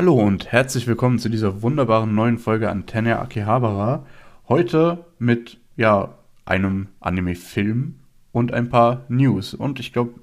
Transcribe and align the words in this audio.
Hallo 0.00 0.14
und 0.14 0.50
herzlich 0.50 0.86
willkommen 0.86 1.18
zu 1.18 1.28
dieser 1.28 1.60
wunderbaren 1.60 2.14
neuen 2.14 2.38
Folge 2.38 2.70
Antenne 2.70 3.18
Akihabara. 3.18 4.06
Heute 4.48 5.04
mit 5.18 5.58
ja 5.76 6.14
einem 6.46 6.88
Anime-Film 7.00 7.96
und 8.32 8.50
ein 8.50 8.70
paar 8.70 9.04
News. 9.10 9.52
Und 9.52 9.78
ich 9.78 9.92
glaube, 9.92 10.14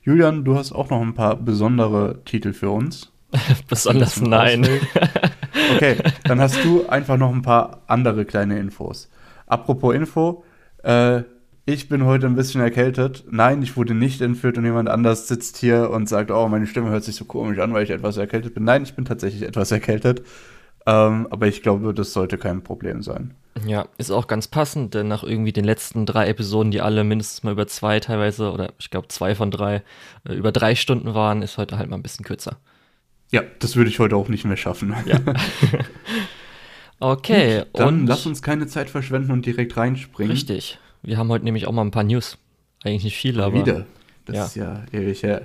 Julian, 0.00 0.46
du 0.46 0.56
hast 0.56 0.72
auch 0.72 0.88
noch 0.88 1.02
ein 1.02 1.12
paar 1.12 1.36
besondere 1.36 2.24
Titel 2.24 2.54
für 2.54 2.70
uns. 2.70 3.12
Besonders 3.68 4.22
nein. 4.22 4.66
okay, 5.74 5.98
dann 6.24 6.40
hast 6.40 6.64
du 6.64 6.88
einfach 6.88 7.18
noch 7.18 7.30
ein 7.30 7.42
paar 7.42 7.82
andere 7.88 8.24
kleine 8.24 8.58
Infos. 8.58 9.10
Apropos 9.46 9.94
Info, 9.94 10.44
äh, 10.82 11.24
ich 11.66 11.88
bin 11.88 12.04
heute 12.04 12.26
ein 12.26 12.36
bisschen 12.36 12.60
erkältet. 12.60 13.24
Nein, 13.28 13.60
ich 13.60 13.76
wurde 13.76 13.92
nicht 13.92 14.20
entführt 14.20 14.56
und 14.56 14.64
jemand 14.64 14.88
anders 14.88 15.26
sitzt 15.26 15.56
hier 15.56 15.90
und 15.90 16.08
sagt, 16.08 16.30
oh, 16.30 16.46
meine 16.46 16.68
Stimme 16.68 16.90
hört 16.90 17.02
sich 17.02 17.16
so 17.16 17.24
komisch 17.24 17.58
an, 17.58 17.74
weil 17.74 17.82
ich 17.82 17.90
etwas 17.90 18.16
erkältet 18.16 18.54
bin. 18.54 18.62
Nein, 18.62 18.84
ich 18.84 18.94
bin 18.94 19.04
tatsächlich 19.04 19.42
etwas 19.42 19.72
erkältet. 19.72 20.22
Ähm, 20.86 21.26
aber 21.28 21.48
ich 21.48 21.62
glaube, 21.62 21.92
das 21.92 22.12
sollte 22.12 22.38
kein 22.38 22.62
Problem 22.62 23.02
sein. 23.02 23.34
Ja, 23.66 23.88
ist 23.98 24.12
auch 24.12 24.28
ganz 24.28 24.46
passend, 24.46 24.94
denn 24.94 25.08
nach 25.08 25.24
irgendwie 25.24 25.52
den 25.52 25.64
letzten 25.64 26.06
drei 26.06 26.28
Episoden, 26.28 26.70
die 26.70 26.80
alle 26.80 27.02
mindestens 27.02 27.42
mal 27.42 27.50
über 27.50 27.66
zwei 27.66 27.98
teilweise, 27.98 28.52
oder 28.52 28.72
ich 28.78 28.90
glaube 28.90 29.08
zwei 29.08 29.34
von 29.34 29.50
drei, 29.50 29.82
äh, 30.28 30.34
über 30.34 30.52
drei 30.52 30.76
Stunden 30.76 31.14
waren, 31.14 31.42
ist 31.42 31.58
heute 31.58 31.78
halt 31.78 31.90
mal 31.90 31.96
ein 31.96 32.02
bisschen 32.02 32.24
kürzer. 32.24 32.58
Ja, 33.32 33.42
das 33.58 33.74
würde 33.74 33.90
ich 33.90 33.98
heute 33.98 34.14
auch 34.14 34.28
nicht 34.28 34.44
mehr 34.44 34.56
schaffen. 34.56 34.94
Ja. 35.04 35.18
okay, 37.00 37.58
Gut, 37.58 37.80
dann 37.80 38.02
und 38.02 38.06
lass 38.06 38.24
uns 38.24 38.40
keine 38.40 38.68
Zeit 38.68 38.88
verschwenden 38.88 39.32
und 39.32 39.44
direkt 39.44 39.76
reinspringen. 39.76 40.30
Richtig. 40.30 40.78
Wir 41.06 41.18
haben 41.18 41.28
heute 41.28 41.44
nämlich 41.44 41.68
auch 41.68 41.72
mal 41.72 41.82
ein 41.82 41.92
paar 41.92 42.02
News. 42.02 42.36
Eigentlich 42.82 43.04
nicht 43.04 43.16
viele, 43.16 43.44
aber. 43.44 43.54
Wieder. 43.54 43.86
Das 44.24 44.36
ja. 44.36 44.44
ist 44.44 44.56
ja 44.56 44.84
ewig 44.92 45.22
her. 45.22 45.42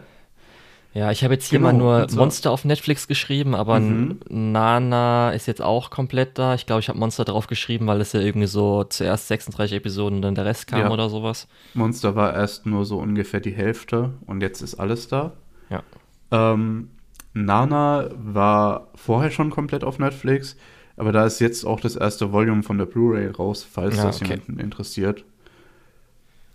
Ja, 0.93 1.11
ich 1.11 1.23
habe 1.23 1.35
jetzt 1.35 1.47
hier 1.47 1.59
genau, 1.59 1.71
mal 1.71 2.07
nur. 2.07 2.07
Monster 2.15 2.49
auf 2.49 2.65
Netflix 2.65 3.07
geschrieben, 3.07 3.53
aber 3.53 3.79
mhm. 3.79 4.20
Nana 4.27 5.31
ist 5.31 5.45
jetzt 5.45 5.61
auch 5.61 5.91
komplett 5.91 6.39
da. 6.39 6.55
Ich 6.55 6.65
glaube, 6.65 6.79
ich 6.79 6.90
habe 6.90 6.98
Monster 6.98 7.26
drauf 7.26 7.45
geschrieben, 7.45 7.85
weil 7.85 8.01
es 8.01 8.12
ja 8.12 8.20
irgendwie 8.20 8.48
so 8.48 8.84
zuerst 8.85 9.27
36 9.27 9.77
Episoden 9.77 10.18
und 10.18 10.21
dann 10.23 10.35
der 10.35 10.45
Rest 10.45 10.65
kam 10.65 10.79
ja. 10.79 10.90
oder 10.90 11.09
sowas. 11.09 11.48
Monster 11.75 12.15
war 12.15 12.34
erst 12.34 12.65
nur 12.65 12.84
so 12.84 12.98
ungefähr 12.98 13.40
die 13.40 13.53
Hälfte 13.53 14.09
und 14.25 14.41
jetzt 14.41 14.62
ist 14.62 14.75
alles 14.75 15.07
da. 15.09 15.34
Ja. 15.70 15.84
Ähm, 16.31 16.90
Nana 17.34 18.09
war 18.15 18.87
vorher 18.96 19.29
schon 19.29 19.51
komplett 19.51 19.84
auf 19.84 19.99
Netflix, 19.99 20.57
aber 20.98 21.12
da 21.12 21.23
ist 21.25 21.40
jetzt 21.40 21.65
auch 21.65 21.79
das 21.79 21.96
erste 21.96 22.34
Volume 22.34 22.63
von 22.63 22.79
der 22.79 22.85
Blu-ray 22.85 23.27
raus, 23.27 23.65
falls 23.70 23.98
ja, 23.98 24.05
das 24.05 24.21
okay. 24.21 24.31
jemanden 24.31 24.59
interessiert. 24.59 25.23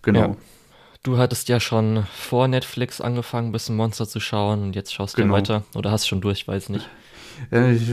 Genau. 0.07 0.21
Ja. 0.21 0.37
Du 1.03 1.19
hattest 1.19 1.49
ja 1.49 1.61
schon 1.61 2.05
vor 2.15 2.49
Netflix 2.49 3.01
angefangen, 3.01 3.49
ein 3.49 3.53
bisschen 3.53 3.77
Monster 3.77 4.07
zu 4.07 4.21
schauen 4.21 4.63
und 4.63 4.77
jetzt 4.77 4.95
schaust 4.95 5.17
genau. 5.17 5.29
du 5.29 5.33
weiter. 5.35 5.65
Oder 5.75 5.91
hast 5.91 6.07
schon 6.07 6.21
durch, 6.21 6.49
weiß 6.49 6.69
nicht. 6.71 6.89
Ich, 7.51 7.93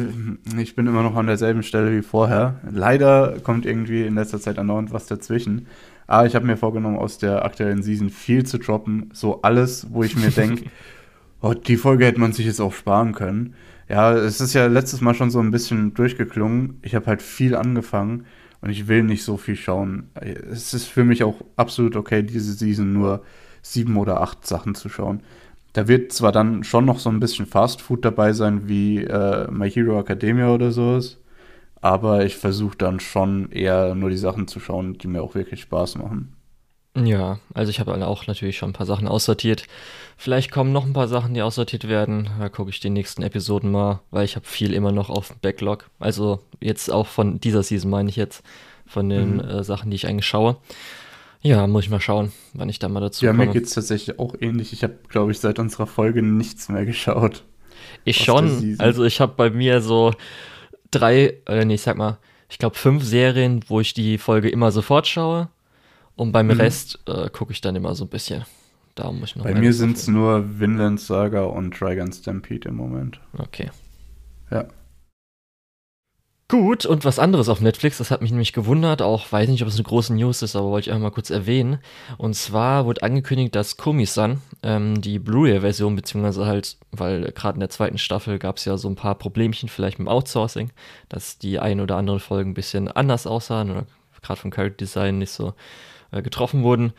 ich, 0.57 0.75
bin 0.75 0.87
immer 0.87 1.03
noch 1.03 1.15
an 1.15 1.27
derselben 1.27 1.63
Stelle 1.63 1.91
wie 1.91 2.01
vorher. 2.01 2.61
Leider 2.71 3.39
kommt 3.43 3.65
irgendwie 3.65 4.03
in 4.03 4.15
letzter 4.15 4.39
Zeit 4.39 4.57
andauernd 4.57 4.93
was 4.93 5.07
dazwischen. 5.07 5.67
Aber 6.07 6.25
ich 6.27 6.35
habe 6.35 6.45
mir 6.45 6.55
vorgenommen, 6.55 6.97
aus 6.97 7.17
der 7.17 7.43
aktuellen 7.43 7.83
Season 7.83 8.09
viel 8.09 8.45
zu 8.45 8.57
droppen. 8.57 9.09
So 9.13 9.41
alles, 9.41 9.87
wo 9.91 10.03
ich 10.03 10.15
mir 10.15 10.29
denke, 10.29 10.65
oh, 11.41 11.53
die 11.53 11.77
Folge 11.77 12.05
hätte 12.05 12.19
man 12.19 12.31
sich 12.31 12.45
jetzt 12.45 12.61
auch 12.61 12.73
sparen 12.73 13.13
können. 13.13 13.55
Ja, 13.89 14.13
es 14.13 14.39
ist 14.39 14.53
ja 14.53 14.67
letztes 14.67 15.01
Mal 15.01 15.13
schon 15.13 15.29
so 15.29 15.39
ein 15.39 15.51
bisschen 15.51 15.93
durchgeklungen. 15.93 16.79
Ich 16.83 16.95
habe 16.95 17.07
halt 17.07 17.21
viel 17.21 17.55
angefangen 17.55 18.25
und 18.63 18.69
ich 18.69 18.87
will 18.87 19.03
nicht 19.03 19.25
so 19.25 19.35
viel 19.35 19.57
schauen. 19.57 20.09
Es 20.15 20.73
ist 20.73 20.85
für 20.85 21.03
mich 21.03 21.23
auch 21.25 21.35
absolut 21.57 21.97
okay, 21.97 22.23
diese 22.23 22.53
Season 22.53 22.93
nur 22.93 23.21
sieben 23.61 23.97
oder 23.97 24.21
acht 24.21 24.47
Sachen 24.47 24.73
zu 24.73 24.87
schauen. 24.87 25.21
Da 25.73 25.89
wird 25.89 26.13
zwar 26.13 26.31
dann 26.31 26.63
schon 26.63 26.85
noch 26.85 26.99
so 26.99 27.09
ein 27.09 27.19
bisschen 27.19 27.45
Fast 27.45 27.81
Food 27.81 28.05
dabei 28.05 28.31
sein, 28.31 28.69
wie 28.69 29.03
äh, 29.03 29.51
My 29.51 29.69
Hero 29.69 29.99
Academia 29.99 30.49
oder 30.49 30.71
sowas, 30.71 31.19
aber 31.81 32.25
ich 32.25 32.37
versuche 32.37 32.77
dann 32.77 33.01
schon 33.01 33.51
eher 33.51 33.95
nur 33.95 34.09
die 34.09 34.17
Sachen 34.17 34.47
zu 34.47 34.61
schauen, 34.61 34.97
die 34.97 35.07
mir 35.07 35.23
auch 35.23 35.35
wirklich 35.35 35.59
Spaß 35.61 35.97
machen. 35.97 36.33
Ja, 36.95 37.39
also 37.55 37.71
ich 37.71 37.79
habe 37.79 38.05
auch 38.05 38.27
natürlich 38.27 38.57
schon 38.57 38.69
ein 38.69 38.73
paar 38.73 38.85
Sachen 38.85 39.07
aussortiert. 39.07 39.63
Vielleicht 40.15 40.51
kommen 40.51 40.71
noch 40.71 40.85
ein 40.85 40.93
paar 40.93 41.07
Sachen, 41.07 41.33
die 41.33 41.41
aussortiert 41.41 41.87
werden. 41.87 42.29
Da 42.39 42.49
gucke 42.49 42.69
ich 42.69 42.79
die 42.79 42.91
nächsten 42.91 43.23
Episoden 43.23 43.71
mal, 43.71 44.01
weil 44.11 44.25
ich 44.25 44.35
habe 44.35 44.45
viel 44.45 44.73
immer 44.73 44.91
noch 44.91 45.09
auf 45.09 45.29
dem 45.29 45.39
Backlog. 45.41 45.89
Also 45.99 46.39
jetzt 46.59 46.91
auch 46.91 47.07
von 47.07 47.39
dieser 47.39 47.63
Season 47.63 47.89
meine 47.89 48.09
ich 48.09 48.15
jetzt, 48.15 48.43
von 48.85 49.09
den 49.09 49.35
mhm. 49.35 49.39
äh, 49.39 49.63
Sachen, 49.63 49.89
die 49.89 49.95
ich 49.95 50.07
eigentlich 50.07 50.27
schaue. 50.27 50.57
Ja, 51.41 51.65
muss 51.67 51.85
ich 51.85 51.89
mal 51.89 51.99
schauen, 51.99 52.31
wann 52.53 52.69
ich 52.69 52.79
da 52.79 52.87
mal 52.87 53.01
dazu 53.01 53.25
ja, 53.25 53.31
komme. 53.31 53.43
Ja, 53.43 53.47
mir 53.47 53.53
geht 53.53 53.65
es 53.65 53.73
tatsächlich 53.73 54.19
auch 54.19 54.35
ähnlich. 54.39 54.71
Ich 54.71 54.83
habe, 54.83 54.95
glaube 55.09 55.31
ich, 55.31 55.39
seit 55.39 55.59
unserer 55.59 55.87
Folge 55.87 56.21
nichts 56.21 56.69
mehr 56.69 56.85
geschaut. 56.85 57.43
Ich 58.05 58.23
schon. 58.23 58.75
Also 58.77 59.03
ich 59.03 59.19
habe 59.19 59.33
bei 59.35 59.49
mir 59.49 59.81
so 59.81 60.13
drei, 60.91 61.37
äh, 61.47 61.65
nee, 61.65 61.73
ich 61.73 61.81
sag 61.81 61.97
mal, 61.97 62.17
ich 62.49 62.59
glaube 62.59 62.75
fünf 62.75 63.03
Serien, 63.03 63.61
wo 63.67 63.79
ich 63.79 63.93
die 63.93 64.17
Folge 64.17 64.49
immer 64.49 64.71
sofort 64.71 65.07
schaue. 65.07 65.49
Und 66.15 66.31
beim 66.31 66.47
mhm. 66.47 66.53
Rest 66.53 66.99
äh, 67.07 67.29
gucke 67.29 67.51
ich 67.51 67.61
dann 67.61 67.75
immer 67.75 67.95
so 67.95 68.05
ein 68.05 68.09
bisschen. 68.09 68.45
Da 68.95 69.11
muss 69.11 69.29
ich 69.29 69.35
noch 69.35 69.45
Bei 69.45 69.55
mir 69.55 69.73
sind 69.73 69.97
es 69.97 70.07
nur 70.07 70.59
Vinland 70.59 70.99
Saga 70.99 71.43
und 71.43 71.79
Dragon 71.79 72.11
Stampede 72.11 72.69
im 72.69 72.75
Moment. 72.75 73.19
Okay. 73.37 73.71
Ja. 74.51 74.67
Gut, 76.53 76.85
und 76.85 77.03
was 77.03 77.17
anderes 77.17 77.49
auf 77.49 77.61
Netflix, 77.61 77.97
das 77.97 78.11
hat 78.11 78.21
mich 78.21 78.29
nämlich 78.29 78.53
gewundert, 78.53 79.01
auch 79.01 79.31
weiß 79.31 79.49
nicht, 79.49 79.63
ob 79.63 79.69
es 79.69 79.73
eine 79.73 79.85
große 79.85 80.13
News 80.13 80.43
ist, 80.43 80.55
aber 80.55 80.69
wollte 80.69 80.87
ich 80.87 80.93
einfach 80.93 81.09
mal 81.09 81.11
kurz 81.11 81.31
erwähnen. 81.31 81.79
Und 82.19 82.35
zwar 82.35 82.85
wurde 82.85 83.01
angekündigt, 83.01 83.55
dass 83.55 83.77
Komi-san, 83.77 84.39
ähm, 84.61 85.01
die 85.01 85.17
Blu-ray-Version, 85.17 85.95
beziehungsweise 85.95 86.45
halt, 86.45 86.77
weil 86.91 87.31
gerade 87.31 87.55
in 87.55 87.61
der 87.61 87.71
zweiten 87.71 87.97
Staffel 87.97 88.37
gab 88.37 88.57
es 88.57 88.65
ja 88.65 88.77
so 88.77 88.87
ein 88.87 88.95
paar 88.95 89.15
Problemchen 89.15 89.67
vielleicht 89.67 89.97
mit 89.97 90.07
dem 90.07 90.11
Outsourcing, 90.11 90.69
dass 91.09 91.39
die 91.39 91.57
ein 91.57 91.81
oder 91.81 91.95
anderen 91.95 92.19
Folgen 92.19 92.51
ein 92.51 92.55
bisschen 92.55 92.87
anders 92.87 93.25
aussahen 93.25 93.71
oder 93.71 93.87
gerade 94.21 94.39
vom 94.39 94.51
Character 94.51 94.77
Design 94.77 95.17
nicht 95.17 95.31
so 95.31 95.55
getroffen 96.21 96.63
wurden. 96.63 96.93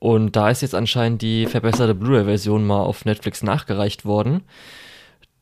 Und 0.00 0.34
da 0.34 0.48
ist 0.48 0.62
jetzt 0.62 0.74
anscheinend 0.74 1.20
die 1.20 1.46
verbesserte 1.46 1.94
Blu-ray-Version 1.94 2.66
mal 2.66 2.82
auf 2.82 3.04
Netflix 3.04 3.42
nachgereicht 3.42 4.04
worden. 4.06 4.42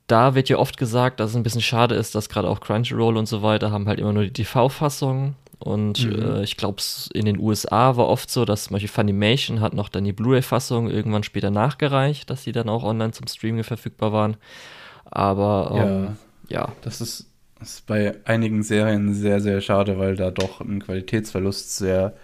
Da 0.09 0.35
wird 0.35 0.49
ja 0.49 0.59
oft 0.59 0.79
gesagt, 0.79 1.21
dass 1.21 1.31
es 1.31 1.37
ein 1.37 1.45
bisschen 1.45 1.61
schade 1.61 1.95
ist, 1.95 2.15
dass 2.15 2.29
gerade 2.29 2.49
auch 2.49 2.61
Crunchyroll 2.61 3.17
und 3.17 3.27
so 3.27 3.43
weiter 3.43 3.71
haben 3.71 3.87
halt 3.87 4.01
immer 4.01 4.13
nur 4.13 4.25
die 4.25 4.33
TV-Fassung. 4.33 5.37
Und 5.61 6.05
mhm. 6.05 6.23
äh, 6.23 6.43
ich 6.43 6.57
glaube, 6.57 6.83
in 7.13 7.27
den 7.27 7.39
USA 7.39 7.97
war 7.97 8.09
oft 8.09 8.31
so, 8.31 8.45
dass 8.45 8.65
zum 8.65 8.75
Beispiel 8.75 8.89
Funimation 8.89 9.61
hat 9.61 9.75
noch 9.75 9.89
dann 9.89 10.05
die 10.05 10.13
Blu-ray-Fassung 10.13 10.91
irgendwann 10.91 11.23
später 11.23 11.51
nachgereicht, 11.51 12.29
dass 12.29 12.43
sie 12.43 12.53
dann 12.53 12.69
auch 12.69 12.83
online 12.83 13.13
zum 13.13 13.27
Streaming 13.29 13.65
verfügbar 13.65 14.13
waren. 14.13 14.37
Aber 15.05 15.71
ähm, 15.75 16.17
ja. 16.49 16.61
ja. 16.61 16.73
Das 16.83 17.01
ist, 17.01 17.31
das 17.61 17.75
ist 17.75 17.87
bei 17.87 18.17
einigen 18.25 18.63
Serien 18.65 19.15
sehr, 19.15 19.41
sehr 19.41 19.61
schade, 19.61 19.99
weil 19.99 20.17
da 20.17 20.31
doch 20.31 20.61
ein 20.61 20.83
Qualitätsverlust 20.83 21.77
sehr 21.77 22.15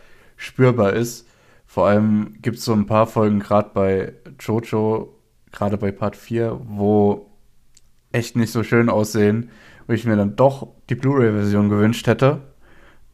spürbar 0.44 0.92
ist. 0.92 1.26
Vor 1.66 1.86
allem 1.86 2.34
gibt 2.40 2.58
es 2.58 2.64
so 2.64 2.72
ein 2.72 2.86
paar 2.86 3.06
Folgen, 3.06 3.40
gerade 3.40 3.70
bei 3.74 4.12
Jojo, 4.38 5.14
gerade 5.50 5.76
bei 5.76 5.90
Part 5.90 6.16
4, 6.16 6.60
wo 6.64 7.26
echt 8.12 8.36
nicht 8.36 8.52
so 8.52 8.62
schön 8.62 8.88
aussehen, 8.88 9.50
wo 9.86 9.92
ich 9.92 10.04
mir 10.04 10.16
dann 10.16 10.36
doch 10.36 10.68
die 10.88 10.94
Blu-ray-Version 10.94 11.68
gewünscht 11.68 12.06
hätte. 12.06 12.42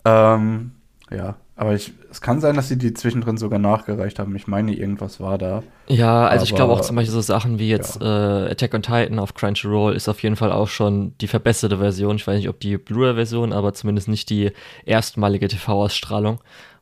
Ähm, 0.05 0.73
ja, 1.11 1.37
aber 1.57 1.75
ich, 1.75 1.93
es 2.11 2.23
kann 2.23 2.41
sein, 2.41 2.57
dass 2.57 2.69
sie 2.69 2.79
die 2.79 2.95
zwischendrin 2.95 3.37
sogar 3.37 3.59
nachgereicht 3.59 4.19
haben. 4.19 4.35
Ich 4.35 4.47
meine, 4.47 4.73
irgendwas 4.73 5.21
war 5.21 5.37
da. 5.37 5.63
Ja, 5.89 6.27
also 6.27 6.37
aber, 6.37 6.45
ich 6.45 6.55
glaube 6.55 6.73
auch 6.73 6.81
zum 6.81 6.97
Beispiel 6.97 7.13
so 7.13 7.21
Sachen 7.21 7.59
wie 7.59 7.69
jetzt 7.69 8.01
ja. 8.01 8.47
äh, 8.47 8.51
Attack 8.53 8.73
on 8.73 8.81
Titan 8.81 9.19
auf 9.19 9.35
Crunchyroll 9.35 9.95
ist 9.95 10.09
auf 10.09 10.23
jeden 10.23 10.37
Fall 10.37 10.53
auch 10.53 10.69
schon 10.69 11.13
die 11.21 11.27
verbesserte 11.27 11.77
Version. 11.77 12.17
Ich 12.17 12.27
weiß 12.27 12.39
nicht, 12.39 12.49
ob 12.49 12.61
die 12.61 12.79
Blu-ray-Version, 12.79 13.53
aber 13.53 13.75
zumindest 13.75 14.09
nicht 14.09 14.31
die 14.31 14.53
erstmalige 14.87 15.49
TV-Ausstrahlung. 15.49 16.41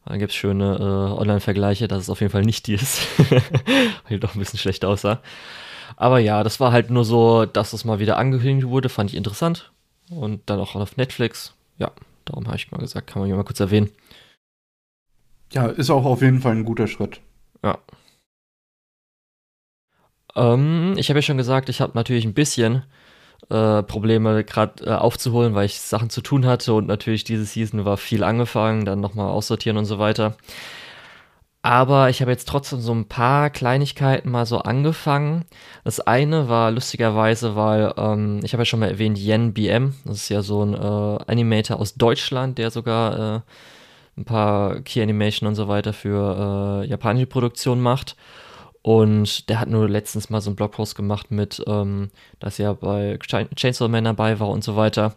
Da 0.08 0.16
gibt 0.16 0.32
es 0.32 0.36
schöne 0.36 0.76
äh, 0.76 1.20
Online-Vergleiche, 1.20 1.86
dass 1.86 2.04
es 2.04 2.10
auf 2.10 2.20
jeden 2.20 2.32
Fall 2.32 2.42
nicht 2.42 2.66
die 2.66 2.74
ist. 2.74 3.06
Weil 4.08 4.18
doch 4.18 4.34
ein 4.34 4.38
bisschen 4.38 4.58
schlecht 4.58 4.86
aussah. 4.86 5.20
Aber 5.96 6.18
ja, 6.18 6.42
das 6.42 6.60
war 6.60 6.72
halt 6.72 6.88
nur 6.88 7.04
so, 7.04 7.44
dass 7.44 7.74
es 7.74 7.84
mal 7.84 7.98
wieder 7.98 8.16
angekündigt 8.16 8.68
wurde, 8.68 8.88
fand 8.88 9.10
ich 9.10 9.16
interessant. 9.16 9.70
Und 10.08 10.40
dann 10.46 10.60
auch 10.60 10.74
auf 10.76 10.96
Netflix. 10.96 11.52
Ja, 11.76 11.90
darum 12.24 12.46
habe 12.46 12.56
ich 12.56 12.70
mal 12.70 12.78
gesagt, 12.78 13.06
kann 13.06 13.20
man 13.20 13.26
hier 13.26 13.36
mal 13.36 13.44
kurz 13.44 13.60
erwähnen. 13.60 13.90
Ja, 15.52 15.66
ist 15.66 15.90
auch 15.90 16.06
auf 16.06 16.22
jeden 16.22 16.40
Fall 16.40 16.52
ein 16.52 16.64
guter 16.64 16.86
Schritt. 16.86 17.20
Ja. 17.62 17.78
Ähm, 20.36 20.94
ich 20.96 21.10
habe 21.10 21.18
ja 21.18 21.22
schon 21.22 21.36
gesagt, 21.36 21.68
ich 21.68 21.82
habe 21.82 21.92
natürlich 21.94 22.24
ein 22.24 22.34
bisschen 22.34 22.82
äh, 23.50 23.82
Probleme 23.82 24.44
gerade 24.44 24.84
äh, 24.84 24.90
aufzuholen, 24.90 25.54
weil 25.54 25.66
ich 25.66 25.80
Sachen 25.80 26.10
zu 26.10 26.20
tun 26.20 26.46
hatte 26.46 26.74
und 26.74 26.86
natürlich 26.86 27.24
diese 27.24 27.44
Season 27.44 27.84
war 27.84 27.96
viel 27.96 28.24
angefangen, 28.24 28.84
dann 28.84 29.00
nochmal 29.00 29.30
aussortieren 29.30 29.78
und 29.78 29.86
so 29.86 29.98
weiter. 29.98 30.36
Aber 31.62 32.08
ich 32.08 32.20
habe 32.20 32.30
jetzt 32.30 32.48
trotzdem 32.48 32.80
so 32.80 32.94
ein 32.94 33.08
paar 33.08 33.50
Kleinigkeiten 33.50 34.30
mal 34.30 34.46
so 34.46 34.58
angefangen. 34.60 35.44
Das 35.84 36.00
eine 36.00 36.48
war 36.48 36.70
lustigerweise, 36.70 37.56
weil 37.56 37.92
ähm, 37.96 38.40
ich 38.44 38.52
habe 38.52 38.62
ja 38.62 38.64
schon 38.64 38.80
mal 38.80 38.88
erwähnt, 38.90 39.18
Yen 39.18 39.52
BM. 39.54 39.94
Das 40.04 40.18
ist 40.18 40.28
ja 40.28 40.42
so 40.42 40.64
ein 40.64 40.74
äh, 40.74 40.78
Animator 41.26 41.80
aus 41.80 41.94
Deutschland, 41.94 42.58
der 42.58 42.70
sogar 42.70 43.36
äh, 43.36 43.40
ein 44.16 44.24
paar 44.24 44.80
Key 44.80 45.02
Animation 45.02 45.48
und 45.48 45.56
so 45.56 45.68
weiter 45.68 45.92
für 45.92 46.84
äh, 46.84 46.88
japanische 46.88 47.26
Produktionen 47.26 47.82
macht. 47.82 48.16
Und 48.88 49.50
der 49.50 49.60
hat 49.60 49.68
nur 49.68 49.86
letztens 49.86 50.30
mal 50.30 50.40
so 50.40 50.48
einen 50.48 50.56
Blogpost 50.56 50.94
gemacht 50.94 51.30
mit, 51.30 51.62
ähm, 51.66 52.08
dass 52.40 52.58
er 52.58 52.72
bei 52.72 53.18
Chainsaw 53.18 53.86
Man 53.86 54.04
dabei 54.04 54.40
war 54.40 54.48
und 54.48 54.64
so 54.64 54.76
weiter. 54.76 55.14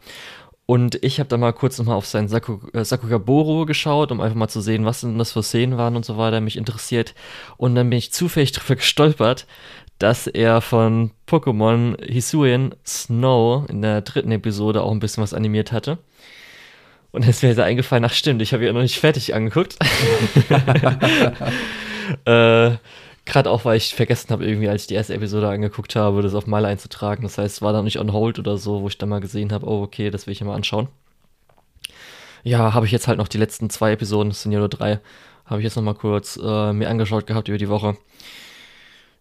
Und 0.66 1.02
ich 1.06 1.22
habe 1.22 1.30
da 1.30 1.38
mal 1.38 1.54
kurz 1.54 1.78
nochmal 1.78 1.96
auf 1.96 2.06
seinen 2.06 2.28
Saku, 2.28 2.60
äh, 2.74 2.84
Sakugaboro 2.84 3.66
geschaut, 3.66 4.12
um 4.12 4.20
einfach 4.20 4.36
mal 4.36 4.50
zu 4.50 4.60
sehen, 4.60 4.84
was 4.84 5.00
denn 5.00 5.18
das 5.18 5.32
für 5.32 5.42
Szenen 5.42 5.78
waren 5.78 5.96
und 5.96 6.04
so 6.04 6.18
weiter, 6.18 6.42
mich 6.42 6.58
interessiert. 6.58 7.16
Und 7.56 7.76
dann 7.76 7.90
bin 7.90 7.98
ich 7.98 8.12
zufällig 8.12 8.52
darüber 8.56 8.76
gestolpert, 8.76 9.48
dass 10.00 10.28
er 10.28 10.60
von 10.60 11.12
Pokémon 11.26 11.96
Hisuian 12.04 12.76
Snow 12.86 13.70
in 13.70 13.82
der 13.82 14.02
dritten 14.02 14.34
Episode 14.34 14.82
auch 14.82 14.92
ein 14.92 15.00
bisschen 15.00 15.24
was 15.24 15.34
animiert 15.34 15.72
hatte. 15.72 15.98
Und 17.12 17.26
es 17.26 17.42
wäre 17.42 17.56
da 17.56 17.64
eingefallen, 17.64 18.04
ach 18.04 18.14
stimmt, 18.14 18.42
ich 18.42 18.52
habe 18.52 18.66
ja 18.66 18.74
noch 18.74 18.82
nicht 18.82 19.00
fertig 19.00 19.34
angeguckt. 19.34 19.78
äh, 22.26 22.72
Gerade 23.32 23.50
auch, 23.50 23.64
weil 23.64 23.78
ich 23.78 23.96
vergessen 23.96 24.30
habe, 24.32 24.46
irgendwie, 24.46 24.68
als 24.68 24.82
ich 24.82 24.88
die 24.88 24.96
erste 24.96 25.14
Episode 25.14 25.48
angeguckt 25.48 25.96
habe, 25.96 26.22
das 26.22 26.36
auf 26.36 26.48
Mal 26.48 26.66
einzutragen. 26.66 27.24
Das 27.24 27.38
heißt, 27.38 27.56
es 27.56 27.62
war 27.62 27.72
da 27.72 27.82
nicht 27.82 27.98
on 27.98 28.12
hold 28.12 28.40
oder 28.40 28.58
so, 28.58 28.82
wo 28.82 28.90
ich 28.90 28.98
dann 28.98 29.08
mal 29.08 29.22
gesehen 29.22 29.54
habe, 29.54 29.66
oh, 29.70 29.82
okay, 29.84 30.10
das 30.10 30.28
will 30.28 30.34
ich 30.34 30.42
ja 30.42 30.46
mal 30.46 30.56
anschauen. 30.56 30.90
Ja, 32.44 32.74
habe 32.74 32.86
ich 32.86 32.92
jetzt 32.92 33.08
halt 33.08 33.18
noch 33.18 33.30
die 33.30 33.38
letzten 33.38 33.70
zwei 33.70 33.94
Episoden, 33.94 34.34
es 34.34 34.42
sind 34.42 34.52
ja 34.52 34.60
nur 34.60 34.68
drei, 34.68 35.00
habe 35.46 35.62
ich 35.62 35.64
jetzt 35.64 35.78
noch 35.78 35.84
mal 35.84 35.94
kurz 35.94 36.38
äh, 36.44 36.74
mir 36.74 36.90
angeschaut 36.90 37.26
gehabt 37.26 37.48
über 37.48 37.58
die 37.58 37.70
Woche. 37.70 37.96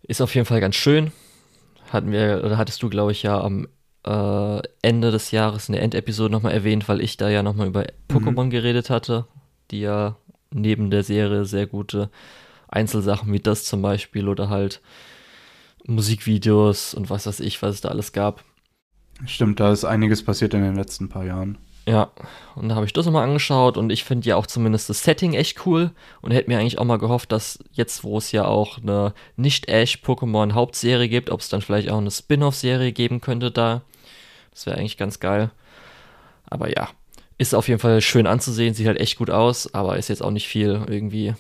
Ist 0.03 0.21
auf 0.21 0.35
jeden 0.35 0.47
Fall 0.47 0.61
ganz 0.61 0.75
schön. 0.75 1.13
Hatten 1.93 2.11
wir, 2.11 2.43
oder 2.45 2.59
hattest 2.59 2.83
du, 2.83 2.91
glaube 2.91 3.13
ich, 3.13 3.23
ja 3.23 3.41
am 3.41 3.69
äh, 4.05 4.61
Ende 4.83 5.13
des 5.13 5.31
Jahres 5.31 5.69
in 5.69 5.75
der 5.75 5.83
Endepisode 5.85 6.33
nochmal 6.33 6.55
erwähnt, 6.55 6.89
weil 6.89 7.01
ich 7.01 7.17
da 7.17 7.29
ja 7.29 7.45
nochmal 7.45 7.69
über 7.69 7.85
Pokémon 8.09 8.47
mhm. 8.47 8.51
geredet 8.51 8.91
hatte, 8.91 9.27
die 9.71 9.83
ja 9.83 10.17
neben 10.51 10.91
der 10.91 11.05
Serie 11.05 11.45
sehr 11.45 11.69
gute 11.69 12.11
Einzelsachen 12.71 13.33
wie 13.33 13.41
das 13.41 13.65
zum 13.65 13.83
Beispiel 13.83 14.29
oder 14.29 14.49
halt 14.49 14.81
Musikvideos 15.87 16.95
und 16.95 17.11
was 17.11 17.27
weiß 17.27 17.41
ich, 17.41 17.61
was 17.63 17.77
es 17.77 17.81
da 17.81 17.89
alles 17.89 18.13
gab. 18.13 18.45
Stimmt, 19.27 19.61
da 19.61 19.73
ist 19.73 19.85
einiges 19.85 20.25
passiert 20.25 20.55
in 20.55 20.63
den 20.63 20.77
letzten 20.77 21.09
paar 21.09 21.25
Jahren. 21.25 21.59
Ja, 21.87 22.11
und 22.55 22.69
da 22.69 22.75
habe 22.75 22.87
ich 22.87 22.93
das 22.93 23.07
nochmal 23.07 23.27
angeschaut 23.27 23.77
und 23.77 23.91
ich 23.91 24.05
finde 24.05 24.29
ja 24.29 24.37
auch 24.37 24.47
zumindest 24.47 24.89
das 24.91 25.03
Setting 25.03 25.33
echt 25.33 25.67
cool 25.67 25.91
und 26.21 26.31
hätte 26.31 26.49
mir 26.49 26.59
eigentlich 26.59 26.79
auch 26.79 26.85
mal 26.85 26.99
gehofft, 26.99 27.33
dass 27.33 27.59
jetzt, 27.73 28.05
wo 28.05 28.19
es 28.19 28.33
ja 28.33 28.45
auch 28.45 28.79
eine 28.79 29.15
Nicht-Ash-Pokémon-Hauptserie 29.37 31.09
gibt, 31.09 31.31
ob 31.31 31.41
es 31.41 31.49
dann 31.49 31.63
vielleicht 31.63 31.91
auch 31.91 31.99
eine 31.99 32.11
Spin-off-Serie 32.11 32.93
geben 32.93 33.21
könnte 33.21 33.51
da. 33.51 33.83
Das 34.53 34.67
wäre 34.67 34.77
eigentlich 34.77 34.99
ganz 34.99 35.21
geil. 35.21 35.51
Aber 36.49 36.71
ja, 36.71 36.89
ist 37.39 37.55
auf 37.55 37.69
jeden 37.69 37.81
Fall 37.81 38.01
schön 38.03 38.27
anzusehen, 38.27 38.75
sieht 38.75 38.87
halt 38.87 39.01
echt 39.01 39.17
gut 39.17 39.31
aus, 39.31 39.73
aber 39.75 39.97
ist 39.97 40.09
jetzt 40.09 40.23
auch 40.23 40.31
nicht 40.31 40.49
viel 40.49 40.85
irgendwie 40.87 41.35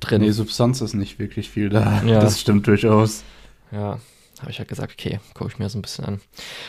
drin. 0.00 0.22
Nee, 0.22 0.30
Substanz 0.30 0.80
ist 0.80 0.94
nicht 0.94 1.18
wirklich 1.18 1.50
viel 1.50 1.68
da. 1.68 2.02
Ja. 2.04 2.20
Das 2.20 2.40
stimmt 2.40 2.66
durchaus. 2.66 3.24
Ja, 3.72 3.98
habe 4.40 4.50
ich 4.50 4.58
halt 4.58 4.68
gesagt, 4.68 4.92
okay, 4.92 5.20
gucke 5.34 5.50
ich 5.52 5.58
mir 5.58 5.68
so 5.68 5.78
ein 5.78 5.82
bisschen 5.82 6.04
an. 6.04 6.20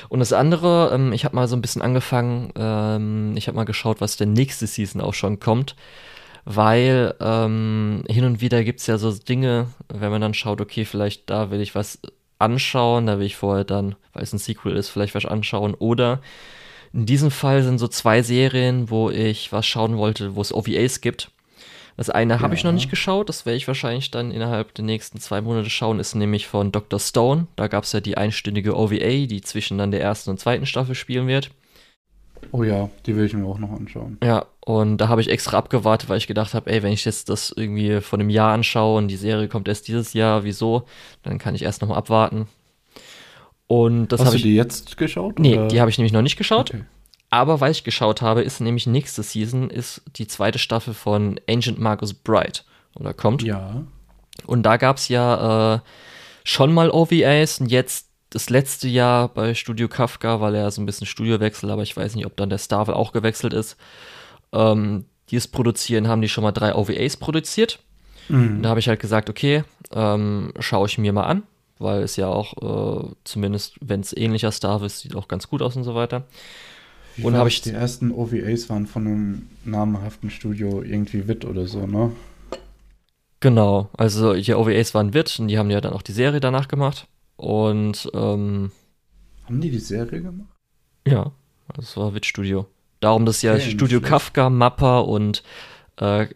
Und 0.09 0.19
das 0.19 0.33
andere, 0.33 0.91
ähm, 0.93 1.13
ich 1.13 1.25
habe 1.25 1.35
mal 1.35 1.47
so 1.47 1.55
ein 1.55 1.61
bisschen 1.61 1.81
angefangen, 1.81 2.51
ähm, 2.55 3.33
ich 3.35 3.47
habe 3.47 3.55
mal 3.55 3.65
geschaut, 3.65 4.01
was 4.01 4.17
der 4.17 4.27
nächste 4.27 4.67
Season 4.67 5.01
auch 5.01 5.13
schon 5.13 5.39
kommt. 5.39 5.75
Weil 6.45 7.13
ähm, 7.19 8.03
hin 8.07 8.25
und 8.25 8.41
wieder 8.41 8.63
gibt 8.63 8.79
es 8.79 8.87
ja 8.87 8.97
so 8.97 9.11
Dinge, 9.13 9.67
wenn 9.89 10.09
man 10.09 10.21
dann 10.21 10.33
schaut, 10.33 10.61
okay, 10.61 10.85
vielleicht 10.85 11.29
da 11.29 11.51
will 11.51 11.61
ich 11.61 11.75
was 11.75 11.99
anschauen, 12.39 13.05
da 13.05 13.19
will 13.19 13.25
ich 13.25 13.35
vorher 13.35 13.65
dann, 13.65 13.95
weil 14.13 14.23
es 14.23 14.33
ein 14.33 14.39
Sequel 14.39 14.75
ist, 14.75 14.89
vielleicht 14.89 15.13
was 15.13 15.25
anschauen. 15.25 15.75
Oder 15.75 16.21
in 16.93 17.05
diesem 17.05 17.29
Fall 17.29 17.61
sind 17.61 17.77
so 17.77 17.87
zwei 17.87 18.23
Serien, 18.23 18.89
wo 18.89 19.09
ich 19.09 19.51
was 19.51 19.67
schauen 19.67 19.97
wollte, 19.97 20.35
wo 20.35 20.41
es 20.41 20.53
OVAs 20.53 21.01
gibt. 21.01 21.29
Das 21.99 22.09
eine 22.09 22.35
ja. 22.35 22.39
habe 22.39 22.55
ich 22.55 22.63
noch 22.63 22.71
nicht 22.71 22.89
geschaut, 22.89 23.27
das 23.27 23.45
werde 23.45 23.57
ich 23.57 23.67
wahrscheinlich 23.67 24.09
dann 24.09 24.31
innerhalb 24.31 24.73
der 24.73 24.85
nächsten 24.85 25.19
zwei 25.19 25.41
Monate 25.41 25.69
schauen, 25.69 25.99
ist 25.99 26.15
nämlich 26.15 26.47
von 26.47 26.71
Dr. 26.71 26.97
Stone. 26.97 27.47
Da 27.57 27.67
gab 27.67 27.83
es 27.83 27.91
ja 27.91 27.99
die 27.99 28.15
einstündige 28.15 28.77
OVA, 28.77 29.25
die 29.25 29.41
zwischen 29.41 29.77
dann 29.77 29.91
der 29.91 29.99
ersten 29.99 30.29
und 30.29 30.39
zweiten 30.39 30.65
Staffel 30.65 30.95
spielen 30.95 31.27
wird. 31.27 31.51
Oh 32.53 32.63
ja, 32.63 32.89
die 33.05 33.17
will 33.17 33.25
ich 33.25 33.33
mir 33.33 33.45
auch 33.45 33.59
noch 33.59 33.73
anschauen. 33.73 34.17
Ja, 34.23 34.45
und 34.61 34.95
da 34.99 35.09
habe 35.09 35.19
ich 35.19 35.29
extra 35.29 35.57
abgewartet, 35.57 36.07
weil 36.07 36.19
ich 36.19 36.27
gedacht 36.27 36.53
habe, 36.53 36.71
ey, 36.71 36.83
wenn 36.83 36.93
ich 36.93 37.03
jetzt 37.03 37.27
das 37.27 37.53
irgendwie 37.53 37.99
von 37.99 38.21
einem 38.21 38.29
Jahr 38.29 38.53
anschaue 38.53 38.97
und 38.97 39.09
die 39.09 39.17
Serie 39.17 39.49
kommt 39.49 39.67
erst 39.67 39.89
dieses 39.89 40.13
Jahr, 40.13 40.45
wieso? 40.45 40.83
Dann 41.23 41.37
kann 41.37 41.53
ich 41.53 41.63
erst 41.63 41.81
noch 41.81 41.89
mal 41.89 41.97
abwarten. 41.97 42.47
Und 43.67 44.13
das 44.13 44.21
Hast 44.21 44.31
du 44.31 44.37
ich, 44.37 44.43
die 44.43 44.55
jetzt 44.55 44.95
geschaut? 44.95 45.37
Nee, 45.37 45.57
oder? 45.57 45.67
die 45.67 45.81
habe 45.81 45.89
ich 45.89 45.97
nämlich 45.97 46.13
noch 46.13 46.21
nicht 46.21 46.37
geschaut. 46.37 46.69
Okay. 46.69 46.85
Aber 47.29 47.61
weil 47.61 47.71
ich 47.71 47.83
geschaut 47.83 48.21
habe, 48.21 48.41
ist 48.41 48.59
nämlich 48.59 48.87
nächste 48.87 49.21
Season 49.21 49.69
ist 49.69 50.01
die 50.15 50.27
zweite 50.27 50.57
Staffel 50.57 50.93
von 50.93 51.39
Ancient 51.47 51.79
Marcus 51.79 52.13
Bright 52.13 52.65
oder 52.95 53.13
kommt. 53.13 53.43
Ja. 53.43 53.83
Und 54.45 54.63
da 54.63 54.77
gab 54.77 54.97
es 54.97 55.09
ja 55.09 55.75
äh, 55.75 55.79
schon 56.43 56.73
mal 56.73 56.89
OVAs 56.89 57.59
und 57.59 57.67
jetzt 57.67 58.07
das 58.31 58.49
letzte 58.49 58.87
Jahr 58.87 59.27
bei 59.27 59.53
Studio 59.53 59.87
Kafka, 59.87 60.39
weil 60.41 60.55
er 60.55 60.71
so 60.71 60.81
ein 60.81 60.85
bisschen 60.85 61.07
Studiowechsel, 61.07 61.69
aber 61.69 61.83
ich 61.83 61.95
weiß 61.95 62.15
nicht, 62.15 62.25
ob 62.25 62.35
dann 62.37 62.49
der 62.49 62.57
Staffel 62.57 62.93
auch 62.93 63.11
gewechselt 63.11 63.53
ist. 63.53 63.77
Ähm, 64.51 65.05
die 65.29 65.35
es 65.35 65.47
produzieren, 65.47 66.07
haben 66.07 66.21
die 66.21 66.29
schon 66.29 66.43
mal 66.43 66.51
drei 66.51 66.73
OVAs 66.73 67.17
produziert. 67.17 67.79
Mhm. 68.29 68.61
Da 68.63 68.69
habe 68.69 68.79
ich 68.79 68.87
halt 68.87 68.99
gesagt, 68.99 69.29
okay, 69.29 69.63
ähm, 69.91 70.53
schaue 70.59 70.87
ich 70.87 70.97
mir 70.97 71.13
mal 71.13 71.25
an, 71.25 71.43
weil 71.77 72.01
es 72.01 72.15
ja 72.15 72.27
auch, 72.27 73.03
äh, 73.03 73.11
zumindest 73.23 73.75
wenn 73.81 73.99
es 74.01 74.15
ähnlicher 74.15 74.51
Star 74.51 74.81
ist, 74.83 74.99
sieht 74.99 75.15
auch 75.15 75.27
ganz 75.27 75.47
gut 75.47 75.61
aus 75.61 75.75
und 75.75 75.83
so 75.83 75.95
weiter. 75.95 76.23
Und 77.23 77.35
habe 77.35 77.49
ich. 77.49 77.61
Die 77.61 77.71
ersten 77.71 78.11
OVAs 78.11 78.69
waren 78.69 78.87
von 78.87 79.07
einem 79.07 79.49
namhaften 79.65 80.29
Studio 80.29 80.81
irgendwie 80.81 81.27
Wit 81.27 81.45
oder 81.45 81.67
so, 81.67 81.85
ne? 81.85 82.11
Genau, 83.41 83.89
also 83.93 84.33
die 84.33 84.53
OVAs 84.53 84.93
waren 84.93 85.13
Wit 85.13 85.39
und 85.39 85.47
die 85.47 85.57
haben 85.57 85.69
ja 85.69 85.79
dann 85.79 85.93
auch 85.93 86.01
die 86.01 86.11
Serie 86.11 86.39
danach 86.39 86.67
gemacht. 86.67 87.07
Und 87.37 88.09
ähm, 88.13 88.71
haben 89.45 89.61
die 89.61 89.71
die 89.71 89.79
Serie 89.79 90.21
gemacht? 90.21 90.49
Ja, 91.07 91.31
das 91.73 91.95
war 91.95 92.13
Wit 92.13 92.25
Studio. 92.25 92.67
Darum, 92.99 93.25
dass 93.25 93.41
ja 93.41 93.53
okay, 93.53 93.71
Studio 93.71 94.01
Kafka, 94.01 94.49
Mappa 94.49 94.99
und 94.99 95.43
äh, 95.97 96.27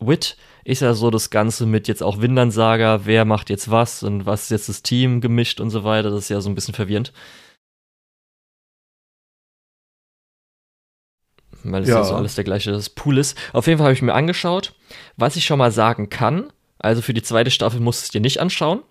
Wit 0.00 0.36
ist 0.64 0.82
ja 0.82 0.94
so 0.94 1.10
das 1.10 1.30
Ganze 1.30 1.64
mit 1.64 1.86
jetzt 1.86 2.02
auch 2.02 2.20
Windern 2.20 2.50
Saga, 2.50 3.02
wer 3.04 3.24
macht 3.24 3.50
jetzt 3.50 3.70
was 3.70 4.02
und 4.02 4.26
was 4.26 4.44
ist 4.44 4.50
jetzt 4.50 4.68
das 4.68 4.82
Team 4.82 5.20
gemischt 5.20 5.60
und 5.60 5.70
so 5.70 5.84
weiter. 5.84 6.10
Das 6.10 6.24
ist 6.24 6.28
ja 6.28 6.40
so 6.40 6.50
ein 6.50 6.56
bisschen 6.56 6.74
verwirrend. 6.74 7.12
Weil 11.72 11.82
es 11.82 11.88
ja. 11.88 11.96
ja 11.96 12.04
so 12.04 12.14
alles 12.14 12.34
der 12.34 12.44
gleiche 12.44 12.78
Pool 12.94 13.18
ist. 13.18 13.36
Auf 13.52 13.66
jeden 13.66 13.78
Fall 13.78 13.86
habe 13.86 13.94
ich 13.94 14.02
mir 14.02 14.14
angeschaut. 14.14 14.74
Was 15.16 15.36
ich 15.36 15.44
schon 15.44 15.58
mal 15.58 15.72
sagen 15.72 16.08
kann, 16.08 16.52
also 16.78 17.02
für 17.02 17.14
die 17.14 17.22
zweite 17.22 17.50
Staffel 17.50 17.80
musst 17.80 18.02
du 18.02 18.04
es 18.04 18.10
dir 18.10 18.20
nicht 18.20 18.40
anschauen. 18.40 18.82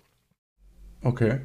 Okay. 1.02 1.40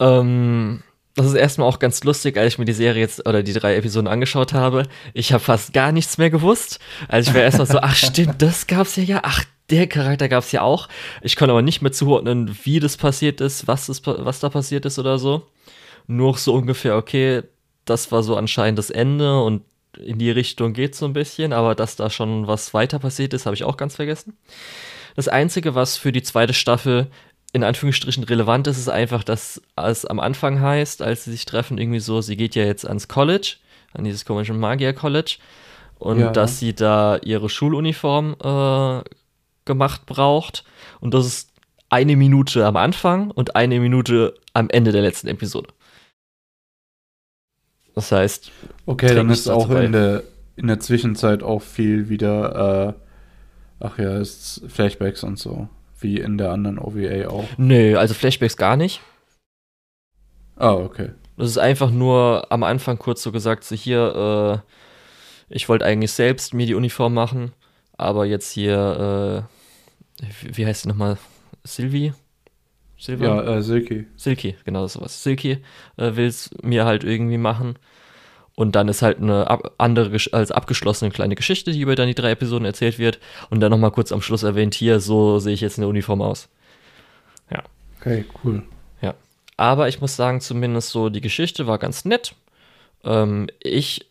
Ähm, 0.00 0.82
das 1.14 1.26
ist 1.26 1.34
erstmal 1.34 1.68
auch 1.68 1.78
ganz 1.78 2.02
lustig, 2.04 2.38
als 2.38 2.54
ich 2.54 2.58
mir 2.58 2.64
die 2.64 2.72
Serie 2.72 3.00
jetzt 3.00 3.26
oder 3.28 3.42
die 3.42 3.52
drei 3.52 3.76
Episoden 3.76 4.08
angeschaut 4.08 4.52
habe. 4.54 4.84
Ich 5.12 5.32
habe 5.32 5.44
fast 5.44 5.72
gar 5.72 5.92
nichts 5.92 6.16
mehr 6.16 6.30
gewusst. 6.30 6.78
Also 7.08 7.30
ich 7.30 7.34
war 7.34 7.42
erstmal 7.42 7.66
so, 7.66 7.78
ach 7.82 7.94
stimmt, 7.94 8.40
das 8.40 8.66
gab's 8.66 8.96
ja 8.96 9.02
ja, 9.02 9.20
ach 9.22 9.44
der 9.70 9.86
Charakter 9.86 10.28
gab's 10.28 10.52
ja 10.52 10.62
auch. 10.62 10.88
Ich 11.22 11.36
konnte 11.36 11.52
aber 11.52 11.62
nicht 11.62 11.82
mehr 11.82 11.92
zuordnen, 11.92 12.56
wie 12.64 12.80
das 12.80 12.96
passiert 12.96 13.40
ist, 13.40 13.66
was, 13.68 13.86
das, 13.86 14.02
was 14.04 14.40
da 14.40 14.48
passiert 14.48 14.86
ist 14.86 14.98
oder 14.98 15.18
so. 15.18 15.46
Nur 16.06 16.36
so 16.36 16.54
ungefähr, 16.54 16.96
okay, 16.96 17.42
das 17.84 18.12
war 18.12 18.22
so 18.22 18.36
anscheinend 18.36 18.78
das 18.78 18.90
Ende 18.90 19.42
und 19.42 19.62
in 19.98 20.18
die 20.18 20.30
Richtung 20.30 20.72
geht 20.72 20.94
so 20.94 21.06
ein 21.06 21.12
bisschen, 21.12 21.52
aber 21.52 21.74
dass 21.74 21.96
da 21.96 22.10
schon 22.10 22.46
was 22.46 22.74
weiter 22.74 22.98
passiert 22.98 23.34
ist, 23.34 23.46
habe 23.46 23.54
ich 23.54 23.64
auch 23.64 23.76
ganz 23.76 23.96
vergessen. 23.96 24.36
Das 25.16 25.28
Einzige, 25.28 25.74
was 25.74 25.96
für 25.96 26.12
die 26.12 26.22
zweite 26.22 26.54
Staffel 26.54 27.08
in 27.52 27.64
Anführungsstrichen 27.64 28.24
relevant 28.24 28.66
ist, 28.66 28.78
ist 28.78 28.88
einfach, 28.88 29.24
dass 29.24 29.60
es 29.76 30.06
am 30.06 30.20
Anfang 30.20 30.60
heißt, 30.60 31.02
als 31.02 31.24
sie 31.24 31.32
sich 31.32 31.44
treffen, 31.44 31.76
irgendwie 31.76 32.00
so, 32.00 32.22
sie 32.22 32.36
geht 32.36 32.54
ja 32.54 32.64
jetzt 32.64 32.86
ans 32.86 33.08
College, 33.08 33.56
an 33.92 34.04
dieses 34.04 34.24
komische 34.24 34.54
Magier-College, 34.54 35.36
und 35.98 36.20
ja. 36.20 36.30
dass 36.30 36.58
sie 36.58 36.74
da 36.74 37.18
ihre 37.18 37.50
Schuluniform 37.50 38.36
äh, 38.42 39.08
gemacht 39.66 40.06
braucht. 40.06 40.64
Und 41.00 41.14
das 41.14 41.26
ist 41.26 41.50
eine 41.90 42.16
Minute 42.16 42.66
am 42.66 42.76
Anfang 42.76 43.30
und 43.30 43.54
eine 43.54 43.78
Minute 43.78 44.34
am 44.54 44.70
Ende 44.70 44.92
der 44.92 45.02
letzten 45.02 45.28
Episode. 45.28 45.68
Das 47.94 48.10
heißt, 48.10 48.50
okay, 48.86 49.14
dann 49.14 49.30
ist 49.30 49.48
auch 49.48 49.70
in 49.70 49.92
der, 49.92 50.22
in 50.56 50.66
der 50.66 50.80
Zwischenzeit 50.80 51.42
auch 51.42 51.60
viel 51.60 52.08
wieder, 52.08 52.96
äh, 53.80 53.84
ach 53.84 53.98
ja, 53.98 54.18
ist 54.18 54.62
Flashbacks 54.68 55.22
und 55.24 55.38
so, 55.38 55.68
wie 56.00 56.18
in 56.18 56.38
der 56.38 56.52
anderen 56.52 56.78
OVA 56.78 57.28
auch. 57.28 57.44
Nö, 57.58 57.96
also 57.98 58.14
Flashbacks 58.14 58.56
gar 58.56 58.76
nicht. 58.76 59.00
Ah, 60.56 60.74
okay. 60.74 61.10
Das 61.36 61.48
ist 61.48 61.58
einfach 61.58 61.90
nur 61.90 62.46
am 62.50 62.62
Anfang 62.62 62.98
kurz 62.98 63.22
so 63.22 63.32
gesagt, 63.32 63.64
so 63.64 63.74
hier, 63.74 64.62
äh, 65.50 65.54
ich 65.54 65.68
wollte 65.68 65.84
eigentlich 65.84 66.12
selbst 66.12 66.54
mir 66.54 66.66
die 66.66 66.74
Uniform 66.74 67.14
machen, 67.14 67.52
aber 67.96 68.26
jetzt 68.26 68.50
hier, 68.52 69.46
äh, 70.20 70.26
wie 70.42 70.66
heißt 70.66 70.82
sie 70.82 70.88
nochmal? 70.88 71.18
Sylvie? 71.64 72.12
Silver? 73.02 73.24
Ja, 73.24 73.56
äh, 73.56 73.62
Silky. 73.62 74.06
Silky, 74.16 74.56
genau 74.64 74.86
sowas. 74.86 75.22
Silky 75.22 75.58
äh, 75.96 76.16
will 76.16 76.26
es 76.26 76.50
mir 76.62 76.84
halt 76.84 77.04
irgendwie 77.04 77.38
machen. 77.38 77.76
Und 78.54 78.76
dann 78.76 78.88
ist 78.88 79.02
halt 79.02 79.18
eine 79.18 79.48
ab 79.48 79.72
andere, 79.78 80.16
als 80.32 80.52
abgeschlossene 80.52 81.10
kleine 81.10 81.34
Geschichte, 81.34 81.72
die 81.72 81.80
über 81.80 81.96
dann 81.96 82.06
die 82.06 82.14
drei 82.14 82.32
Episoden 82.32 82.66
erzählt 82.66 82.98
wird. 82.98 83.18
Und 83.50 83.60
dann 83.60 83.70
nochmal 83.70 83.90
kurz 83.90 84.12
am 84.12 84.22
Schluss 84.22 84.42
erwähnt, 84.42 84.74
hier, 84.74 85.00
so 85.00 85.38
sehe 85.38 85.54
ich 85.54 85.62
jetzt 85.62 85.78
in 85.78 85.82
der 85.82 85.88
Uniform 85.88 86.22
aus. 86.22 86.48
Okay, 88.02 88.24
cool. 88.42 88.64
Ja. 89.00 89.14
Aber 89.56 89.88
ich 89.88 90.00
muss 90.00 90.16
sagen, 90.16 90.40
zumindest 90.40 90.90
so 90.90 91.08
die 91.08 91.20
Geschichte 91.20 91.68
war 91.68 91.78
ganz 91.78 92.04
nett. 92.04 92.34
Ähm, 93.04 93.48
ich 93.60 94.06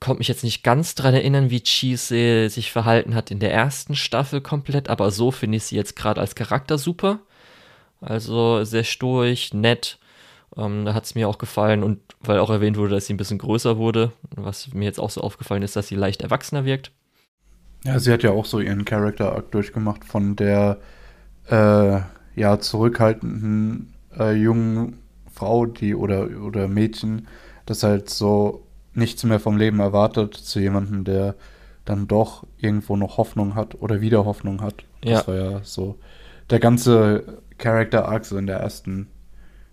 konnte 0.00 0.18
mich 0.18 0.28
jetzt 0.28 0.44
nicht 0.44 0.62
ganz 0.62 0.94
dran 0.94 1.12
erinnern, 1.12 1.50
wie 1.50 1.62
Cheese 1.62 2.48
sich 2.48 2.72
verhalten 2.72 3.14
hat 3.14 3.30
in 3.30 3.38
der 3.38 3.52
ersten 3.52 3.94
Staffel 3.94 4.40
komplett, 4.40 4.88
aber 4.88 5.10
so 5.10 5.30
finde 5.30 5.58
ich 5.58 5.64
sie 5.64 5.76
jetzt 5.76 5.94
gerade 5.94 6.20
als 6.20 6.34
Charakter 6.34 6.78
super. 6.78 7.20
Also 8.00 8.64
sehr 8.64 8.84
stoisch, 8.84 9.52
nett. 9.54 9.98
Ähm, 10.56 10.84
da 10.84 10.94
hat 10.94 11.04
es 11.04 11.14
mir 11.14 11.28
auch 11.28 11.38
gefallen 11.38 11.82
und 11.82 12.00
weil 12.20 12.38
auch 12.38 12.50
erwähnt 12.50 12.76
wurde, 12.76 12.94
dass 12.94 13.06
sie 13.06 13.14
ein 13.14 13.18
bisschen 13.18 13.38
größer 13.38 13.76
wurde, 13.76 14.12
was 14.34 14.72
mir 14.72 14.84
jetzt 14.84 15.00
auch 15.00 15.10
so 15.10 15.20
aufgefallen 15.20 15.62
ist, 15.62 15.76
dass 15.76 15.88
sie 15.88 15.96
leicht 15.96 16.22
erwachsener 16.22 16.64
wirkt. 16.64 16.92
Ja, 17.84 17.98
sie 17.98 18.12
hat 18.12 18.22
ja 18.22 18.30
auch 18.30 18.46
so 18.46 18.60
ihren 18.60 18.84
Character-Arc 18.84 19.50
durchgemacht 19.50 20.04
von 20.04 20.34
der 20.34 20.78
äh, 21.48 22.00
ja 22.34 22.58
zurückhaltenden 22.58 23.94
äh, 24.18 24.32
jungen 24.32 24.98
Frau, 25.32 25.66
die 25.66 25.94
oder 25.94 26.28
oder 26.42 26.68
Mädchen, 26.68 27.28
das 27.66 27.82
halt 27.82 28.08
so 28.08 28.66
nichts 28.94 29.22
mehr 29.24 29.38
vom 29.38 29.56
Leben 29.56 29.80
erwartet, 29.80 30.34
zu 30.34 30.58
jemandem, 30.58 31.04
der 31.04 31.34
dann 31.84 32.08
doch 32.08 32.44
irgendwo 32.58 32.96
noch 32.96 33.18
Hoffnung 33.18 33.54
hat 33.54 33.80
oder 33.80 34.00
wieder 34.00 34.24
Hoffnung 34.24 34.62
hat. 34.62 34.84
Ja. 35.04 35.18
Das 35.18 35.28
war 35.28 35.34
ja 35.36 35.60
so 35.62 35.98
der 36.50 36.58
ganze 36.58 37.42
Character 37.58 38.08
Arc 38.08 38.24
so 38.24 38.36
in 38.38 38.46
der 38.46 38.58
ersten 38.58 39.08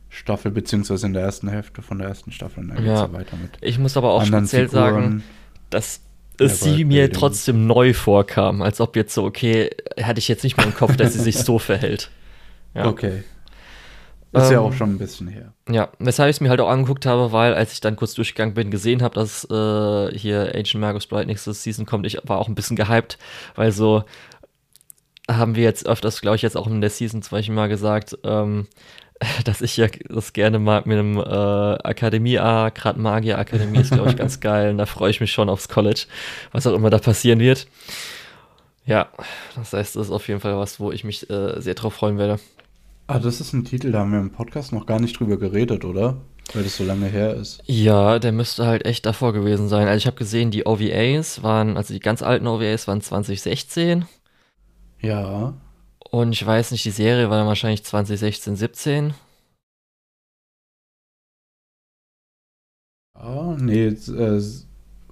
Staffel, 0.09 0.51
beziehungsweise 0.51 1.07
in 1.07 1.13
der 1.13 1.23
ersten 1.23 1.47
Hälfte 1.49 1.81
von 1.81 1.97
der 1.99 2.07
ersten 2.07 2.31
Staffel. 2.31 2.61
Und 2.61 2.69
dann 2.69 2.85
Ja. 2.85 2.93
ja 3.05 3.13
weiter 3.13 3.35
mit 3.37 3.51
Ich 3.61 3.79
muss 3.79 3.97
aber 3.97 4.11
auch 4.13 4.23
speziell 4.25 4.67
Figuren. 4.67 4.93
sagen, 4.93 5.23
dass 5.69 6.01
es 6.37 6.61
sie 6.61 6.85
mir 6.85 7.03
Bildung. 7.03 7.19
trotzdem 7.19 7.67
neu 7.67 7.93
vorkam, 7.93 8.61
als 8.61 8.79
ob 8.81 8.95
jetzt 8.95 9.13
so, 9.13 9.23
okay, 9.23 9.69
hatte 10.01 10.19
ich 10.19 10.27
jetzt 10.27 10.43
nicht 10.43 10.57
mehr 10.57 10.65
im 10.67 10.75
Kopf, 10.75 10.95
dass 10.97 11.13
sie 11.13 11.19
sich 11.19 11.37
so 11.37 11.59
verhält. 11.59 12.09
Ja. 12.75 12.85
Okay. 12.87 13.23
Ist 14.31 14.49
ja 14.49 14.57
Ähm, 14.57 14.63
auch 14.65 14.73
schon 14.73 14.95
ein 14.95 14.97
bisschen 14.97 15.27
her. 15.27 15.53
Ja, 15.69 15.89
weshalb 15.99 16.29
ich 16.31 16.37
es 16.37 16.41
mir 16.41 16.49
halt 16.49 16.59
auch 16.59 16.69
angeguckt 16.69 17.05
habe, 17.05 17.31
weil 17.31 17.53
als 17.53 17.71
ich 17.73 17.81
dann 17.81 17.95
kurz 17.95 18.15
durchgegangen 18.15 18.55
bin, 18.55 18.71
gesehen 18.71 19.03
habe, 19.03 19.13
dass 19.13 19.43
äh, 19.45 20.17
hier 20.17 20.53
Ancient 20.55 20.81
Magus 20.81 21.05
Bright 21.05 21.27
nächste 21.27 21.53
Season 21.53 21.85
kommt, 21.85 22.07
ich 22.07 22.17
war 22.23 22.39
auch 22.39 22.47
ein 22.47 22.55
bisschen 22.55 22.75
gehypt, 22.75 23.19
weil 23.55 23.71
so 23.71 24.03
haben 25.29 25.55
wir 25.55 25.63
jetzt 25.63 25.87
öfters, 25.87 26.21
glaube 26.21 26.35
ich, 26.35 26.41
jetzt 26.41 26.57
auch 26.57 26.67
in 26.67 26.81
der 26.81 26.89
Season 26.89 27.21
zum 27.21 27.37
Beispiel 27.37 27.55
mal 27.55 27.69
gesagt, 27.69 28.17
ähm, 28.23 28.67
dass 29.45 29.61
ich 29.61 29.77
ja 29.77 29.87
das 30.09 30.33
gerne 30.33 30.59
mag 30.59 30.85
mit 30.85 30.97
einem 30.97 31.17
äh, 31.17 31.21
Akademie 31.21 32.39
A, 32.39 32.69
gerade 32.69 32.99
Magier 32.99 33.37
Akademie 33.37 33.79
ist, 33.79 33.91
glaube 33.91 34.09
ich, 34.09 34.17
ganz 34.17 34.39
geil 34.39 34.71
und 34.71 34.77
da 34.77 34.85
freue 34.85 35.11
ich 35.11 35.21
mich 35.21 35.31
schon 35.31 35.49
aufs 35.49 35.69
College, 35.69 36.05
was 36.51 36.67
auch 36.67 36.73
immer 36.73 36.89
da 36.89 36.97
passieren 36.97 37.39
wird. 37.39 37.67
Ja, 38.85 39.07
das 39.55 39.71
heißt, 39.71 39.95
das 39.95 40.07
ist 40.07 40.11
auf 40.11 40.27
jeden 40.27 40.41
Fall 40.41 40.57
was, 40.57 40.79
wo 40.79 40.91
ich 40.91 41.05
mich 41.05 41.29
äh, 41.29 41.61
sehr 41.61 41.73
drauf 41.73 41.93
freuen 41.93 42.17
werde. 42.17 42.39
Ah, 43.07 43.19
das 43.19 43.39
ist 43.39 43.53
ein 43.53 43.63
Titel, 43.63 43.91
da 43.91 43.99
haben 43.99 44.11
wir 44.11 44.19
im 44.19 44.31
Podcast 44.31 44.73
noch 44.73 44.85
gar 44.85 44.99
nicht 44.99 45.19
drüber 45.19 45.37
geredet, 45.37 45.85
oder? 45.85 46.17
Weil 46.53 46.63
das 46.63 46.75
so 46.75 46.83
lange 46.83 47.07
her 47.07 47.33
ist. 47.33 47.61
Ja, 47.65 48.19
der 48.19 48.33
müsste 48.33 48.65
halt 48.65 48.85
echt 48.85 49.05
davor 49.05 49.31
gewesen 49.31 49.69
sein. 49.69 49.87
Also 49.87 49.97
ich 49.97 50.07
habe 50.07 50.17
gesehen, 50.17 50.51
die 50.51 50.65
OVAs 50.65 51.41
waren, 51.41 51.77
also 51.77 51.93
die 51.93 52.01
ganz 52.01 52.21
alten 52.21 52.47
OVAs 52.47 52.87
waren 52.87 52.99
2016 52.99 54.05
Ja. 55.03 55.53
und 56.11 56.31
ich 56.31 56.45
weiß 56.45 56.71
nicht, 56.71 56.85
die 56.85 56.91
Serie 56.91 57.29
war 57.29 57.37
dann 57.37 57.47
wahrscheinlich 57.47 57.83
2016, 57.83 58.55
17. 58.55 59.13
Ah, 63.15 63.55
nee, 63.59 63.85
äh, 63.87 64.41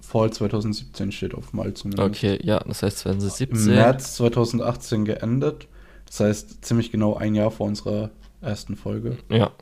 Fall 0.00 0.32
2017 0.32 1.12
steht 1.12 1.34
auf 1.34 1.52
mal 1.52 1.72
zumindest. 1.74 2.08
Okay, 2.08 2.38
ja, 2.42 2.58
das 2.60 2.82
heißt 2.82 3.06
Im 3.06 3.20
2017. 3.20 3.74
März 3.74 4.14
2018 4.16 5.04
geendet. 5.04 5.68
Das 6.06 6.20
heißt, 6.20 6.64
ziemlich 6.64 6.90
genau 6.90 7.14
ein 7.16 7.34
Jahr 7.34 7.50
vor 7.50 7.66
unserer 7.66 8.10
ersten 8.40 8.76
Folge. 8.76 9.16
Ja. 9.30 9.52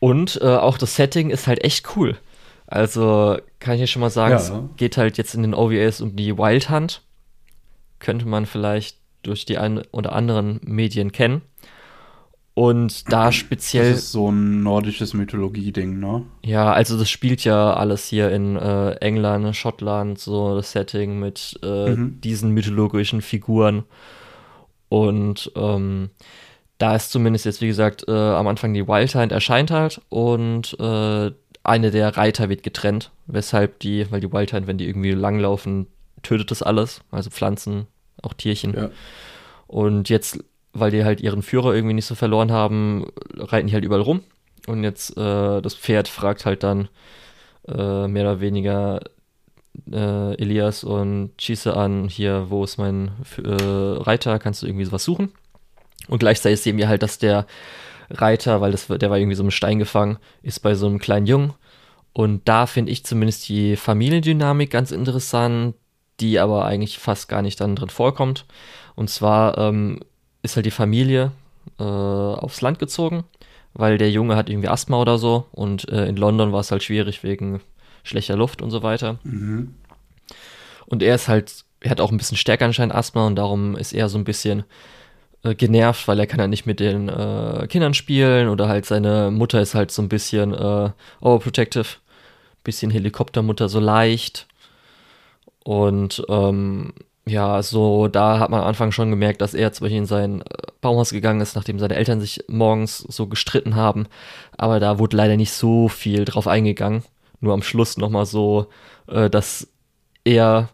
Und 0.00 0.40
äh, 0.42 0.56
auch 0.56 0.76
das 0.78 0.96
Setting 0.96 1.30
ist 1.30 1.46
halt 1.46 1.62
echt 1.64 1.96
cool. 1.96 2.18
Also 2.66 3.38
kann 3.60 3.74
ich 3.74 3.80
ja 3.80 3.86
schon 3.86 4.00
mal 4.00 4.10
sagen, 4.10 4.32
Ja. 4.32 4.40
es 4.70 4.76
geht 4.76 4.96
halt 4.96 5.16
jetzt 5.16 5.34
in 5.34 5.42
den 5.42 5.54
OVAs 5.54 6.00
um 6.00 6.16
die 6.16 6.36
Wild 6.36 6.68
Hunt. 6.68 7.02
Könnte 8.02 8.26
man 8.26 8.44
vielleicht 8.46 8.98
durch 9.22 9.46
die 9.46 9.56
ein 9.56 9.80
oder 9.92 10.12
anderen 10.12 10.60
Medien 10.64 11.12
kennen. 11.12 11.40
Und 12.54 13.10
da 13.10 13.26
Das 13.26 13.34
speziell, 13.36 13.92
ist 13.92 14.12
so 14.12 14.30
ein 14.30 14.62
nordisches 14.62 15.14
Mythologie-Ding, 15.14 15.98
ne? 15.98 16.24
ja, 16.44 16.70
also 16.70 16.98
das 16.98 17.08
spielt 17.08 17.44
ja 17.44 17.72
alles 17.72 18.04
hier 18.08 18.30
in 18.30 18.56
äh, 18.56 18.90
England, 18.96 19.56
Schottland, 19.56 20.18
so 20.18 20.56
das 20.56 20.72
Setting 20.72 21.18
mit 21.18 21.58
äh, 21.62 21.96
Mhm. 21.96 22.20
diesen 22.20 22.50
mythologischen 22.50 23.22
Figuren. 23.22 23.84
Und 24.90 25.50
ähm, 25.56 26.10
da 26.76 26.94
ist 26.96 27.10
zumindest 27.10 27.46
jetzt, 27.46 27.62
wie 27.62 27.68
gesagt, 27.68 28.04
äh, 28.08 28.10
am 28.12 28.46
Anfang 28.46 28.74
die 28.74 28.86
Wild 28.86 29.14
Hunt 29.14 29.32
erscheint 29.32 29.70
halt 29.70 30.02
und 30.10 30.76
äh, 30.78 31.30
eine 31.64 31.90
der 31.90 32.16
Reiter 32.16 32.50
wird 32.50 32.62
getrennt, 32.64 33.12
weshalb 33.26 33.78
die, 33.78 34.10
weil 34.10 34.20
die 34.20 34.32
Wild 34.32 34.52
Hunt, 34.52 34.66
wenn 34.66 34.76
die 34.78 34.88
irgendwie 34.88 35.12
langlaufen, 35.12 35.86
tötet 36.22 36.50
das 36.50 36.62
alles, 36.62 37.00
also 37.10 37.30
Pflanzen, 37.30 37.86
auch 38.22 38.34
Tierchen. 38.34 38.74
Ja. 38.74 38.90
Und 39.66 40.08
jetzt, 40.08 40.44
weil 40.72 40.90
die 40.90 41.04
halt 41.04 41.20
ihren 41.20 41.42
Führer 41.42 41.74
irgendwie 41.74 41.94
nicht 41.94 42.06
so 42.06 42.14
verloren 42.14 42.52
haben, 42.52 43.06
reiten 43.36 43.68
die 43.68 43.74
halt 43.74 43.84
überall 43.84 44.02
rum. 44.02 44.22
Und 44.66 44.84
jetzt 44.84 45.16
äh, 45.16 45.60
das 45.60 45.74
Pferd 45.74 46.08
fragt 46.08 46.46
halt 46.46 46.62
dann 46.62 46.88
äh, 47.66 48.06
mehr 48.06 48.24
oder 48.24 48.40
weniger 48.40 49.00
äh, 49.90 50.34
Elias 50.34 50.84
und 50.84 51.32
Chise 51.38 51.76
an, 51.76 52.08
hier, 52.08 52.46
wo 52.50 52.62
ist 52.64 52.78
mein 52.78 53.12
äh, 53.42 53.50
Reiter, 53.50 54.38
kannst 54.38 54.62
du 54.62 54.66
irgendwie 54.66 54.84
sowas 54.84 55.04
suchen? 55.04 55.32
Und 56.08 56.18
gleichzeitig 56.18 56.60
sehen 56.60 56.76
wir 56.76 56.88
halt, 56.88 57.02
dass 57.02 57.18
der 57.18 57.46
Reiter, 58.10 58.60
weil 58.60 58.72
das, 58.72 58.86
der 58.86 59.10
war 59.10 59.18
irgendwie 59.18 59.36
so 59.36 59.44
im 59.44 59.50
Stein 59.50 59.78
gefangen, 59.78 60.18
ist 60.42 60.60
bei 60.60 60.74
so 60.74 60.86
einem 60.86 60.98
kleinen 60.98 61.26
Jungen. 61.26 61.54
Und 62.12 62.46
da 62.46 62.66
finde 62.66 62.92
ich 62.92 63.04
zumindest 63.04 63.48
die 63.48 63.76
Familiendynamik 63.76 64.70
ganz 64.70 64.90
interessant, 64.90 65.74
die 66.20 66.38
aber 66.38 66.64
eigentlich 66.64 66.98
fast 66.98 67.28
gar 67.28 67.42
nicht 67.42 67.60
dann 67.60 67.76
drin 67.76 67.90
vorkommt. 67.90 68.46
Und 68.94 69.10
zwar 69.10 69.58
ähm, 69.58 70.00
ist 70.42 70.56
halt 70.56 70.66
die 70.66 70.70
Familie 70.70 71.32
äh, 71.78 71.82
aufs 71.82 72.60
Land 72.60 72.78
gezogen, 72.78 73.24
weil 73.74 73.98
der 73.98 74.10
Junge 74.10 74.36
hat 74.36 74.50
irgendwie 74.50 74.68
Asthma 74.68 75.00
oder 75.00 75.18
so 75.18 75.46
und 75.52 75.88
äh, 75.88 76.06
in 76.06 76.16
London 76.16 76.52
war 76.52 76.60
es 76.60 76.70
halt 76.70 76.82
schwierig 76.82 77.22
wegen 77.22 77.60
schlechter 78.02 78.36
Luft 78.36 78.62
und 78.62 78.70
so 78.70 78.82
weiter. 78.82 79.18
Mhm. 79.22 79.74
Und 80.86 81.02
er 81.02 81.14
ist 81.14 81.28
halt, 81.28 81.64
er 81.80 81.90
hat 81.90 82.00
auch 82.00 82.10
ein 82.10 82.18
bisschen 82.18 82.36
stärker 82.36 82.64
anscheinend 82.64 82.94
Asthma 82.94 83.26
und 83.26 83.36
darum 83.36 83.76
ist 83.76 83.92
er 83.92 84.08
so 84.08 84.18
ein 84.18 84.24
bisschen 84.24 84.64
äh, 85.42 85.54
genervt, 85.54 86.06
weil 86.08 86.18
er 86.18 86.26
kann 86.26 86.40
halt 86.40 86.50
nicht 86.50 86.66
mit 86.66 86.80
den 86.80 87.08
äh, 87.08 87.66
Kindern 87.68 87.94
spielen 87.94 88.48
oder 88.48 88.68
halt 88.68 88.86
seine 88.86 89.30
Mutter 89.30 89.60
ist 89.60 89.74
halt 89.74 89.90
so 89.90 90.02
ein 90.02 90.08
bisschen 90.08 90.52
äh, 90.52 90.90
overprotective, 91.20 91.86
bisschen 92.64 92.90
Helikoptermutter 92.90 93.68
so 93.68 93.80
leicht. 93.80 94.46
Und 95.64 96.24
ähm, 96.28 96.92
ja, 97.26 97.62
so 97.62 98.08
da 98.08 98.38
hat 98.40 98.50
man 98.50 98.60
am 98.60 98.66
Anfang 98.66 98.90
schon 98.92 99.10
gemerkt, 99.10 99.40
dass 99.40 99.54
er 99.54 99.72
zum 99.72 99.84
Beispiel 99.84 99.98
in 99.98 100.06
sein 100.06 100.40
äh, 100.42 100.44
Baumhaus 100.80 101.10
gegangen 101.10 101.40
ist, 101.40 101.54
nachdem 101.54 101.78
seine 101.78 101.94
Eltern 101.94 102.20
sich 102.20 102.44
morgens 102.48 102.98
so 102.98 103.28
gestritten 103.28 103.76
haben. 103.76 104.06
Aber 104.56 104.80
da 104.80 104.98
wurde 104.98 105.16
leider 105.16 105.36
nicht 105.36 105.52
so 105.52 105.88
viel 105.88 106.24
drauf 106.24 106.48
eingegangen. 106.48 107.02
Nur 107.40 107.54
am 107.54 107.62
Schluss 107.62 107.96
nochmal 107.96 108.26
so, 108.26 108.66
äh, 109.06 109.30
dass 109.30 109.68
er 110.24 110.68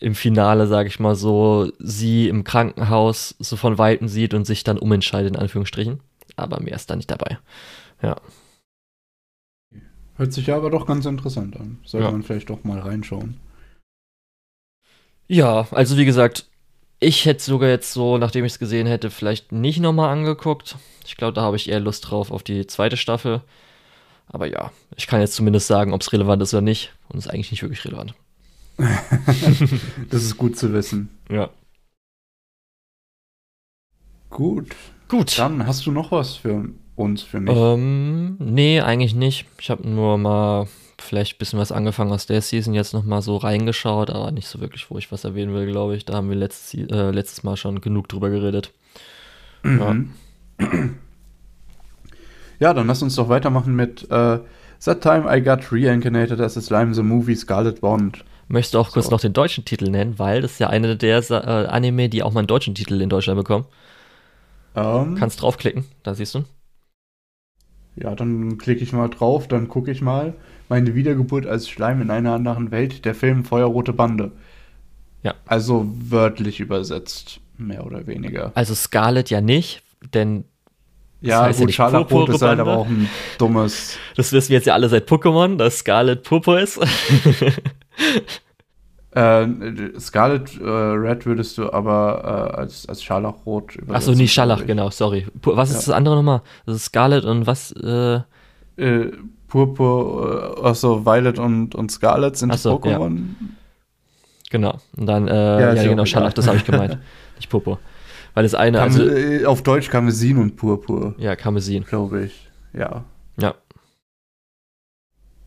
im 0.00 0.14
Finale, 0.16 0.66
sage 0.66 0.88
ich 0.88 0.98
mal 0.98 1.14
so, 1.14 1.70
sie 1.78 2.28
im 2.28 2.42
Krankenhaus 2.42 3.36
so 3.38 3.56
von 3.56 3.78
Weitem 3.78 4.08
sieht 4.08 4.34
und 4.34 4.44
sich 4.46 4.64
dann 4.64 4.78
umentscheidet, 4.78 5.34
in 5.34 5.40
Anführungsstrichen. 5.40 6.00
Aber 6.34 6.60
mehr 6.60 6.74
ist 6.74 6.90
da 6.90 6.96
nicht 6.96 7.10
dabei. 7.10 7.38
Ja. 8.02 8.16
Hört 10.16 10.32
sich 10.32 10.46
ja 10.48 10.56
aber 10.56 10.70
doch 10.70 10.86
ganz 10.86 11.06
interessant 11.06 11.56
an. 11.56 11.78
Sollte 11.84 12.06
Ja. 12.06 12.10
man 12.10 12.22
vielleicht 12.24 12.50
doch 12.50 12.64
mal 12.64 12.80
reinschauen. 12.80 13.38
Ja, 15.32 15.66
also 15.70 15.96
wie 15.96 16.04
gesagt, 16.04 16.44
ich 17.00 17.24
hätte 17.24 17.42
sogar 17.42 17.70
jetzt 17.70 17.94
so, 17.94 18.18
nachdem 18.18 18.44
ich 18.44 18.52
es 18.52 18.58
gesehen 18.58 18.86
hätte, 18.86 19.10
vielleicht 19.10 19.50
nicht 19.50 19.80
nochmal 19.80 20.10
angeguckt. 20.10 20.76
Ich 21.06 21.16
glaube, 21.16 21.32
da 21.32 21.40
habe 21.40 21.56
ich 21.56 21.70
eher 21.70 21.80
Lust 21.80 22.10
drauf 22.10 22.30
auf 22.30 22.42
die 22.42 22.66
zweite 22.66 22.98
Staffel. 22.98 23.40
Aber 24.26 24.46
ja, 24.46 24.70
ich 24.94 25.06
kann 25.06 25.20
jetzt 25.20 25.32
zumindest 25.32 25.68
sagen, 25.68 25.94
ob 25.94 26.02
es 26.02 26.12
relevant 26.12 26.42
ist 26.42 26.52
oder 26.52 26.60
nicht. 26.60 26.92
Und 27.08 27.18
es 27.18 27.24
ist 27.24 27.32
eigentlich 27.32 27.50
nicht 27.50 27.62
wirklich 27.62 27.82
relevant. 27.86 28.14
Das 30.10 30.22
ist 30.22 30.36
gut 30.36 30.58
zu 30.58 30.74
wissen. 30.74 31.08
Ja. 31.30 31.48
Gut. 34.28 34.76
Gut. 35.08 35.38
Dann 35.38 35.66
hast 35.66 35.86
du 35.86 35.92
noch 35.92 36.12
was 36.12 36.36
für 36.36 36.68
uns, 36.96 37.22
für 37.22 37.40
mich. 37.40 37.56
Ähm, 37.56 38.36
nee, 38.38 38.80
eigentlich 38.80 39.14
nicht. 39.14 39.46
Ich 39.58 39.70
habe 39.70 39.88
nur 39.88 40.18
mal 40.18 40.66
vielleicht 40.98 41.34
ein 41.34 41.38
bisschen 41.38 41.58
was 41.58 41.72
angefangen 41.72 42.12
aus 42.12 42.26
der 42.26 42.40
Season, 42.40 42.74
jetzt 42.74 42.92
noch 42.94 43.04
mal 43.04 43.22
so 43.22 43.36
reingeschaut, 43.36 44.10
aber 44.10 44.30
nicht 44.30 44.46
so 44.48 44.60
wirklich, 44.60 44.90
wo 44.90 44.98
ich 44.98 45.10
was 45.10 45.24
erwähnen 45.24 45.52
will, 45.54 45.66
glaube 45.66 45.96
ich. 45.96 46.04
Da 46.04 46.14
haben 46.14 46.28
wir 46.28 46.36
letztes, 46.36 46.74
äh, 46.90 47.10
letztes 47.10 47.42
Mal 47.42 47.56
schon 47.56 47.80
genug 47.80 48.08
drüber 48.08 48.30
geredet. 48.30 48.70
Mhm. 49.62 50.12
Ja, 52.60 52.72
dann 52.74 52.86
lass 52.86 53.02
uns 53.02 53.16
doch 53.16 53.28
weitermachen 53.28 53.74
mit 53.74 54.04
äh, 54.10 54.38
That 54.84 55.00
Time 55.00 55.24
I 55.28 55.42
Got 55.42 55.72
Reincarnated 55.72 56.40
as 56.40 56.56
a 56.56 56.60
Slime, 56.60 56.94
the 56.94 57.02
Movie 57.02 57.34
Scarlet 57.34 57.80
Bond. 57.80 58.24
Möchtest 58.48 58.74
du 58.74 58.78
auch 58.78 58.90
kurz 58.92 59.06
So. 59.06 59.10
noch 59.12 59.20
den 59.20 59.32
deutschen 59.32 59.64
Titel 59.64 59.90
nennen, 59.90 60.18
weil 60.18 60.42
das 60.42 60.52
ist 60.52 60.58
ja 60.60 60.68
eine 60.68 60.96
der 60.96 61.18
äh, 61.30 61.66
Anime, 61.66 62.08
die 62.08 62.22
auch 62.22 62.32
mal 62.32 62.40
einen 62.40 62.46
deutschen 62.46 62.74
Titel 62.74 63.00
in 63.00 63.08
Deutschland 63.08 63.38
bekommen. 63.38 63.64
Ähm, 64.76 65.16
Kannst 65.18 65.40
draufklicken, 65.42 65.84
da 66.02 66.14
siehst 66.14 66.34
du. 66.34 66.44
Ja, 67.96 68.14
dann 68.14 68.58
klicke 68.58 68.82
ich 68.82 68.92
mal 68.92 69.08
drauf, 69.08 69.48
dann 69.48 69.68
gucke 69.68 69.90
ich 69.90 70.00
mal. 70.00 70.34
Meine 70.68 70.94
Wiedergeburt 70.94 71.46
als 71.46 71.68
Schleim 71.68 72.00
in 72.00 72.10
einer 72.10 72.32
anderen 72.32 72.70
Welt, 72.70 73.04
der 73.04 73.14
Film 73.14 73.44
Feuerrote 73.44 73.92
Bande. 73.92 74.32
Ja. 75.22 75.34
Also 75.46 75.86
wörtlich 76.08 76.60
übersetzt, 76.60 77.40
mehr 77.58 77.86
oder 77.86 78.06
weniger. 78.06 78.52
Also 78.54 78.74
Scarlet 78.74 79.30
ja 79.30 79.40
nicht, 79.40 79.82
denn 80.14 80.44
ja, 81.20 81.38
das 81.38 81.48
heißt 81.48 81.58
gut, 81.60 81.68
ja 81.68 81.74
Scharlachrot 81.74 82.28
ist 82.30 82.42
halt 82.42 82.58
aber 82.58 82.78
auch 82.78 82.86
ein 82.86 83.08
dummes. 83.38 83.96
Das 84.16 84.32
wissen 84.32 84.48
wir 84.48 84.56
jetzt 84.56 84.66
ja 84.66 84.74
alle 84.74 84.88
seit 84.88 85.08
Pokémon, 85.08 85.56
dass 85.56 85.78
Scarlet 85.78 86.24
Purpur 86.24 86.58
ist. 86.60 86.80
äh, 89.14 89.46
Scarlet 90.00 90.60
äh, 90.60 90.64
Red 90.64 91.26
würdest 91.26 91.58
du 91.58 91.72
aber 91.72 92.52
äh, 92.54 92.56
als, 92.60 92.88
als 92.88 93.02
Scharlachrot 93.02 93.76
übersetzen. 93.76 93.94
Achso, 93.94 94.12
nee, 94.12 94.26
Scharlach, 94.26 94.66
genau, 94.66 94.90
sorry. 94.90 95.26
Was 95.42 95.70
ist 95.70 95.86
ja. 95.86 95.92
das 95.92 95.96
andere 95.96 96.16
nochmal? 96.16 96.42
Das 96.66 96.76
ist 96.76 96.86
Scarlet 96.86 97.24
und 97.24 97.46
was? 97.46 97.72
Äh, 97.72 98.20
äh 98.76 99.12
Purpur, 99.48 100.56
äh, 100.56 100.66
achso, 100.66 101.04
Violet 101.04 101.38
und, 101.38 101.74
und 101.74 101.90
Scarlet 101.92 102.36
sind 102.36 102.54
so, 102.54 102.76
Pokémon. 102.76 103.16
Ja. 103.18 103.46
Genau, 104.50 104.78
und 104.96 105.06
dann, 105.06 105.28
äh, 105.28 105.32
ja, 105.34 105.74
ja 105.74 105.82
genau, 105.82 106.06
Scharlach, 106.06 106.32
das 106.32 106.46
habe 106.46 106.56
ich 106.56 106.64
gemeint. 106.64 106.98
Nicht 107.36 107.50
Purpur. 107.50 107.78
Weil 108.34 108.44
das 108.44 108.54
eine. 108.54 108.78
Kam, 108.78 108.88
also, 108.88 109.46
auf 109.46 109.62
Deutsch 109.62 109.90
Karmesin 109.90 110.38
und 110.38 110.56
Purpur. 110.56 111.14
Ja, 111.18 111.36
Karmesin. 111.36 111.84
Glaube 111.84 112.24
ich. 112.24 112.48
Ja. 112.72 113.04
Ja. 113.38 113.54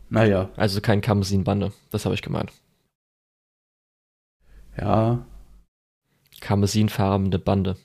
Naja. 0.08 0.50
Also 0.56 0.80
kein 0.80 1.00
Karmesin-Bande. 1.00 1.72
Das 1.90 2.04
habe 2.04 2.14
ich 2.14 2.22
gemeint. 2.22 2.52
Ja. 4.80 5.24
Karmesinfarbene 6.40 7.38
Bande. 7.38 7.76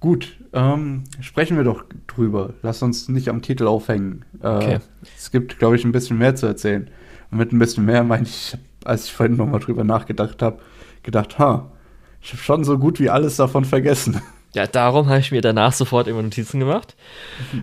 Gut, 0.00 0.38
ähm, 0.52 1.04
sprechen 1.20 1.56
wir 1.56 1.64
doch 1.64 1.84
drüber. 2.06 2.54
Lass 2.62 2.82
uns 2.82 3.08
nicht 3.08 3.28
am 3.28 3.42
Titel 3.42 3.66
aufhängen. 3.66 4.24
Äh, 4.42 4.48
okay. 4.48 4.78
Es 5.16 5.30
gibt, 5.32 5.58
glaube 5.58 5.76
ich, 5.76 5.84
ein 5.84 5.92
bisschen 5.92 6.18
mehr 6.18 6.36
zu 6.36 6.46
erzählen. 6.46 6.88
Und 7.30 7.38
mit 7.38 7.52
ein 7.52 7.58
bisschen 7.58 7.84
mehr 7.84 8.04
meine 8.04 8.24
ich, 8.24 8.56
als 8.84 9.06
ich 9.06 9.12
vorhin 9.12 9.36
nochmal 9.36 9.60
drüber 9.60 9.84
nachgedacht 9.84 10.40
habe, 10.40 10.60
gedacht, 11.02 11.38
ha, 11.38 11.72
ich 12.20 12.32
habe 12.32 12.42
schon 12.42 12.64
so 12.64 12.78
gut 12.78 13.00
wie 13.00 13.10
alles 13.10 13.36
davon 13.36 13.64
vergessen. 13.64 14.20
Ja, 14.54 14.66
darum 14.66 15.08
habe 15.08 15.18
ich 15.18 15.30
mir 15.30 15.42
danach 15.42 15.74
sofort 15.74 16.08
immer 16.08 16.22
Notizen 16.22 16.58
gemacht. 16.58 16.96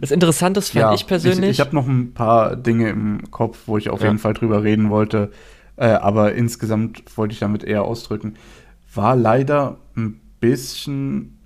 Das 0.02 0.12
Interessante 0.12 0.62
fand 0.62 0.76
ja, 0.76 0.94
ich 0.94 1.08
persönlich. 1.08 1.50
Ich, 1.50 1.58
ich 1.58 1.60
habe 1.60 1.76
noch 1.76 1.88
ein 1.88 2.14
paar 2.14 2.56
Dinge 2.56 2.90
im 2.90 3.32
Kopf, 3.32 3.64
wo 3.66 3.80
ich 3.80 3.90
auf 3.90 4.02
ja. 4.02 4.08
jeden 4.08 4.20
Fall 4.20 4.36
drüber 4.36 4.62
reden 4.64 4.92
wollte. 4.92 5.32
Äh, 5.78 5.88
aber 5.88 6.34
insgesamt 6.34 7.18
wollte 7.18 7.34
ich 7.34 7.40
damit 7.40 7.64
eher 7.64 7.84
ausdrücken. 7.84 8.36
War 8.94 9.16
leider 9.16 9.78
ein 9.96 10.22
bisschen, 10.40 11.38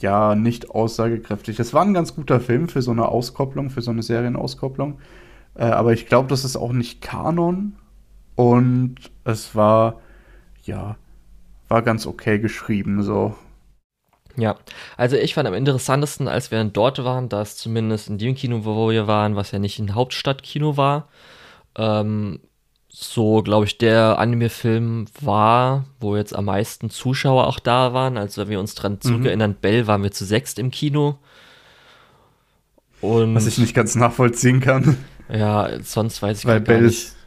ja, 0.00 0.34
nicht 0.34 0.70
aussagekräftig. 0.70 1.58
Es 1.58 1.74
war 1.74 1.82
ein 1.82 1.94
ganz 1.94 2.14
guter 2.14 2.40
Film 2.40 2.68
für 2.68 2.82
so 2.82 2.90
eine 2.90 3.08
Auskopplung, 3.08 3.70
für 3.70 3.82
so 3.82 3.90
eine 3.90 4.02
Serienauskopplung. 4.02 4.98
Äh, 5.54 5.64
aber 5.64 5.92
ich 5.92 6.06
glaube, 6.06 6.28
das 6.28 6.44
ist 6.44 6.56
auch 6.56 6.72
nicht 6.72 7.02
Kanon. 7.02 7.76
Und 8.34 8.96
es 9.24 9.56
war, 9.56 10.00
ja, 10.62 10.96
war 11.66 11.82
ganz 11.82 12.06
okay 12.06 12.38
geschrieben, 12.38 13.02
so. 13.02 13.34
Ja, 14.36 14.56
also 14.96 15.16
ich 15.16 15.34
fand 15.34 15.48
am 15.48 15.54
interessantesten, 15.54 16.28
als 16.28 16.52
wir 16.52 16.62
dort 16.64 17.02
waren, 17.02 17.28
dass 17.28 17.56
zumindest 17.56 18.08
in 18.08 18.18
dem 18.18 18.36
Kino, 18.36 18.64
wo 18.64 18.90
wir 18.90 19.08
waren, 19.08 19.34
was 19.34 19.50
ja 19.50 19.58
nicht 19.58 19.80
ein 19.80 19.96
Hauptstadtkino 19.96 20.76
war, 20.76 21.08
ähm, 21.76 22.38
so, 22.88 23.42
glaube 23.42 23.66
ich, 23.66 23.78
der 23.78 24.18
Anime-Film 24.18 25.06
war, 25.20 25.84
wo 26.00 26.16
jetzt 26.16 26.34
am 26.34 26.46
meisten 26.46 26.90
Zuschauer 26.90 27.46
auch 27.46 27.58
da 27.58 27.92
waren. 27.92 28.16
Also, 28.16 28.42
wenn 28.42 28.48
wir 28.48 28.60
uns 28.60 28.74
dran 28.74 28.92
mhm. 28.92 29.00
zurückerinnern, 29.00 29.54
Bell 29.54 29.86
waren 29.86 30.02
wir 30.02 30.10
zu 30.10 30.24
sechst 30.24 30.58
im 30.58 30.70
Kino. 30.70 31.18
Und 33.00 33.34
Was 33.34 33.46
ich 33.46 33.58
nicht 33.58 33.74
ganz 33.74 33.94
nachvollziehen 33.94 34.60
kann. 34.60 34.96
Ja, 35.30 35.68
sonst 35.82 36.20
weiß 36.22 36.40
ich 36.40 36.46
Weil 36.46 36.60
gar 36.60 36.74
Bell 36.74 36.82
nicht. 36.86 36.98
Ist 36.98 37.18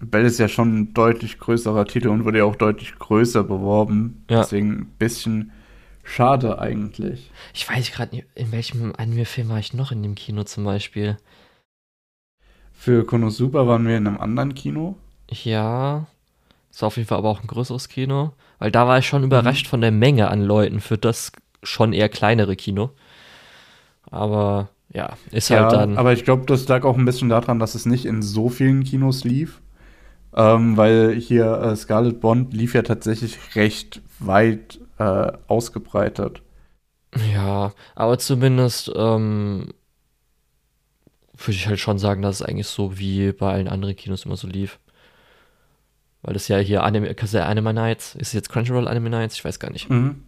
Bell 0.00 0.24
ist 0.24 0.38
ja 0.38 0.48
schon 0.48 0.76
ein 0.76 0.94
deutlich 0.94 1.38
größerer 1.38 1.86
Titel 1.86 2.08
und 2.08 2.24
wurde 2.24 2.38
ja 2.38 2.44
auch 2.44 2.56
deutlich 2.56 2.98
größer 2.98 3.44
beworben. 3.44 4.24
Ja. 4.28 4.40
Deswegen 4.40 4.72
ein 4.72 4.86
bisschen 4.98 5.52
schade 6.02 6.58
eigentlich. 6.58 7.30
Ich 7.52 7.68
weiß 7.68 7.92
gerade 7.92 8.16
nicht, 8.16 8.26
in 8.34 8.52
welchem 8.52 8.92
Anime-Film 8.96 9.48
war 9.48 9.58
ich 9.58 9.72
noch 9.72 9.92
in 9.92 10.02
dem 10.02 10.14
Kino 10.14 10.44
zum 10.44 10.64
Beispiel. 10.64 11.16
Für 12.72 13.04
Konosuba 13.04 13.66
waren 13.66 13.86
wir 13.86 13.96
in 13.96 14.06
einem 14.06 14.18
anderen 14.18 14.54
Kino. 14.54 14.96
Ja. 15.42 16.06
Das 16.70 16.82
war 16.82 16.88
auf 16.88 16.96
jeden 16.96 17.08
Fall 17.08 17.18
aber 17.18 17.30
auch 17.30 17.40
ein 17.40 17.46
größeres 17.46 17.88
Kino. 17.88 18.32
Weil 18.58 18.70
da 18.70 18.86
war 18.86 18.98
ich 18.98 19.06
schon 19.06 19.22
mhm. 19.22 19.26
überrascht 19.26 19.66
von 19.66 19.80
der 19.80 19.90
Menge 19.90 20.28
an 20.28 20.42
Leuten 20.42 20.80
für 20.80 20.98
das 20.98 21.32
schon 21.62 21.92
eher 21.92 22.08
kleinere 22.08 22.56
Kino. 22.56 22.90
Aber 24.10 24.68
ja, 24.92 25.16
ist 25.30 25.50
halt 25.50 25.60
ja, 25.60 25.68
halt 25.68 25.72
dann. 25.72 25.98
Aber 25.98 26.12
ich 26.12 26.24
glaube, 26.24 26.46
das 26.46 26.68
lag 26.68 26.84
auch 26.84 26.96
ein 26.96 27.04
bisschen 27.04 27.28
daran, 27.28 27.58
dass 27.58 27.74
es 27.74 27.86
nicht 27.86 28.06
in 28.06 28.22
so 28.22 28.48
vielen 28.48 28.84
Kinos 28.84 29.24
lief. 29.24 29.60
Ähm, 30.36 30.76
weil 30.76 31.14
hier 31.14 31.46
äh, 31.60 31.76
Scarlet 31.76 32.20
Bond 32.20 32.52
lief 32.54 32.74
ja 32.74 32.82
tatsächlich 32.82 33.38
recht 33.54 34.02
weit 34.18 34.80
äh, 34.98 35.32
ausgebreitet. 35.46 36.42
Ja, 37.32 37.72
aber 37.94 38.18
zumindest 38.18 38.90
ähm, 38.96 39.68
würde 41.36 41.52
ich 41.52 41.68
halt 41.68 41.78
schon 41.78 41.98
sagen, 41.98 42.22
dass 42.22 42.40
es 42.40 42.46
eigentlich 42.46 42.66
so 42.66 42.98
wie 42.98 43.32
bei 43.32 43.52
allen 43.52 43.68
anderen 43.68 43.94
Kinos 43.94 44.24
immer 44.24 44.36
so 44.36 44.48
lief. 44.48 44.80
Weil 46.24 46.34
das 46.34 46.48
ja 46.48 46.58
hier 46.58 46.82
Anime, 46.82 47.14
Anime 47.34 47.74
Nights, 47.74 48.14
ist 48.14 48.32
jetzt 48.32 48.48
Crunchyroll 48.48 48.88
Anime 48.88 49.10
Nights? 49.10 49.36
Ich 49.36 49.44
weiß 49.44 49.60
gar 49.60 49.70
nicht. 49.70 49.90
Mhm. 49.90 50.22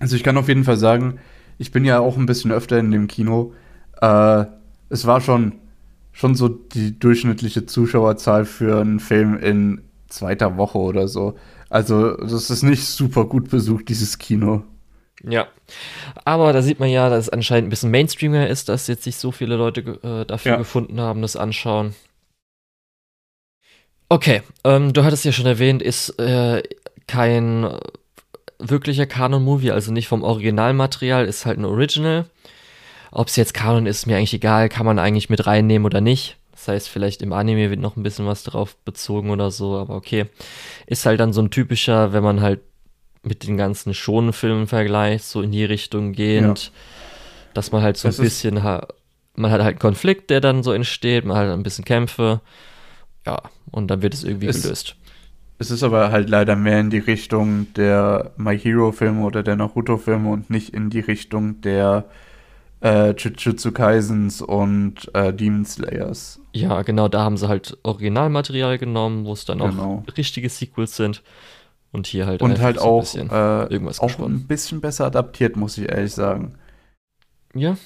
Also 0.00 0.16
ich 0.16 0.24
kann 0.24 0.36
auf 0.36 0.48
jeden 0.48 0.64
Fall 0.64 0.76
sagen, 0.76 1.20
ich 1.58 1.70
bin 1.70 1.84
ja 1.84 2.00
auch 2.00 2.16
ein 2.16 2.26
bisschen 2.26 2.50
öfter 2.50 2.78
in 2.78 2.90
dem 2.90 3.06
Kino. 3.06 3.54
Äh, 4.00 4.44
es 4.88 5.06
war 5.06 5.20
schon 5.20 5.54
schon 6.12 6.34
so 6.34 6.48
die 6.48 6.98
durchschnittliche 6.98 7.64
Zuschauerzahl 7.64 8.44
für 8.44 8.80
einen 8.80 9.00
Film 9.00 9.38
in 9.38 9.82
zweiter 10.08 10.58
Woche 10.58 10.78
oder 10.78 11.08
so. 11.08 11.36
Also, 11.70 12.16
das 12.16 12.50
ist 12.50 12.62
nicht 12.62 12.84
super 12.84 13.24
gut 13.24 13.48
besucht, 13.48 13.88
dieses 13.88 14.18
Kino. 14.18 14.62
Ja. 15.24 15.46
Aber 16.24 16.52
da 16.52 16.60
sieht 16.60 16.80
man 16.80 16.90
ja, 16.90 17.08
dass 17.08 17.26
es 17.26 17.28
anscheinend 17.30 17.68
ein 17.68 17.70
bisschen 17.70 17.90
Mainstreamer 17.90 18.46
ist, 18.48 18.68
dass 18.68 18.88
jetzt 18.88 19.06
nicht 19.06 19.16
so 19.16 19.32
viele 19.32 19.56
Leute 19.56 19.80
äh, 20.02 20.26
dafür 20.26 20.52
ja. 20.52 20.58
gefunden 20.58 21.00
haben, 21.00 21.22
das 21.22 21.36
anschauen. 21.36 21.94
Okay, 24.12 24.42
ähm, 24.64 24.92
du 24.92 25.04
hattest 25.04 25.24
ja 25.24 25.32
schon 25.32 25.46
erwähnt, 25.46 25.80
ist 25.80 26.10
äh, 26.18 26.62
kein 27.06 27.66
wirklicher 28.58 29.06
Kanon-Movie, 29.06 29.70
also 29.70 29.90
nicht 29.90 30.06
vom 30.06 30.22
Originalmaterial, 30.22 31.24
ist 31.24 31.46
halt 31.46 31.58
ein 31.58 31.64
Original. 31.64 32.26
Ob 33.10 33.28
es 33.28 33.36
jetzt 33.36 33.54
Kanon 33.54 33.86
ist, 33.86 34.04
mir 34.04 34.18
eigentlich 34.18 34.34
egal, 34.34 34.68
kann 34.68 34.84
man 34.84 34.98
eigentlich 34.98 35.30
mit 35.30 35.46
reinnehmen 35.46 35.86
oder 35.86 36.02
nicht. 36.02 36.36
Das 36.50 36.68
heißt, 36.68 36.90
vielleicht 36.90 37.22
im 37.22 37.32
Anime 37.32 37.70
wird 37.70 37.80
noch 37.80 37.96
ein 37.96 38.02
bisschen 38.02 38.26
was 38.26 38.44
drauf 38.44 38.76
bezogen 38.84 39.30
oder 39.30 39.50
so, 39.50 39.78
aber 39.78 39.94
okay. 39.94 40.26
Ist 40.86 41.06
halt 41.06 41.18
dann 41.18 41.32
so 41.32 41.40
ein 41.40 41.50
typischer, 41.50 42.12
wenn 42.12 42.22
man 42.22 42.42
halt 42.42 42.60
mit 43.22 43.46
den 43.46 43.56
ganzen 43.56 43.94
schonen 43.94 44.34
Filmen 44.34 44.66
vergleicht, 44.66 45.24
so 45.24 45.40
in 45.40 45.52
die 45.52 45.64
Richtung 45.64 46.12
gehend, 46.12 46.64
ja. 46.66 46.70
dass 47.54 47.72
man 47.72 47.80
halt 47.80 47.96
so 47.96 48.08
das 48.08 48.18
ein 48.18 48.24
bisschen, 48.24 48.54
man 48.56 49.50
hat 49.50 49.62
halt 49.62 49.62
einen 49.62 49.78
Konflikt, 49.78 50.28
der 50.28 50.42
dann 50.42 50.62
so 50.62 50.72
entsteht, 50.72 51.24
man 51.24 51.34
hat 51.34 51.46
halt 51.46 51.54
ein 51.54 51.62
bisschen 51.62 51.86
Kämpfe, 51.86 52.42
ja, 53.26 53.42
und 53.70 53.88
dann 53.88 54.02
wird 54.02 54.14
es 54.14 54.24
irgendwie 54.24 54.46
es, 54.46 54.62
gelöst. 54.62 54.96
Es 55.58 55.70
ist 55.70 55.82
aber 55.82 56.10
halt 56.10 56.28
leider 56.28 56.56
mehr 56.56 56.80
in 56.80 56.90
die 56.90 56.98
Richtung 56.98 57.72
der 57.74 58.32
My 58.36 58.58
Hero-Filme 58.58 59.24
oder 59.24 59.42
der 59.42 59.56
Naruto-Filme 59.56 60.28
und 60.28 60.50
nicht 60.50 60.74
in 60.74 60.90
die 60.90 61.00
Richtung 61.00 61.60
der 61.60 62.04
äh, 62.82 63.10
Jujutsu 63.12 63.70
Kaisens 63.72 64.42
und 64.42 65.14
äh, 65.14 65.32
Demon 65.32 65.64
Slayers. 65.64 66.40
Ja, 66.52 66.82
genau, 66.82 67.08
da 67.08 67.22
haben 67.22 67.36
sie 67.36 67.48
halt 67.48 67.78
Originalmaterial 67.84 68.78
genommen, 68.78 69.24
wo 69.24 69.32
es 69.32 69.44
dann 69.44 69.58
genau. 69.58 70.04
auch 70.06 70.16
richtige 70.16 70.48
Sequels 70.48 70.96
sind. 70.96 71.22
Und 71.92 72.06
hier 72.06 72.26
halt 72.26 72.40
und 72.40 72.58
halt 72.60 72.78
so 72.78 72.84
auch, 72.84 73.00
bisschen, 73.00 73.28
äh, 73.28 73.90
auch 73.98 74.18
ein 74.18 74.46
bisschen 74.46 74.80
besser 74.80 75.06
adaptiert, 75.06 75.56
muss 75.56 75.76
ich 75.76 75.90
ehrlich 75.90 76.12
sagen. 76.12 76.54
Ja. 77.54 77.76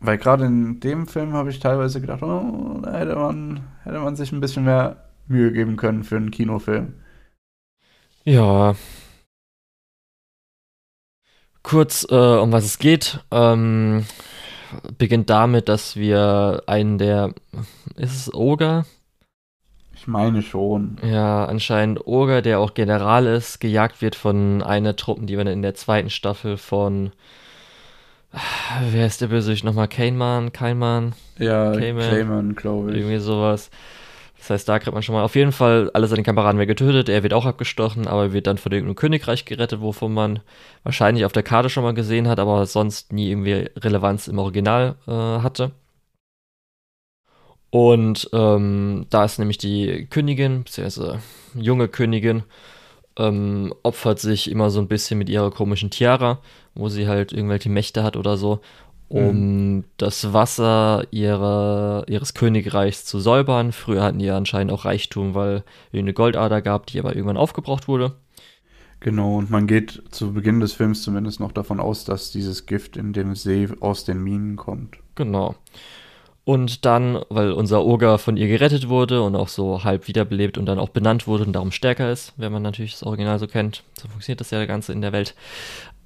Weil 0.00 0.18
gerade 0.18 0.46
in 0.46 0.80
dem 0.80 1.06
Film 1.06 1.32
habe 1.32 1.50
ich 1.50 1.58
teilweise 1.60 2.00
gedacht, 2.00 2.22
oh, 2.22 2.80
da 2.82 2.98
hätte 2.98 3.16
man, 3.16 3.60
hätte 3.82 3.98
man 3.98 4.16
sich 4.16 4.32
ein 4.32 4.40
bisschen 4.40 4.64
mehr 4.64 5.08
Mühe 5.26 5.52
geben 5.52 5.76
können 5.76 6.04
für 6.04 6.16
einen 6.16 6.30
Kinofilm. 6.30 6.94
Ja, 8.24 8.74
Kurz, 11.68 12.06
äh, 12.10 12.14
um 12.14 12.50
was 12.50 12.64
es 12.64 12.78
geht. 12.78 13.20
Ähm, 13.30 14.06
beginnt 14.96 15.28
damit, 15.28 15.68
dass 15.68 15.96
wir 15.96 16.62
einen 16.66 16.96
der. 16.96 17.34
Ist 17.96 18.16
es 18.16 18.34
Oger? 18.34 18.86
Ich 19.94 20.06
meine 20.06 20.40
schon. 20.40 20.96
Ja, 21.02 21.44
anscheinend 21.44 22.06
Oger, 22.06 22.40
der 22.40 22.60
auch 22.60 22.72
General 22.72 23.26
ist, 23.26 23.58
gejagt 23.60 24.00
wird 24.00 24.14
von 24.14 24.62
einer 24.62 24.96
Truppen, 24.96 25.26
die 25.26 25.36
wir 25.36 25.46
in 25.46 25.60
der 25.60 25.74
zweiten 25.74 26.08
Staffel 26.08 26.56
von. 26.56 27.12
Wer 28.90 29.06
ist 29.06 29.20
der 29.20 29.28
Bösewicht 29.28 29.64
nochmal? 29.64 29.88
Kaneman? 29.88 30.52
Keinman? 30.52 31.14
Ja, 31.38 31.72
Cayman, 31.72 32.54
glaube 32.54 32.90
ich. 32.90 32.98
Irgendwie 32.98 33.18
sowas. 33.18 33.70
Das 34.38 34.50
heißt, 34.50 34.68
da 34.68 34.78
kriegt 34.78 34.94
man 34.94 35.02
schon 35.02 35.14
mal 35.14 35.24
auf 35.24 35.34
jeden 35.34 35.52
Fall 35.52 35.90
alle 35.94 36.06
seine 36.06 36.22
Kameraden 36.22 36.58
werden 36.58 36.68
getötet. 36.68 37.08
Er 37.08 37.22
wird 37.22 37.32
auch 37.34 37.44
abgestochen, 37.44 38.06
aber 38.06 38.32
wird 38.32 38.46
dann 38.46 38.58
von 38.58 38.70
irgendeinem 38.70 38.94
Königreich 38.94 39.44
gerettet, 39.44 39.80
wovon 39.80 40.14
man 40.14 40.40
wahrscheinlich 40.84 41.24
auf 41.24 41.32
der 41.32 41.42
Karte 41.42 41.68
schon 41.70 41.82
mal 41.82 41.94
gesehen 41.94 42.28
hat, 42.28 42.38
aber 42.38 42.64
sonst 42.66 43.12
nie 43.12 43.30
irgendwie 43.30 43.68
Relevanz 43.76 44.28
im 44.28 44.38
Original 44.38 44.94
äh, 45.08 45.10
hatte. 45.10 45.72
Und 47.70 48.30
ähm, 48.32 49.06
da 49.10 49.24
ist 49.24 49.38
nämlich 49.38 49.58
die 49.58 50.06
Königin, 50.08 50.64
beziehungsweise 50.64 51.18
junge 51.54 51.88
Königin, 51.88 52.44
ähm, 53.18 53.74
opfert 53.82 54.20
sich 54.20 54.50
immer 54.50 54.70
so 54.70 54.80
ein 54.80 54.88
bisschen 54.88 55.18
mit 55.18 55.28
ihrer 55.28 55.50
komischen 55.50 55.90
Tiara, 55.90 56.38
wo 56.74 56.88
sie 56.88 57.08
halt 57.08 57.32
irgendwelche 57.32 57.68
Mächte 57.68 58.02
hat 58.02 58.16
oder 58.16 58.36
so, 58.36 58.60
um 59.08 59.76
mhm. 59.76 59.84
das 59.96 60.32
Wasser 60.32 61.04
ihrer, 61.10 62.04
ihres 62.08 62.34
Königreichs 62.34 63.04
zu 63.04 63.18
säubern. 63.18 63.72
Früher 63.72 64.02
hatten 64.02 64.18
die 64.18 64.26
ja 64.26 64.36
anscheinend 64.36 64.72
auch 64.72 64.84
Reichtum, 64.84 65.34
weil 65.34 65.64
es 65.92 65.98
eine 65.98 66.12
Goldader 66.12 66.62
gab, 66.62 66.86
die 66.86 66.98
aber 66.98 67.14
irgendwann 67.14 67.36
aufgebraucht 67.36 67.88
wurde. 67.88 68.14
Genau, 69.00 69.36
und 69.36 69.50
man 69.50 69.66
geht 69.66 70.02
zu 70.10 70.32
Beginn 70.32 70.58
des 70.60 70.72
Films 70.72 71.02
zumindest 71.02 71.38
noch 71.38 71.52
davon 71.52 71.78
aus, 71.78 72.04
dass 72.04 72.32
dieses 72.32 72.66
Gift 72.66 72.96
in 72.96 73.12
dem 73.12 73.36
See 73.36 73.68
aus 73.80 74.04
den 74.04 74.22
Minen 74.22 74.56
kommt. 74.56 74.98
Genau. 75.14 75.54
Und 76.48 76.86
dann, 76.86 77.22
weil 77.28 77.52
unser 77.52 77.84
Oger 77.84 78.16
von 78.16 78.38
ihr 78.38 78.48
gerettet 78.48 78.88
wurde 78.88 79.20
und 79.20 79.36
auch 79.36 79.48
so 79.48 79.84
halb 79.84 80.08
wiederbelebt 80.08 80.56
und 80.56 80.64
dann 80.64 80.78
auch 80.78 80.88
benannt 80.88 81.26
wurde 81.26 81.44
und 81.44 81.52
darum 81.52 81.72
stärker 81.72 82.10
ist, 82.10 82.32
wenn 82.38 82.50
man 82.50 82.62
natürlich 82.62 82.92
das 82.92 83.02
Original 83.02 83.38
so 83.38 83.46
kennt, 83.46 83.82
so 84.00 84.08
funktioniert 84.08 84.40
das 84.40 84.50
ja 84.50 84.64
Ganze 84.64 84.94
in 84.94 85.02
der 85.02 85.12
Welt, 85.12 85.34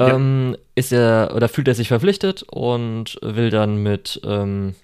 ja. 0.01 0.09
ähm, 0.09 0.57
ist 0.75 0.93
er 0.93 1.31
oder 1.37 1.49
fühlt 1.49 1.69
er 1.69 1.77
sich 1.77 1.87
verpflichtet 1.87 2.43
und 2.43 3.21
will 3.23 3.51
dann 3.51 3.85
mit 3.85 4.21
ähm, 4.25 4.75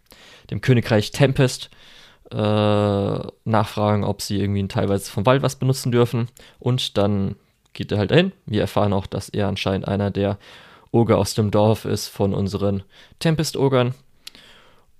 dem 0.48 0.60
Königreich 0.60 1.10
Tempest 1.10 1.70
äh, 2.30 2.36
nachfragen, 2.36 4.04
ob 4.04 4.22
sie 4.22 4.40
irgendwie 4.40 4.68
teilweise 4.68 5.10
vom 5.10 5.26
Wald 5.26 5.42
was 5.42 5.56
benutzen 5.56 5.90
dürfen. 5.90 6.28
Und 6.60 6.96
dann 6.96 7.34
geht 7.72 7.90
er 7.90 7.98
halt 7.98 8.12
dahin. 8.12 8.30
Wir 8.46 8.60
erfahren 8.60 8.92
auch, 8.92 9.06
dass 9.06 9.28
er 9.28 9.48
anscheinend 9.48 9.88
einer 9.88 10.12
der 10.12 10.38
Oger 10.92 11.18
aus 11.18 11.34
dem 11.34 11.50
Dorf 11.50 11.84
ist 11.84 12.06
von 12.06 12.32
unseren 12.32 12.84
Tempest-Ogern 13.18 13.94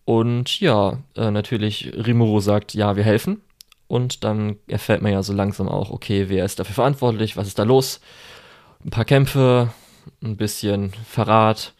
und 0.09 0.61
ja, 0.61 0.97
äh, 1.17 1.31
natürlich, 1.31 1.93
Rimuru 1.95 2.41
sagt, 2.41 2.73
ja, 2.73 2.97
wir 2.97 3.05
helfen. 3.05 3.43
Und 3.89 4.25
dann 4.25 4.57
erfährt 4.67 5.03
man 5.03 5.13
ja 5.13 5.23
so 5.23 5.35
langsam 5.35 5.69
auch, 5.69 5.91
okay, 5.91 6.31
wer 6.31 6.47
ist 6.47 6.59
dafür 6.59 6.77
verantwortlich, 6.77 7.37
was 7.37 7.47
ist 7.47 7.59
da 7.59 7.65
los? 7.65 8.01
Ein 8.83 8.89
paar 8.89 9.05
Kämpfe, 9.05 9.71
ein 10.23 10.39
bisschen 10.39 10.95
Verrat. 11.07 11.75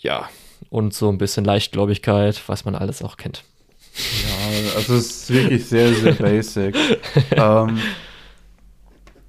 Ja, 0.00 0.26
und 0.70 0.94
so 0.94 1.10
ein 1.10 1.18
bisschen 1.18 1.44
Leichtgläubigkeit, 1.44 2.42
was 2.46 2.64
man 2.64 2.76
alles 2.76 3.02
auch 3.02 3.18
kennt. 3.18 3.44
Ja, 3.94 4.76
also 4.76 4.94
es 4.94 5.24
ist 5.24 5.30
wirklich 5.34 5.66
sehr, 5.66 5.92
sehr 5.92 6.14
basic. 6.14 6.74
ähm, 7.32 7.78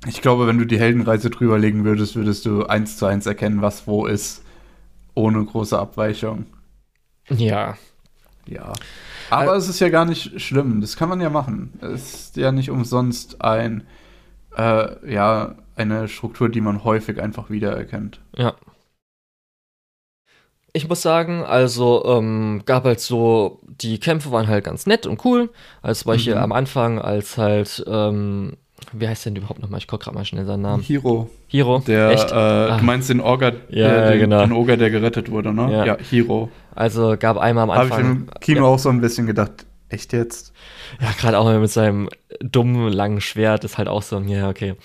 ich 0.07 0.21
glaube, 0.21 0.47
wenn 0.47 0.57
du 0.57 0.65
die 0.65 0.79
Heldenreise 0.79 1.29
drüber 1.29 1.59
legen 1.59 1.83
würdest, 1.83 2.15
würdest 2.15 2.45
du 2.45 2.63
eins 2.65 2.95
zu 2.95 3.05
eins 3.07 3.25
erkennen, 3.25 3.61
was 3.61 3.87
wo 3.87 4.05
ist, 4.05 4.41
ohne 5.15 5.43
große 5.43 5.77
Abweichung. 5.77 6.45
Ja. 7.29 7.77
Ja. 8.45 8.73
Aber 9.29 9.53
äh, 9.53 9.57
es 9.57 9.69
ist 9.69 9.79
ja 9.79 9.89
gar 9.89 10.05
nicht 10.05 10.39
schlimm. 10.41 10.81
Das 10.81 10.97
kann 10.97 11.09
man 11.09 11.21
ja 11.21 11.29
machen. 11.29 11.73
Es 11.81 12.13
ist 12.13 12.37
ja 12.37 12.51
nicht 12.51 12.69
umsonst 12.69 13.41
ein, 13.41 13.83
äh, 14.57 15.11
ja, 15.11 15.55
eine 15.75 16.07
Struktur, 16.07 16.49
die 16.49 16.61
man 16.61 16.83
häufig 16.83 17.21
einfach 17.21 17.49
wiedererkennt. 17.49 18.19
Ja. 18.35 18.53
Ich 20.75 20.89
muss 20.89 21.03
sagen, 21.03 21.43
also 21.43 22.03
ähm, 22.05 22.63
gab 22.65 22.83
halt 22.85 22.99
so, 22.99 23.61
die 23.63 23.99
Kämpfe 23.99 24.31
waren 24.31 24.47
halt 24.47 24.63
ganz 24.63 24.87
nett 24.87 25.05
und 25.05 25.23
cool. 25.23 25.51
Also 25.83 26.03
zum 26.03 26.13
Beispiel 26.13 26.35
mhm. 26.35 26.41
am 26.41 26.51
Anfang, 26.51 26.99
als 26.99 27.37
halt 27.37 27.83
ähm, 27.87 28.57
wie 28.91 29.07
heißt 29.07 29.25
denn 29.25 29.35
überhaupt 29.35 29.61
nochmal? 29.61 29.79
Ich 29.79 29.87
gucke 29.87 30.03
gerade 30.03 30.17
mal 30.17 30.25
schnell 30.25 30.45
seinen 30.45 30.61
Namen. 30.61 30.83
Hiro. 30.83 31.29
Hiro? 31.47 31.79
Der, 31.79 32.11
Echt? 32.11 32.31
Äh, 32.31 32.35
ah. 32.35 32.77
Du 32.77 32.83
meinst 32.83 33.09
den 33.09 33.21
Orga, 33.21 33.53
ja, 33.69 34.11
den, 34.11 34.19
genau. 34.19 34.45
den 34.45 34.79
der 34.79 34.89
gerettet 34.89 35.31
wurde, 35.31 35.53
ne? 35.53 35.71
Ja, 35.71 35.85
ja 35.85 35.97
Hiro. 35.97 36.49
Also 36.75 37.15
gab 37.19 37.37
einmal 37.37 37.63
am 37.63 37.71
Anfang. 37.71 37.91
Habe 37.91 38.01
ich 38.01 38.07
im 38.07 38.29
Kino 38.39 38.61
ja. 38.61 38.67
auch 38.67 38.79
so 38.79 38.89
ein 38.89 39.01
bisschen 39.01 39.27
gedacht, 39.27 39.65
echt 39.89 40.13
jetzt? 40.13 40.53
Ja, 40.99 41.11
gerade 41.17 41.37
auch 41.37 41.59
mit 41.59 41.71
seinem 41.71 42.09
dummen, 42.41 42.91
langen 42.91 43.21
Schwert 43.21 43.63
ist 43.63 43.77
halt 43.77 43.87
auch 43.87 44.01
so, 44.01 44.19
ja, 44.19 44.49
okay. 44.49 44.75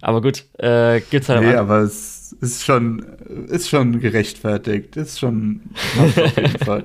Aber 0.00 0.20
gut, 0.20 0.44
äh, 0.58 1.00
gibt's 1.00 1.28
halt 1.28 1.42
Nee, 1.42 1.54
aber 1.54 1.78
es 1.80 2.32
ist 2.40 2.64
schon, 2.64 3.00
ist 3.48 3.68
schon 3.68 4.00
gerechtfertigt. 4.00 4.96
Ist 4.96 5.20
schon 5.20 5.60
auf 5.98 6.16
jeden 6.16 6.58
Fall. 6.64 6.84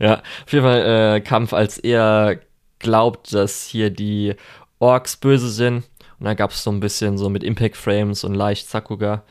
Ja, 0.00 0.22
auf 0.46 0.52
jeden 0.52 0.64
Fall 0.64 1.16
äh, 1.16 1.20
Kampf, 1.20 1.52
als 1.52 1.78
er 1.78 2.40
glaubt, 2.78 3.32
dass 3.34 3.64
hier 3.64 3.90
die 3.90 4.34
Orks 4.78 5.16
böse 5.16 5.50
sind. 5.50 5.84
Und 6.18 6.26
dann 6.26 6.36
gab 6.36 6.52
es 6.52 6.62
so 6.62 6.70
ein 6.70 6.80
bisschen 6.80 7.18
so 7.18 7.28
mit 7.28 7.42
Impact 7.42 7.76
Frames 7.76 8.24
und 8.24 8.34
leicht 8.34 8.68
Sakuga. 8.68 9.24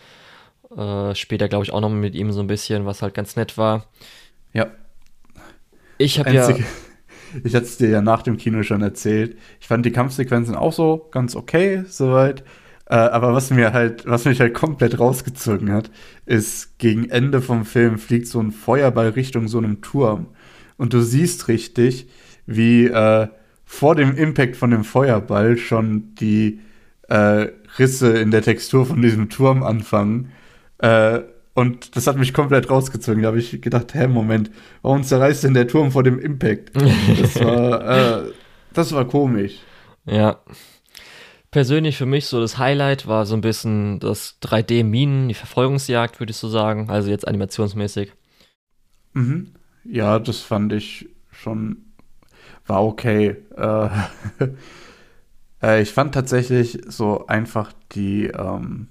Äh, 0.76 1.16
später, 1.16 1.48
glaube 1.48 1.64
ich, 1.66 1.72
auch 1.72 1.82
noch 1.82 1.90
mit 1.90 2.16
ihm 2.16 2.32
so 2.32 2.42
ein 2.42 2.48
bisschen, 2.48 2.86
was 2.86 3.02
halt 3.02 3.14
ganz 3.14 3.36
nett 3.36 3.58
war. 3.58 3.86
Ja. 4.54 4.68
Ich 5.98 6.20
habe 6.20 6.32
ja. 6.32 6.56
Ich 7.44 7.56
hatte 7.56 7.66
es 7.66 7.78
dir 7.78 7.90
ja 7.90 8.02
nach 8.04 8.22
dem 8.22 8.38
Kino 8.38 8.62
schon 8.62 8.84
erzählt. 8.84 9.38
Ich 9.60 9.66
fand 9.66 9.84
die 9.88 9.92
Kampfsequenzen 9.92 10.54
auch 10.54 10.72
so 10.72 11.08
ganz 11.10 11.36
okay, 11.36 11.84
soweit. 11.88 12.44
Äh, 12.86 12.96
aber 12.96 13.34
was 13.34 13.50
mir 13.50 13.74
halt, 13.74 14.06
was 14.06 14.26
mich 14.26 14.40
halt 14.40 14.54
komplett 14.54 15.00
rausgezogen 15.00 15.72
hat, 15.72 15.90
ist 16.28 16.78
gegen 16.78 17.10
Ende 17.10 17.42
vom 17.42 17.66
Film 17.66 17.98
fliegt 17.98 18.28
so 18.28 18.40
ein 18.40 18.52
Feuerball 18.52 19.10
Richtung 19.10 19.48
so 19.48 19.58
einem 19.58 19.82
Turm. 19.82 20.28
Und 20.78 20.94
du 20.94 21.02
siehst 21.02 21.48
richtig, 21.48 22.08
wie 22.46 22.86
äh, 22.86 23.28
vor 23.66 23.96
dem 23.96 24.16
Impact 24.16 24.56
von 24.56 24.70
dem 24.70 24.84
Feuerball 24.84 25.58
schon 25.58 26.14
die 26.16 26.60
äh, 27.10 27.48
Risse 27.80 28.10
in 28.18 28.32
der 28.32 28.44
Textur 28.44 28.86
von 28.86 29.02
diesem 29.02 29.30
Turm 29.30 29.64
anfangen. 29.64 30.32
Äh, 30.78 31.22
und 31.54 31.96
das 31.96 32.08
hat 32.08 32.18
mich 32.18 32.34
komplett 32.34 32.70
rausgezogen. 32.70 33.22
Da 33.22 33.28
habe 33.28 33.40
ich 33.40 33.62
gedacht, 33.62 33.94
hä, 33.94 34.08
Moment, 34.08 34.52
warum 34.82 35.04
zerreißt 35.04 35.44
denn 35.44 35.54
der 35.54 35.68
Turm 35.68 35.92
vor 35.92 36.04
dem 36.04 36.20
Impact? 36.20 36.72
Das 36.76 37.40
war, 37.40 38.24
äh, 38.26 38.32
das 38.74 38.92
war 38.94 39.06
komisch. 39.06 39.60
Ja. 40.06 40.42
Persönlich 41.52 41.98
für 41.98 42.08
mich 42.08 42.26
so 42.26 42.42
das 42.42 42.58
Highlight 42.58 43.06
war 43.08 43.28
so 43.28 43.36
ein 43.36 43.42
bisschen 43.42 44.00
das 44.00 44.40
3D-Minen, 44.42 45.28
die 45.28 45.36
Verfolgungsjagd, 45.36 46.20
würde 46.20 46.32
ich 46.32 46.38
so 46.38 46.48
sagen. 46.50 46.90
Also 46.90 47.12
jetzt 47.12 47.28
animationsmäßig. 47.28 48.12
Mhm. 49.14 49.54
Ja, 49.84 50.18
das 50.18 50.40
fand 50.40 50.74
ich 50.74 51.10
schon 51.30 51.94
war 52.66 52.84
okay. 52.84 53.36
Äh, 53.56 53.90
äh, 55.62 55.82
ich 55.82 55.92
fand 55.92 56.14
tatsächlich 56.14 56.82
so 56.88 57.28
einfach 57.28 57.74
die 57.92 58.28
ähm, 58.28 58.88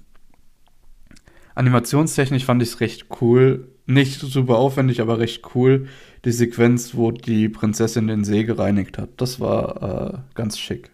Animationstechnisch 1.55 2.45
fand 2.45 2.61
ich 2.61 2.69
es 2.69 2.79
recht 2.79 3.05
cool. 3.21 3.67
Nicht 3.85 4.19
super 4.19 4.57
aufwendig, 4.57 5.01
aber 5.01 5.19
recht 5.19 5.41
cool. 5.55 5.87
Die 6.25 6.31
Sequenz, 6.31 6.95
wo 6.95 7.11
die 7.11 7.49
Prinzessin 7.49 8.07
den 8.07 8.23
See 8.23 8.43
gereinigt 8.43 8.97
hat. 8.97 9.09
Das 9.17 9.39
war 9.39 10.13
äh, 10.13 10.17
ganz 10.35 10.57
schick. 10.57 10.89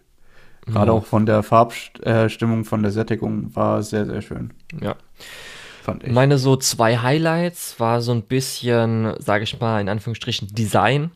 Gerade 0.66 0.90
ja. 0.90 0.92
auch 0.92 1.06
von 1.06 1.26
der 1.26 1.42
Farbstimmung, 1.42 2.64
von 2.64 2.82
der 2.82 2.92
Sättigung 2.92 3.54
war 3.54 3.82
sehr, 3.82 4.06
sehr 4.06 4.22
schön. 4.22 4.52
Ja. 4.80 4.96
Fand 5.82 6.04
ich. 6.04 6.12
Meine 6.12 6.38
so 6.38 6.56
zwei 6.56 6.98
Highlights 6.98 7.80
war 7.80 8.02
so 8.02 8.12
ein 8.12 8.22
bisschen, 8.22 9.14
sage 9.18 9.44
ich 9.44 9.58
mal, 9.60 9.80
in 9.80 9.88
Anführungsstrichen 9.88 10.48
Design. 10.48 11.10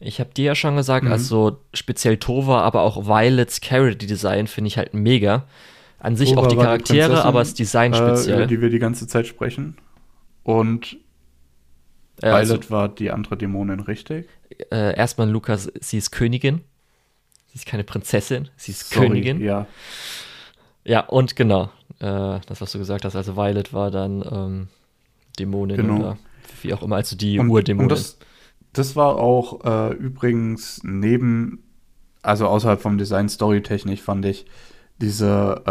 Ich 0.00 0.20
habe 0.20 0.30
dir 0.34 0.44
ja 0.46 0.54
schon 0.54 0.76
gesagt, 0.76 1.04
mhm. 1.04 1.12
also 1.12 1.58
speziell 1.74 2.18
Tova, 2.18 2.62
aber 2.62 2.82
auch 2.82 3.06
Violets 3.06 3.60
Character 3.60 4.06
Design 4.06 4.46
finde 4.46 4.68
ich 4.68 4.78
halt 4.78 4.94
mega. 4.94 5.44
An 5.98 6.16
sich 6.16 6.30
Tova 6.30 6.42
auch 6.42 6.46
die 6.46 6.56
Charaktere, 6.56 7.24
aber 7.24 7.40
das 7.40 7.54
Design 7.54 7.94
speziell. 7.94 8.34
Äh, 8.34 8.38
über 8.38 8.46
die 8.46 8.60
wir 8.60 8.70
die 8.70 8.78
ganze 8.78 9.06
Zeit 9.06 9.26
sprechen. 9.26 9.76
Und 10.44 10.96
äh, 12.22 12.30
Violet 12.30 12.50
also, 12.50 12.70
war 12.70 12.88
die 12.88 13.10
andere 13.10 13.36
Dämonin, 13.36 13.80
richtig? 13.80 14.28
Äh, 14.70 14.96
erstmal 14.96 15.28
Lukas, 15.28 15.70
sie 15.80 15.98
ist 15.98 16.10
Königin. 16.10 16.62
Sie 17.48 17.56
ist 17.56 17.66
keine 17.66 17.84
Prinzessin, 17.84 18.48
sie 18.56 18.72
ist 18.72 18.90
Sorry, 18.90 19.08
Königin. 19.08 19.40
Ja. 19.40 19.66
Ja, 20.84 21.00
und 21.00 21.36
genau, 21.36 21.70
äh, 21.98 22.40
das, 22.46 22.60
was 22.60 22.72
du 22.72 22.78
gesagt 22.78 23.04
hast, 23.04 23.16
also 23.16 23.36
Violet 23.36 23.72
war 23.72 23.90
dann 23.90 24.24
ähm, 24.30 24.68
Dämonin 25.38 25.76
genau. 25.76 25.96
oder 25.98 26.18
wie 26.62 26.72
auch 26.72 26.82
immer, 26.82 26.96
also 26.96 27.16
die 27.16 27.38
und, 27.38 27.50
Urdämonin. 27.50 27.90
Und 27.90 27.92
das, 27.92 28.18
das 28.72 28.96
war 28.96 29.16
auch 29.16 29.64
äh, 29.64 29.94
übrigens 29.94 30.80
neben, 30.84 31.62
also 32.22 32.46
außerhalb 32.46 32.80
vom 32.80 32.96
Design 32.96 33.28
storytechnisch 33.28 34.00
fand 34.00 34.24
ich 34.24 34.46
diese 35.00 35.62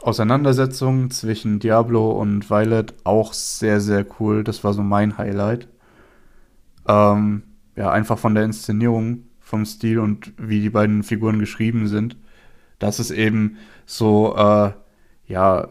äh, 0.00 0.04
Auseinandersetzung 0.04 1.10
zwischen 1.10 1.60
Diablo 1.60 2.10
und 2.10 2.50
Violet 2.50 2.94
auch 3.04 3.32
sehr, 3.32 3.80
sehr 3.80 4.04
cool. 4.18 4.42
Das 4.42 4.64
war 4.64 4.72
so 4.72 4.82
mein 4.82 5.16
Highlight. 5.16 5.68
Ähm, 6.88 7.44
ja, 7.76 7.90
einfach 7.90 8.18
von 8.18 8.34
der 8.34 8.44
Inszenierung, 8.44 9.24
vom 9.40 9.64
Stil 9.64 9.98
und 9.98 10.32
wie 10.38 10.60
die 10.60 10.70
beiden 10.70 11.02
Figuren 11.02 11.38
geschrieben 11.38 11.86
sind. 11.86 12.16
Dass 12.78 12.98
es 12.98 13.10
eben 13.10 13.58
so, 13.86 14.34
äh, 14.36 14.72
ja, 15.26 15.68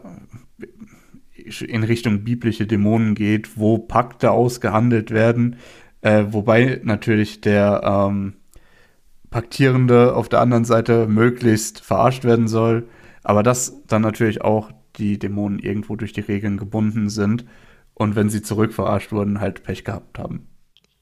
in 1.60 1.84
Richtung 1.84 2.24
biblische 2.24 2.66
Dämonen 2.66 3.14
geht, 3.14 3.58
wo 3.58 3.76
Pakte 3.76 4.30
ausgehandelt 4.30 5.10
werden, 5.10 5.56
äh, 6.00 6.24
wobei 6.30 6.80
natürlich 6.84 7.42
der 7.42 7.82
ähm, 7.84 8.34
Paktierende 9.30 10.14
auf 10.14 10.28
der 10.28 10.40
anderen 10.40 10.64
Seite 10.64 11.06
möglichst 11.06 11.80
verarscht 11.80 12.24
werden 12.24 12.48
soll, 12.48 12.88
aber 13.24 13.42
dass 13.42 13.82
dann 13.86 14.02
natürlich 14.02 14.42
auch 14.42 14.70
die 14.96 15.18
Dämonen 15.18 15.58
irgendwo 15.58 15.96
durch 15.96 16.12
die 16.12 16.20
Regeln 16.20 16.56
gebunden 16.56 17.08
sind 17.08 17.44
und 17.94 18.14
wenn 18.14 18.28
sie 18.28 18.42
zurückverarscht 18.42 19.10
wurden, 19.10 19.40
halt 19.40 19.64
Pech 19.64 19.84
gehabt 19.84 20.18
haben. 20.18 20.46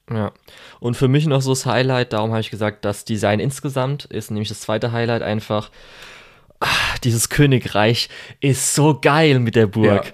Ja. 0.09 0.31
Und 0.79 0.97
für 0.97 1.07
mich 1.07 1.27
noch 1.27 1.41
so 1.41 1.51
das 1.51 1.65
Highlight, 1.65 2.13
darum 2.13 2.31
habe 2.31 2.41
ich 2.41 2.51
gesagt, 2.51 2.85
das 2.85 3.05
Design 3.05 3.39
insgesamt 3.39 4.05
ist 4.05 4.31
nämlich 4.31 4.49
das 4.49 4.61
zweite 4.61 4.91
Highlight 4.91 5.21
einfach. 5.21 5.69
Ach, 6.59 6.97
dieses 6.99 7.29
Königreich 7.29 8.09
ist 8.39 8.73
so 8.73 8.99
geil 8.99 9.39
mit 9.39 9.55
der 9.55 9.67
Burg. 9.67 10.13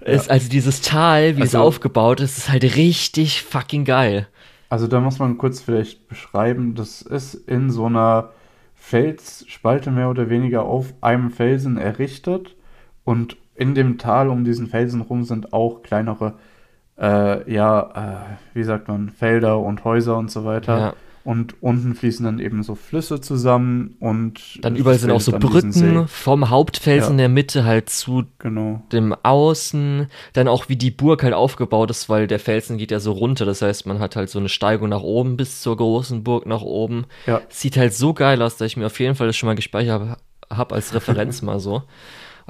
Ja. 0.00 0.06
Ist, 0.06 0.26
ja. 0.26 0.32
Also 0.32 0.48
dieses 0.48 0.80
Tal, 0.80 1.36
wie 1.36 1.42
also, 1.42 1.58
es 1.58 1.62
aufgebaut 1.62 2.20
ist, 2.20 2.38
ist 2.38 2.48
halt 2.48 2.64
richtig 2.76 3.42
fucking 3.42 3.84
geil. 3.84 4.28
Also 4.70 4.86
da 4.86 5.00
muss 5.00 5.18
man 5.18 5.36
kurz 5.36 5.60
vielleicht 5.60 6.08
beschreiben, 6.08 6.74
das 6.74 7.02
ist 7.02 7.34
in 7.34 7.70
so 7.70 7.86
einer 7.86 8.30
Felsspalte 8.90 9.92
mehr 9.92 10.10
oder 10.10 10.28
weniger 10.30 10.64
auf 10.64 10.94
einem 11.00 11.30
Felsen 11.30 11.76
errichtet 11.76 12.56
und 13.04 13.36
in 13.54 13.76
dem 13.76 13.98
Tal 13.98 14.28
um 14.28 14.42
diesen 14.42 14.66
Felsen 14.66 15.00
rum 15.00 15.22
sind 15.22 15.52
auch 15.52 15.82
kleinere 15.82 16.34
äh, 16.98 17.52
ja, 17.52 17.80
äh, 17.94 18.56
wie 18.56 18.64
sagt 18.64 18.88
man, 18.88 19.08
Felder 19.08 19.60
und 19.60 19.84
Häuser 19.84 20.18
und 20.18 20.28
so 20.28 20.44
weiter. 20.44 20.78
Ja. 20.78 20.94
Und 21.22 21.62
unten 21.62 21.94
fließen 21.94 22.24
dann 22.24 22.38
eben 22.38 22.62
so 22.62 22.74
Flüsse 22.74 23.20
zusammen 23.20 23.96
und. 24.00 24.58
Dann 24.62 24.74
überall 24.74 24.98
sind 24.98 25.10
auch 25.10 25.20
so 25.20 25.32
Brücken 25.32 26.08
vom 26.08 26.48
Hauptfelsen 26.48 27.08
ja. 27.08 27.10
in 27.10 27.18
der 27.18 27.28
Mitte 27.28 27.64
halt 27.64 27.90
zu 27.90 28.24
genau. 28.38 28.82
dem 28.90 29.14
Außen. 29.22 30.06
Dann 30.32 30.48
auch 30.48 30.70
wie 30.70 30.76
die 30.76 30.90
Burg 30.90 31.22
halt 31.22 31.34
aufgebaut 31.34 31.90
ist, 31.90 32.08
weil 32.08 32.26
der 32.26 32.38
Felsen 32.38 32.78
geht 32.78 32.90
ja 32.90 33.00
so 33.00 33.12
runter. 33.12 33.44
Das 33.44 33.60
heißt, 33.60 33.86
man 33.86 33.98
hat 33.98 34.16
halt 34.16 34.30
so 34.30 34.38
eine 34.38 34.48
Steigung 34.48 34.88
nach 34.88 35.02
oben 35.02 35.36
bis 35.36 35.60
zur 35.60 35.76
großen 35.76 36.24
Burg 36.24 36.46
nach 36.46 36.62
oben. 36.62 37.04
Ja. 37.26 37.42
Sieht 37.50 37.76
halt 37.76 37.92
so 37.92 38.14
geil 38.14 38.40
aus, 38.40 38.56
dass 38.56 38.68
ich 38.68 38.76
mir 38.78 38.86
auf 38.86 38.98
jeden 38.98 39.14
Fall 39.14 39.26
das 39.26 39.36
schon 39.36 39.46
mal 39.46 39.56
gespeichert 39.56 40.00
habe 40.00 40.16
hab 40.48 40.72
als 40.72 40.94
Referenz 40.94 41.42
mal 41.42 41.60
so 41.60 41.82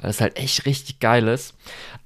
weil 0.01 0.09
es 0.09 0.19
halt 0.19 0.37
echt 0.37 0.65
richtig 0.65 0.99
geil 0.99 1.27
ist. 1.27 1.55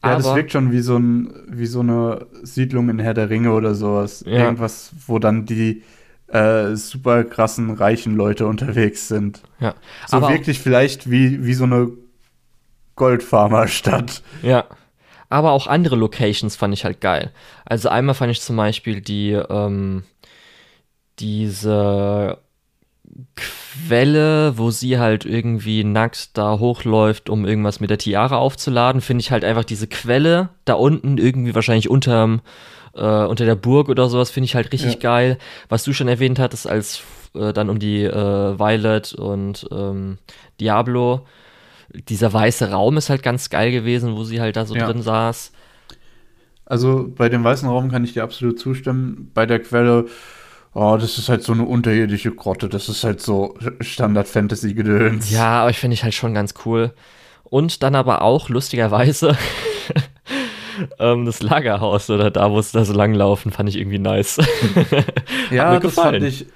Ja, 0.03 0.11
Aber, 0.11 0.15
das 0.17 0.35
wirkt 0.35 0.51
schon 0.51 0.71
wie 0.71 0.81
so, 0.81 0.97
ein, 0.97 1.33
wie 1.47 1.65
so 1.65 1.79
eine 1.79 2.27
Siedlung 2.43 2.89
in 2.89 2.99
Herr 2.99 3.13
der 3.13 3.29
Ringe 3.29 3.53
oder 3.53 3.73
sowas. 3.73 4.23
Ja. 4.27 4.43
Irgendwas, 4.43 4.91
wo 5.07 5.17
dann 5.17 5.45
die 5.45 5.83
äh, 6.27 6.75
super 6.75 7.23
krassen, 7.23 7.71
reichen 7.71 8.15
Leute 8.15 8.47
unterwegs 8.47 9.07
sind. 9.07 9.41
Ja. 9.59 9.75
So 10.07 10.17
Aber 10.17 10.29
wirklich 10.29 10.59
vielleicht 10.59 11.09
wie, 11.09 11.45
wie 11.45 11.53
so 11.53 11.65
eine 11.65 11.91
Goldfarmerstadt. 12.95 14.21
Ja. 14.41 14.65
Aber 15.29 15.51
auch 15.51 15.67
andere 15.67 15.95
Locations 15.95 16.55
fand 16.55 16.73
ich 16.73 16.85
halt 16.85 17.01
geil. 17.01 17.31
Also 17.65 17.89
einmal 17.89 18.15
fand 18.15 18.31
ich 18.31 18.41
zum 18.41 18.55
Beispiel 18.55 19.01
die, 19.01 19.31
ähm, 19.31 20.03
diese 21.19 22.37
Quelle, 23.35 24.57
wo 24.57 24.71
sie 24.71 24.99
halt 24.99 25.25
irgendwie 25.25 25.83
nackt 25.83 26.37
da 26.37 26.59
hochläuft, 26.59 27.29
um 27.29 27.45
irgendwas 27.45 27.79
mit 27.79 27.89
der 27.89 27.97
Tiara 27.97 28.37
aufzuladen, 28.37 29.01
finde 29.01 29.21
ich 29.21 29.31
halt 29.31 29.43
einfach 29.43 29.63
diese 29.63 29.87
Quelle 29.87 30.49
da 30.63 30.73
unten 30.73 31.17
irgendwie 31.17 31.55
wahrscheinlich 31.55 31.89
unterm 31.89 32.41
äh, 32.95 33.25
unter 33.25 33.45
der 33.45 33.55
Burg 33.55 33.89
oder 33.89 34.09
sowas 34.09 34.31
finde 34.31 34.45
ich 34.45 34.55
halt 34.55 34.71
richtig 34.71 34.93
ja. 34.95 34.99
geil. 34.99 35.37
Was 35.69 35.83
du 35.83 35.93
schon 35.93 36.07
erwähnt 36.07 36.39
hattest, 36.39 36.67
als 36.67 37.01
äh, 37.35 37.53
dann 37.53 37.69
um 37.69 37.79
die 37.79 38.03
äh, 38.03 38.59
Violet 38.59 39.13
und 39.13 39.67
ähm, 39.71 40.17
Diablo, 40.59 41.25
dieser 41.93 42.33
weiße 42.33 42.71
Raum 42.71 42.97
ist 42.97 43.09
halt 43.09 43.23
ganz 43.23 43.49
geil 43.49 43.71
gewesen, 43.71 44.15
wo 44.15 44.23
sie 44.23 44.41
halt 44.41 44.55
da 44.55 44.65
so 44.65 44.75
ja. 44.75 44.85
drin 44.85 45.01
saß. 45.01 45.51
Also 46.65 47.07
bei 47.15 47.29
dem 47.29 47.43
weißen 47.43 47.69
Raum 47.69 47.91
kann 47.91 48.03
ich 48.03 48.13
dir 48.13 48.23
absolut 48.23 48.59
zustimmen. 48.59 49.29
Bei 49.33 49.45
der 49.45 49.59
Quelle 49.59 50.05
Oh, 50.77 50.97
das 50.99 51.17
ist 51.17 51.29
halt 51.29 51.41
so 51.41 51.53
eine 51.53 51.63
unterirdische 51.63 52.31
Grotte. 52.31 52.67
Das 52.67 52.89
ist 52.89 53.05
halt 53.05 53.21
so 53.21 53.55
Standard-Fantasy-Gedöns. 53.79 55.31
Ja, 55.31 55.61
aber 55.61 55.69
ich 55.69 55.79
finde 55.79 55.93
ich 55.93 56.03
halt 56.03 56.13
schon 56.13 56.33
ganz 56.33 56.53
cool. 56.65 56.93
Und 57.45 57.81
dann 57.81 57.95
aber 57.95 58.21
auch, 58.21 58.49
lustigerweise, 58.49 59.37
ähm, 60.99 61.25
das 61.25 61.41
Lagerhaus 61.41 62.09
oder 62.09 62.31
da, 62.31 62.51
wo 62.51 62.59
es 62.59 62.71
da 62.71 62.85
so 62.85 62.93
lang 62.93 63.13
laufen, 63.13 63.51
fand 63.51 63.69
ich 63.69 63.77
irgendwie 63.77 63.99
nice. 63.99 64.37
ja, 65.51 65.79
das 65.79 65.93
fand 65.93 66.23
ich, 66.23 66.47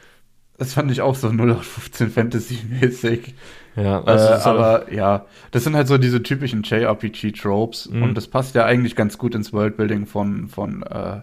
das 0.58 0.73
fand 0.73 0.91
ich 0.91 1.01
auch 1.01 1.15
so 1.15 1.27
0815 1.27 2.10
Fantasy-mäßig. 2.10 3.34
Ja, 3.75 3.99
äh, 3.99 4.03
also 4.05 4.27
äh, 4.27 4.49
aber 4.49 4.93
ja, 4.93 5.25
das 5.51 5.63
sind 5.63 5.75
halt 5.75 5.88
so 5.88 5.97
diese 5.97 6.23
typischen 6.23 6.63
JRPG-Tropes 6.63 7.89
mhm. 7.89 8.03
und 8.03 8.15
das 8.15 8.27
passt 8.27 8.55
ja 8.55 8.65
eigentlich 8.65 8.95
ganz 8.95 9.17
gut 9.17 9.36
ins 9.36 9.53
Worldbuilding 9.53 10.05
von, 10.05 10.47
von 10.47 10.84
äh, 10.84 11.21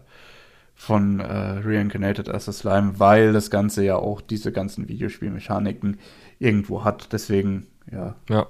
von 0.76 1.20
äh, 1.20 1.60
Reincarnated 1.64 2.28
as 2.28 2.48
a 2.48 2.52
Slime, 2.52 3.00
weil 3.00 3.32
das 3.32 3.50
Ganze 3.50 3.82
ja 3.82 3.96
auch 3.96 4.20
diese 4.20 4.52
ganzen 4.52 4.88
Videospielmechaniken 4.88 5.98
irgendwo 6.38 6.84
hat. 6.84 7.12
Deswegen, 7.12 7.66
ja. 7.90 8.14
Ja. 8.28 8.46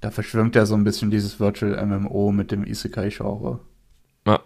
Da 0.00 0.10
verschwimmt 0.10 0.56
ja 0.56 0.66
so 0.66 0.74
ein 0.74 0.82
bisschen 0.82 1.12
dieses 1.12 1.38
Virtual 1.38 1.86
MMO 1.86 2.32
mit 2.32 2.50
dem 2.50 2.64
Isekai-Genre. 2.64 3.60
Ja. 4.26 4.40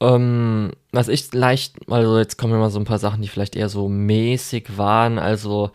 Ähm, 0.00 0.72
was 0.92 1.08
ich 1.08 1.32
leicht, 1.32 1.76
also 1.90 2.18
jetzt 2.18 2.36
kommen 2.36 2.52
wir 2.52 2.58
mal 2.60 2.70
so 2.70 2.78
ein 2.78 2.84
paar 2.84 2.98
Sachen, 2.98 3.22
die 3.22 3.28
vielleicht 3.28 3.56
eher 3.56 3.68
so 3.70 3.88
mäßig 3.88 4.76
waren. 4.76 5.18
Also, 5.18 5.70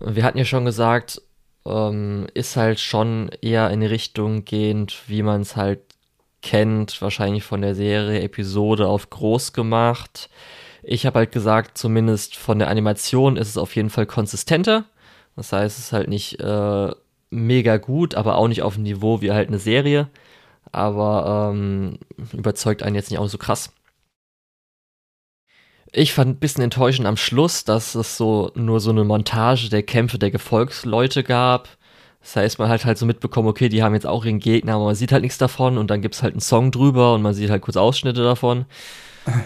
wir 0.00 0.22
hatten 0.24 0.38
ja 0.38 0.44
schon 0.44 0.64
gesagt, 0.64 1.20
ähm, 1.66 2.26
ist 2.34 2.56
halt 2.56 2.78
schon 2.80 3.30
eher 3.42 3.70
in 3.70 3.80
die 3.80 3.86
Richtung 3.86 4.44
gehend, 4.44 5.02
wie 5.08 5.22
man 5.22 5.40
es 5.40 5.56
halt 5.56 5.80
kennt, 6.42 7.00
wahrscheinlich 7.02 7.42
von 7.44 7.62
der 7.62 7.74
Serie 7.74 8.20
Episode 8.22 8.86
auf 8.88 9.10
groß 9.10 9.52
gemacht. 9.52 10.28
Ich 10.82 11.06
habe 11.06 11.20
halt 11.20 11.32
gesagt, 11.32 11.78
zumindest 11.78 12.36
von 12.36 12.58
der 12.58 12.68
Animation 12.68 13.36
ist 13.36 13.48
es 13.48 13.56
auf 13.58 13.74
jeden 13.76 13.90
Fall 13.90 14.06
konsistenter. 14.06 14.84
Das 15.36 15.52
heißt, 15.52 15.78
es 15.78 15.86
ist 15.86 15.92
halt 15.92 16.08
nicht 16.08 16.40
äh, 16.40 16.90
mega 17.30 17.78
gut, 17.78 18.14
aber 18.14 18.36
auch 18.36 18.48
nicht 18.48 18.62
auf 18.62 18.74
dem 18.74 18.84
Niveau 18.84 19.20
wie 19.22 19.32
halt 19.32 19.48
eine 19.48 19.58
Serie. 19.58 20.08
Aber 20.72 21.52
ähm, 21.52 21.98
überzeugt 22.32 22.82
einen 22.82 22.96
jetzt 22.96 23.10
nicht 23.10 23.20
auch 23.20 23.28
so 23.28 23.38
krass. 23.38 23.72
Ich 25.92 26.12
fand 26.12 26.30
ein 26.30 26.38
bisschen 26.40 26.64
enttäuschend 26.64 27.06
am 27.06 27.16
Schluss, 27.16 27.64
dass 27.64 27.94
es 27.94 28.16
so 28.16 28.50
nur 28.56 28.80
so 28.80 28.90
eine 28.90 29.04
Montage 29.04 29.68
der 29.68 29.84
Kämpfe 29.84 30.18
der 30.18 30.32
Gefolgsleute 30.32 31.22
gab. 31.22 31.68
Das 32.20 32.36
heißt, 32.36 32.58
man 32.58 32.68
hat 32.68 32.84
halt 32.84 32.98
so 32.98 33.06
mitbekommen, 33.06 33.48
okay, 33.48 33.68
die 33.68 33.82
haben 33.82 33.94
jetzt 33.94 34.06
auch 34.06 34.24
ihren 34.24 34.40
Gegner, 34.40 34.74
aber 34.74 34.86
man 34.86 34.94
sieht 34.94 35.12
halt 35.12 35.22
nichts 35.22 35.38
davon 35.38 35.78
und 35.78 35.90
dann 35.90 36.00
gibt 36.00 36.14
es 36.14 36.22
halt 36.22 36.32
einen 36.32 36.40
Song 36.40 36.72
drüber 36.72 37.14
und 37.14 37.22
man 37.22 37.34
sieht 37.34 37.50
halt 37.50 37.62
kurz 37.62 37.76
Ausschnitte 37.76 38.22
davon. 38.22 38.64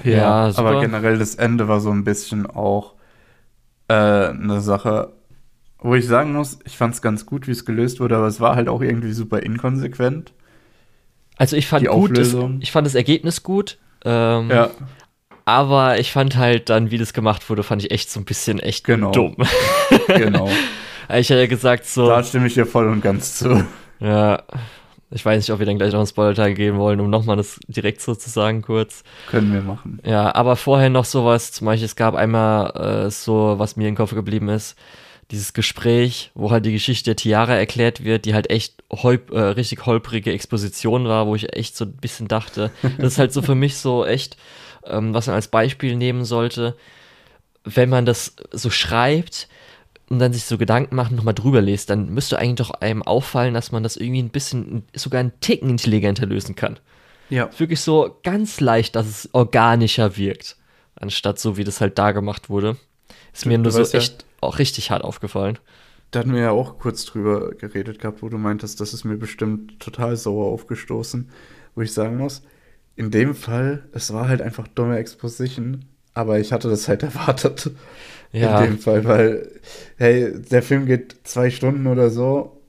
Ja, 0.02 0.48
ja 0.48 0.52
aber 0.56 0.80
generell 0.80 1.18
das 1.18 1.36
Ende 1.36 1.68
war 1.68 1.78
so 1.78 1.90
ein 1.92 2.02
bisschen 2.02 2.46
auch 2.46 2.94
äh, 3.86 3.94
eine 3.94 4.60
Sache, 4.60 5.12
wo 5.78 5.94
ich 5.94 6.06
sagen 6.06 6.32
muss, 6.32 6.58
ich 6.64 6.76
fand 6.76 6.94
es 6.94 7.02
ganz 7.02 7.26
gut, 7.26 7.46
wie 7.46 7.52
es 7.52 7.64
gelöst 7.64 8.00
wurde, 8.00 8.16
aber 8.16 8.26
es 8.26 8.40
war 8.40 8.56
halt 8.56 8.68
auch 8.68 8.82
irgendwie 8.82 9.12
super 9.12 9.40
inkonsequent. 9.40 10.32
Also 11.38 11.56
ich 11.56 11.66
fand 11.66 11.86
gut, 11.86 12.18
das, 12.18 12.36
ich 12.60 12.72
fand 12.72 12.86
das 12.86 12.94
Ergebnis 12.94 13.42
gut. 13.42 13.78
Ähm, 14.04 14.50
ja. 14.50 14.70
Aber 15.44 15.98
ich 15.98 16.12
fand 16.12 16.36
halt 16.36 16.68
dann, 16.68 16.90
wie 16.90 16.98
das 16.98 17.12
gemacht 17.12 17.48
wurde, 17.48 17.62
fand 17.62 17.82
ich 17.82 17.90
echt 17.90 18.10
so 18.10 18.20
ein 18.20 18.24
bisschen 18.24 18.60
echt 18.60 18.84
genau. 18.84 19.12
dumm. 19.12 19.36
genau. 20.08 20.50
Ich 21.14 21.30
hätte 21.30 21.48
gesagt 21.48 21.86
so. 21.86 22.06
Da 22.06 22.22
stimme 22.22 22.48
ich 22.48 22.54
dir 22.54 22.66
voll 22.66 22.86
und 22.88 23.00
ganz 23.00 23.38
zu. 23.38 23.64
Ja. 24.00 24.42
Ich 25.10 25.24
weiß 25.24 25.38
nicht, 25.38 25.50
ob 25.50 25.58
wir 25.58 25.64
dann 25.64 25.78
gleich 25.78 25.92
noch 25.92 26.00
einen 26.00 26.06
Spoiler-Teil 26.06 26.52
gehen 26.52 26.76
wollen, 26.76 27.00
um 27.00 27.08
nochmal 27.08 27.36
das 27.36 27.58
direkt 27.66 28.02
so 28.02 28.14
zu 28.14 28.28
sagen, 28.28 28.60
kurz. 28.60 29.04
Können 29.30 29.54
wir 29.54 29.62
machen. 29.62 30.00
Ja, 30.04 30.34
aber 30.34 30.54
vorher 30.54 30.90
noch 30.90 31.06
sowas, 31.06 31.50
zum 31.50 31.64
Beispiel, 31.64 31.86
es 31.86 31.96
gab 31.96 32.14
einmal 32.14 33.06
äh, 33.06 33.10
so, 33.10 33.54
was 33.56 33.76
mir 33.76 33.88
im 33.88 33.94
Kopf 33.94 34.14
geblieben 34.14 34.50
ist, 34.50 34.76
dieses 35.30 35.52
Gespräch, 35.52 36.30
wo 36.34 36.50
halt 36.50 36.64
die 36.64 36.72
Geschichte 36.72 37.10
der 37.10 37.16
Tiara 37.16 37.54
erklärt 37.54 38.02
wird, 38.04 38.24
die 38.24 38.34
halt 38.34 38.50
echt 38.50 38.82
holp, 38.90 39.30
äh, 39.30 39.38
richtig 39.40 39.84
holprige 39.84 40.32
Exposition 40.32 41.06
war, 41.06 41.26
wo 41.26 41.34
ich 41.34 41.54
echt 41.54 41.76
so 41.76 41.84
ein 41.84 41.92
bisschen 41.92 42.28
dachte, 42.28 42.70
das 42.98 43.12
ist 43.12 43.18
halt 43.18 43.32
so 43.32 43.42
für 43.42 43.54
mich 43.54 43.76
so 43.76 44.06
echt, 44.06 44.36
ähm, 44.86 45.12
was 45.12 45.26
man 45.26 45.36
als 45.36 45.48
Beispiel 45.48 45.96
nehmen 45.96 46.24
sollte, 46.24 46.76
wenn 47.64 47.90
man 47.90 48.06
das 48.06 48.36
so 48.52 48.70
schreibt, 48.70 49.48
und 50.10 50.18
dann 50.20 50.32
sich 50.32 50.44
so 50.44 50.56
Gedanken 50.56 50.96
machen, 50.96 51.16
nochmal 51.16 51.34
drüber 51.34 51.60
liest, 51.60 51.90
dann 51.90 52.08
müsste 52.10 52.38
eigentlich 52.38 52.66
doch 52.66 52.70
einem 52.80 53.02
auffallen, 53.02 53.54
dass 53.54 53.72
man 53.72 53.82
das 53.82 53.96
irgendwie 53.96 54.22
ein 54.22 54.30
bisschen, 54.30 54.84
sogar 54.94 55.20
einen 55.20 55.38
Ticken 55.40 55.70
intelligenter 55.70 56.26
lösen 56.26 56.54
kann. 56.54 56.78
Ja. 57.28 57.50
Wirklich 57.58 57.80
so 57.80 58.18
ganz 58.22 58.60
leicht, 58.60 58.96
dass 58.96 59.06
es 59.06 59.28
organischer 59.32 60.16
wirkt, 60.16 60.56
anstatt 60.96 61.38
so, 61.38 61.58
wie 61.58 61.64
das 61.64 61.80
halt 61.80 61.98
da 61.98 62.12
gemacht 62.12 62.48
wurde. 62.48 62.76
Ist 63.34 63.44
du, 63.44 63.50
mir 63.50 63.58
nur 63.58 63.70
so 63.70 63.82
echt 63.82 64.24
auch 64.40 64.58
richtig 64.58 64.90
hart 64.90 65.02
aufgefallen. 65.02 65.58
Da 66.10 66.20
hatten 66.20 66.32
wir 66.32 66.40
ja 66.40 66.50
auch 66.50 66.78
kurz 66.78 67.04
drüber 67.04 67.50
geredet 67.50 67.98
gehabt, 67.98 68.22
wo 68.22 68.28
du 68.28 68.38
meintest, 68.38 68.80
das 68.80 68.94
ist 68.94 69.04
mir 69.04 69.16
bestimmt 69.16 69.78
total 69.78 70.16
sauer 70.16 70.46
aufgestoßen, 70.46 71.30
wo 71.74 71.82
ich 71.82 71.92
sagen 71.92 72.16
muss, 72.16 72.42
in 72.96 73.10
dem 73.10 73.34
Fall, 73.34 73.84
es 73.92 74.12
war 74.12 74.28
halt 74.28 74.42
einfach 74.42 74.66
dumme 74.66 74.98
Exposition, 74.98 75.84
aber 76.14 76.40
ich 76.40 76.52
hatte 76.52 76.68
das 76.68 76.88
halt 76.88 77.02
erwartet. 77.04 77.70
Ja. 78.32 78.60
In 78.60 78.72
dem 78.72 78.78
Fall, 78.78 79.04
weil, 79.04 79.60
hey, 79.96 80.32
der 80.50 80.62
Film 80.62 80.86
geht 80.86 81.16
zwei 81.24 81.50
Stunden 81.50 81.86
oder 81.86 82.10
so. 82.10 82.60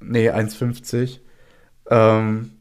Nee, 0.00 0.30
1,50. 0.30 1.20
Ähm, 1.88 2.52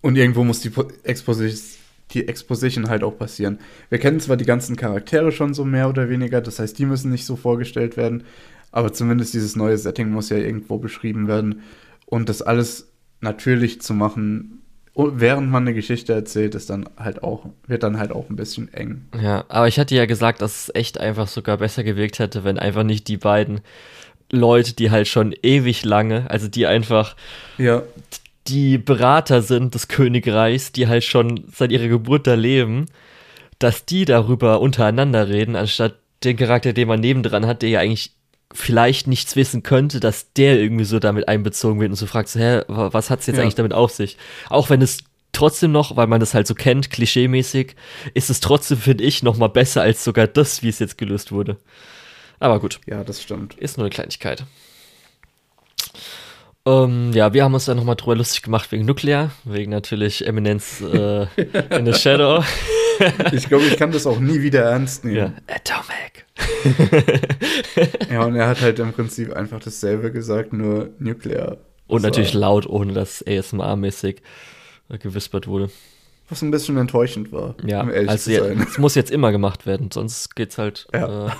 und 0.00 0.16
irgendwo 0.16 0.44
muss 0.44 0.60
die 0.60 0.72
Exposition, 1.04 1.75
die 2.12 2.28
Exposition 2.28 2.88
halt 2.88 3.02
auch 3.02 3.18
passieren. 3.18 3.58
Wir 3.88 3.98
kennen 3.98 4.20
zwar 4.20 4.36
die 4.36 4.44
ganzen 4.44 4.76
Charaktere 4.76 5.32
schon 5.32 5.54
so 5.54 5.64
mehr 5.64 5.88
oder 5.88 6.08
weniger, 6.08 6.40
das 6.40 6.58
heißt, 6.58 6.78
die 6.78 6.86
müssen 6.86 7.10
nicht 7.10 7.26
so 7.26 7.36
vorgestellt 7.36 7.96
werden, 7.96 8.24
aber 8.72 8.92
zumindest 8.92 9.34
dieses 9.34 9.56
neue 9.56 9.78
Setting 9.78 10.10
muss 10.10 10.30
ja 10.30 10.36
irgendwo 10.36 10.78
beschrieben 10.78 11.28
werden. 11.28 11.62
Und 12.06 12.28
das 12.28 12.42
alles 12.42 12.92
natürlich 13.20 13.80
zu 13.80 13.94
machen, 13.94 14.62
während 14.94 15.50
man 15.50 15.64
eine 15.64 15.74
Geschichte 15.74 16.12
erzählt, 16.12 16.54
ist 16.54 16.70
dann 16.70 16.88
halt 16.96 17.22
auch, 17.22 17.46
wird 17.66 17.82
dann 17.82 17.98
halt 17.98 18.12
auch 18.12 18.30
ein 18.30 18.36
bisschen 18.36 18.72
eng. 18.72 19.06
Ja, 19.20 19.44
aber 19.48 19.68
ich 19.68 19.78
hatte 19.78 19.94
ja 19.94 20.06
gesagt, 20.06 20.40
dass 20.42 20.68
es 20.68 20.74
echt 20.74 20.98
einfach 20.98 21.28
sogar 21.28 21.58
besser 21.58 21.84
gewirkt 21.84 22.18
hätte, 22.18 22.44
wenn 22.44 22.58
einfach 22.58 22.82
nicht 22.82 23.08
die 23.08 23.18
beiden 23.18 23.60
Leute, 24.30 24.74
die 24.74 24.90
halt 24.90 25.06
schon 25.08 25.34
ewig 25.42 25.84
lange, 25.84 26.30
also 26.30 26.48
die 26.48 26.66
einfach 26.66 27.14
ja. 27.58 27.82
Die 28.48 28.78
Berater 28.78 29.42
sind 29.42 29.74
des 29.74 29.88
Königreichs, 29.88 30.72
die 30.72 30.88
halt 30.88 31.04
schon 31.04 31.44
seit 31.52 31.72
ihrer 31.72 31.88
Geburt 31.88 32.26
da 32.26 32.34
leben, 32.34 32.86
dass 33.58 33.84
die 33.84 34.04
darüber 34.04 34.60
untereinander 34.60 35.28
reden, 35.28 35.56
anstatt 35.56 35.96
den 36.24 36.36
Charakter, 36.36 36.72
den 36.72 36.88
man 36.88 37.00
nebendran 37.00 37.46
hat, 37.46 37.62
der 37.62 37.70
ja 37.70 37.80
eigentlich 37.80 38.12
vielleicht 38.52 39.06
nichts 39.06 39.36
wissen 39.36 39.62
könnte, 39.62 40.00
dass 40.00 40.32
der 40.32 40.60
irgendwie 40.60 40.84
so 40.84 40.98
damit 40.98 41.28
einbezogen 41.28 41.80
wird 41.80 41.90
und 41.90 41.96
so 41.96 42.06
fragt, 42.06 42.28
so, 42.28 42.38
hä, 42.38 42.62
was 42.68 43.10
hat's 43.10 43.26
jetzt 43.26 43.36
ja. 43.36 43.42
eigentlich 43.42 43.54
damit 43.54 43.72
auf 43.72 43.90
sich? 43.90 44.16
Auch 44.48 44.70
wenn 44.70 44.80
es 44.82 45.04
trotzdem 45.32 45.72
noch, 45.72 45.96
weil 45.96 46.06
man 46.06 46.20
das 46.20 46.32
halt 46.32 46.46
so 46.46 46.54
kennt, 46.54 46.90
klischeemäßig, 46.90 47.76
ist 48.14 48.30
es 48.30 48.40
trotzdem, 48.40 48.78
finde 48.78 49.04
ich, 49.04 49.22
noch 49.22 49.36
mal 49.36 49.48
besser 49.48 49.82
als 49.82 50.04
sogar 50.04 50.26
das, 50.26 50.62
wie 50.62 50.68
es 50.68 50.78
jetzt 50.78 50.96
gelöst 50.96 51.32
wurde. 51.32 51.56
Aber 52.38 52.60
gut. 52.60 52.80
Ja, 52.86 53.04
das 53.04 53.22
stimmt. 53.22 53.54
Ist 53.54 53.76
nur 53.76 53.84
eine 53.84 53.90
Kleinigkeit. 53.90 54.44
Ähm, 56.66 57.12
ja, 57.12 57.32
wir 57.32 57.44
haben 57.44 57.54
uns 57.54 57.66
dann 57.66 57.76
nochmal 57.76 57.94
drüber 57.94 58.16
lustig 58.16 58.42
gemacht 58.42 58.72
wegen 58.72 58.84
Nuclear, 58.84 59.30
wegen 59.44 59.70
natürlich 59.70 60.26
Eminence 60.26 60.80
äh, 60.80 61.26
in 61.70 61.86
the 61.86 61.94
Shadow. 61.94 62.42
ich 63.32 63.48
glaube, 63.48 63.64
ich 63.64 63.76
kann 63.76 63.92
das 63.92 64.04
auch 64.04 64.18
nie 64.18 64.42
wieder 64.42 64.62
ernst 64.62 65.04
nehmen. 65.04 65.16
Ja. 65.16 65.32
Atomic. 65.54 66.26
ja, 68.10 68.24
und 68.24 68.34
er 68.34 68.48
hat 68.48 68.60
halt 68.60 68.80
im 68.80 68.92
Prinzip 68.92 69.32
einfach 69.32 69.60
dasselbe 69.60 70.10
gesagt, 70.10 70.52
nur 70.52 70.90
Nuclear. 70.98 71.56
Und 71.86 72.02
natürlich 72.02 72.34
laut, 72.34 72.66
ohne 72.66 72.92
dass 72.92 73.24
ASMR-mäßig 73.24 74.16
gewispert 74.98 75.46
wurde. 75.46 75.70
Was 76.28 76.42
ein 76.42 76.50
bisschen 76.50 76.76
enttäuschend 76.76 77.30
war. 77.30 77.54
Ja, 77.64 77.82
um 77.82 77.90
also 77.90 78.32
es 78.32 78.78
muss 78.78 78.96
jetzt 78.96 79.12
immer 79.12 79.30
gemacht 79.30 79.66
werden, 79.66 79.92
sonst 79.92 80.34
geht's 80.34 80.58
halt 80.58 80.88
ja. 80.92 81.28
äh, 81.28 81.30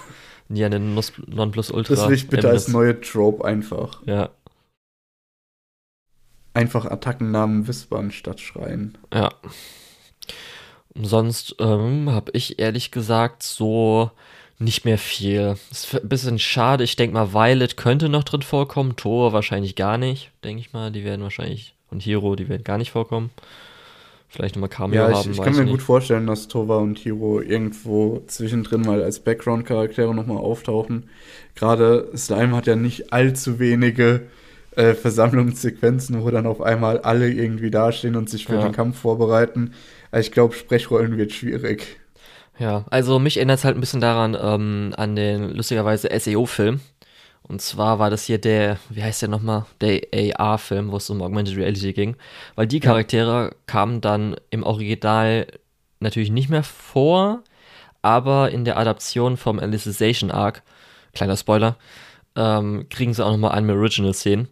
nie 0.49 0.65
an 0.65 0.71
den 0.71 0.95
Nonplusultra. 1.27 1.97
Das 1.97 2.07
will 2.07 2.15
ich 2.15 2.29
bitte 2.29 2.47
Eminence. 2.47 2.67
als 2.67 2.73
neue 2.73 3.01
Trope 3.01 3.45
einfach. 3.45 4.03
Ja. 4.07 4.31
Einfach 6.57 6.87
Attackennamen 6.87 7.69
wispern 7.69 8.11
statt 8.11 8.40
schreien. 8.40 8.97
Ja. 9.12 9.31
Sonst 10.95 11.57
ähm, 11.59 12.09
habe 12.11 12.31
ich 12.33 12.59
ehrlich 12.59 12.90
gesagt 12.90 13.42
so 13.42 14.11
nicht 14.59 14.87
mehr 14.87 14.97
viel. 14.97 15.57
Ist 15.71 15.95
ein 15.95 16.09
bisschen 16.09 16.38
schade. 16.38 16.83
Ich 16.83 16.97
denke 16.97 17.12
mal, 17.12 17.35
Violet 17.35 17.77
könnte 17.77 18.09
noch 18.09 18.25
drin 18.25 18.40
vorkommen. 18.40 18.97
Thor 18.97 19.35
wahrscheinlich 19.35 19.77
gar 19.77 19.99
nicht, 19.99 20.31
denke 20.45 20.61
ich 20.61 20.73
mal. 20.73 20.90
Die 20.90 21.05
werden 21.05 21.21
wahrscheinlich. 21.21 21.75
Und 21.90 22.01
Hero, 22.07 22.37
die 22.37 22.49
werden 22.49 22.64
gar 22.64 22.79
nicht 22.79 22.90
vorkommen. 22.90 23.29
Vielleicht 24.31 24.57
nochmal 24.57 24.71
Cameo 24.71 25.03
ja, 25.03 25.11
ich, 25.11 25.16
haben. 25.16 25.33
Ich 25.33 25.42
kann 25.42 25.55
mir 25.55 25.64
nicht. 25.64 25.73
gut 25.73 25.83
vorstellen, 25.83 26.27
dass 26.27 26.49
Tova 26.49 26.79
und 26.79 26.99
Hero 26.99 27.42
irgendwo 27.42 28.23
zwischendrin 28.29 28.81
mal 28.81 29.03
als 29.03 29.21
Background-Charaktere 29.21 30.14
nochmal 30.14 30.38
auftauchen. 30.38 31.11
Gerade 31.55 32.11
Slime 32.16 32.57
hat 32.57 32.66
ja 32.66 32.77
nicht 32.77 33.12
allzu 33.12 33.59
wenige 33.59 34.23
äh, 34.77 34.95
Versammlungssequenzen, 34.95 36.23
wo 36.23 36.31
dann 36.31 36.47
auf 36.47 36.61
einmal 36.61 37.01
alle 37.01 37.31
irgendwie 37.31 37.71
dastehen 37.71 38.15
und 38.15 38.31
sich 38.31 38.47
für 38.47 38.55
ja. 38.55 38.62
den 38.62 38.73
Kampf 38.73 38.99
vorbereiten. 39.01 39.73
Ich 40.12 40.33
glaube, 40.33 40.55
Sprechrollen 40.55 41.17
wird 41.17 41.33
schwierig. 41.33 41.99
Ja, 42.59 42.85
also 42.91 43.19
mich 43.19 43.37
erinnert 43.37 43.59
es 43.59 43.65
halt 43.65 43.77
ein 43.77 43.81
bisschen 43.81 44.01
daran, 44.01 44.37
ähm, 44.41 44.95
an 44.97 45.17
den 45.17 45.51
lustigerweise 45.51 46.09
SEO-Film. 46.19 46.81
Und 47.43 47.62
zwar 47.62 47.99
war 47.99 48.11
das 48.11 48.25
hier 48.25 48.39
der, 48.39 48.79
wie 48.89 49.03
heißt 49.03 49.23
der 49.23 49.29
nochmal? 49.29 49.67
Der 49.81 50.01
AR-Film, 50.12 50.91
wo 50.91 50.97
es 50.97 51.09
um 51.11 51.23
Augmented 51.23 51.57
Reality 51.57 51.93
ging. 51.93 52.17
Weil 52.55 52.67
die 52.67 52.81
Charaktere 52.81 53.45
ja. 53.45 53.51
kamen 53.67 54.01
dann 54.01 54.37
im 54.51 54.62
Original 54.62 55.47
natürlich 56.01 56.31
nicht 56.31 56.49
mehr 56.51 56.65
vor, 56.65 57.43
aber 58.03 58.51
in 58.51 58.65
der 58.65 58.79
Adaption 58.79 59.37
vom 59.37 59.59
Alicization 59.59 60.31
Arc, 60.31 60.62
kleiner 61.15 61.37
Spoiler, 61.37 61.77
ähm, 62.35 62.87
kriegen 62.91 63.15
sie 63.15 63.25
auch 63.25 63.31
nochmal 63.31 63.53
eine 63.53 63.75
Original-Szenen. 63.75 64.49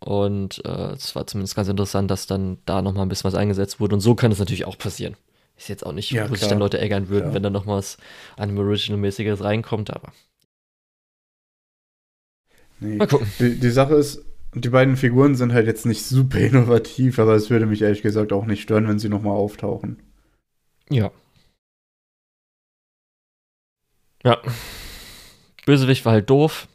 Und 0.00 0.64
äh, 0.64 0.92
es 0.92 1.16
war 1.16 1.26
zumindest 1.26 1.56
ganz 1.56 1.68
interessant, 1.68 2.10
dass 2.10 2.26
dann 2.26 2.58
da 2.66 2.82
nochmal 2.82 3.04
ein 3.04 3.08
bisschen 3.08 3.24
was 3.24 3.34
eingesetzt 3.34 3.80
wurde. 3.80 3.94
Und 3.94 4.00
so 4.00 4.14
kann 4.14 4.30
es 4.30 4.38
natürlich 4.38 4.64
auch 4.64 4.78
passieren. 4.78 5.16
Ist 5.56 5.68
jetzt 5.68 5.84
auch 5.84 5.92
nicht, 5.92 6.10
ja, 6.12 6.30
wo 6.30 6.34
sich 6.36 6.46
dann 6.46 6.60
Leute 6.60 6.78
ärgern 6.78 7.08
würden, 7.08 7.24
klar. 7.24 7.34
wenn 7.34 7.42
da 7.42 7.50
noch 7.50 7.66
was 7.66 7.98
einem 8.36 8.56
Original-mäßiges 8.58 9.42
reinkommt, 9.42 9.90
aber. 9.90 10.12
Nee. 12.78 12.96
Mal 12.96 13.08
gucken. 13.08 13.26
Die, 13.40 13.58
die, 13.58 13.70
Sache 13.70 13.94
ist, 13.94 14.24
die 14.54 14.68
beiden 14.68 14.96
Figuren 14.96 15.34
sind 15.34 15.52
halt 15.52 15.66
jetzt 15.66 15.84
nicht 15.84 16.04
super 16.04 16.38
innovativ, 16.38 17.18
aber 17.18 17.34
es 17.34 17.50
würde 17.50 17.66
mich 17.66 17.82
ehrlich 17.82 18.02
gesagt 18.02 18.32
auch 18.32 18.46
nicht 18.46 18.62
stören, 18.62 18.86
wenn 18.86 19.00
sie 19.00 19.08
nochmal 19.08 19.36
auftauchen. 19.36 20.00
Ja. 20.90 21.10
Ja. 24.22 24.40
Bösewicht 25.66 26.04
war 26.04 26.12
halt 26.12 26.30
doof 26.30 26.68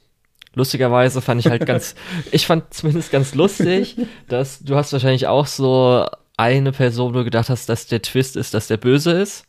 lustigerweise 0.56 1.22
fand 1.22 1.42
ich 1.42 1.48
halt 1.48 1.66
ganz, 1.66 1.96
ich 2.32 2.46
fand 2.48 2.74
zumindest 2.74 3.12
ganz 3.12 3.36
lustig, 3.36 3.98
dass 4.28 4.60
du 4.60 4.76
hast 4.76 4.94
wahrscheinlich 4.94 5.28
auch 5.28 5.48
so 5.48 6.08
eine 6.38 6.72
Person, 6.72 7.14
wo 7.14 7.20
du 7.20 7.24
gedacht 7.24 7.50
hast, 7.50 7.70
dass 7.70 7.88
der 7.88 8.02
Twist 8.02 8.36
ist, 8.36 8.54
dass 8.54 8.68
der 8.68 8.78
böse 8.78 9.12
ist. 9.12 9.46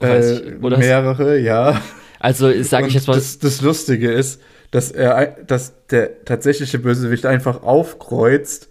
Äh, 0.00 0.50
ich, 0.50 0.60
mehrere, 0.60 1.38
ja. 1.38 1.80
Also 2.18 2.50
sage 2.62 2.88
ich 2.88 2.94
jetzt 2.94 3.08
mal. 3.08 3.14
Das, 3.14 3.38
das 3.38 3.60
Lustige 3.60 4.10
ist, 4.10 4.40
dass 4.70 4.90
er, 4.90 5.36
dass 5.46 5.86
der 5.88 6.24
tatsächliche 6.24 6.78
Bösewicht 6.78 7.26
einfach 7.26 7.62
aufkreuzt 7.62 8.68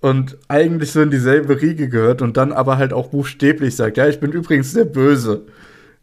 und 0.00 0.38
eigentlich 0.48 0.92
so 0.92 1.02
in 1.02 1.10
dieselbe 1.10 1.60
Riege 1.60 1.88
gehört 1.88 2.22
und 2.22 2.36
dann 2.36 2.52
aber 2.52 2.78
halt 2.78 2.92
auch 2.92 3.08
buchstäblich 3.08 3.76
sagt, 3.76 3.96
ja, 3.96 4.08
ich 4.08 4.20
bin 4.20 4.32
übrigens 4.32 4.72
der 4.72 4.84
Böse. 4.84 5.46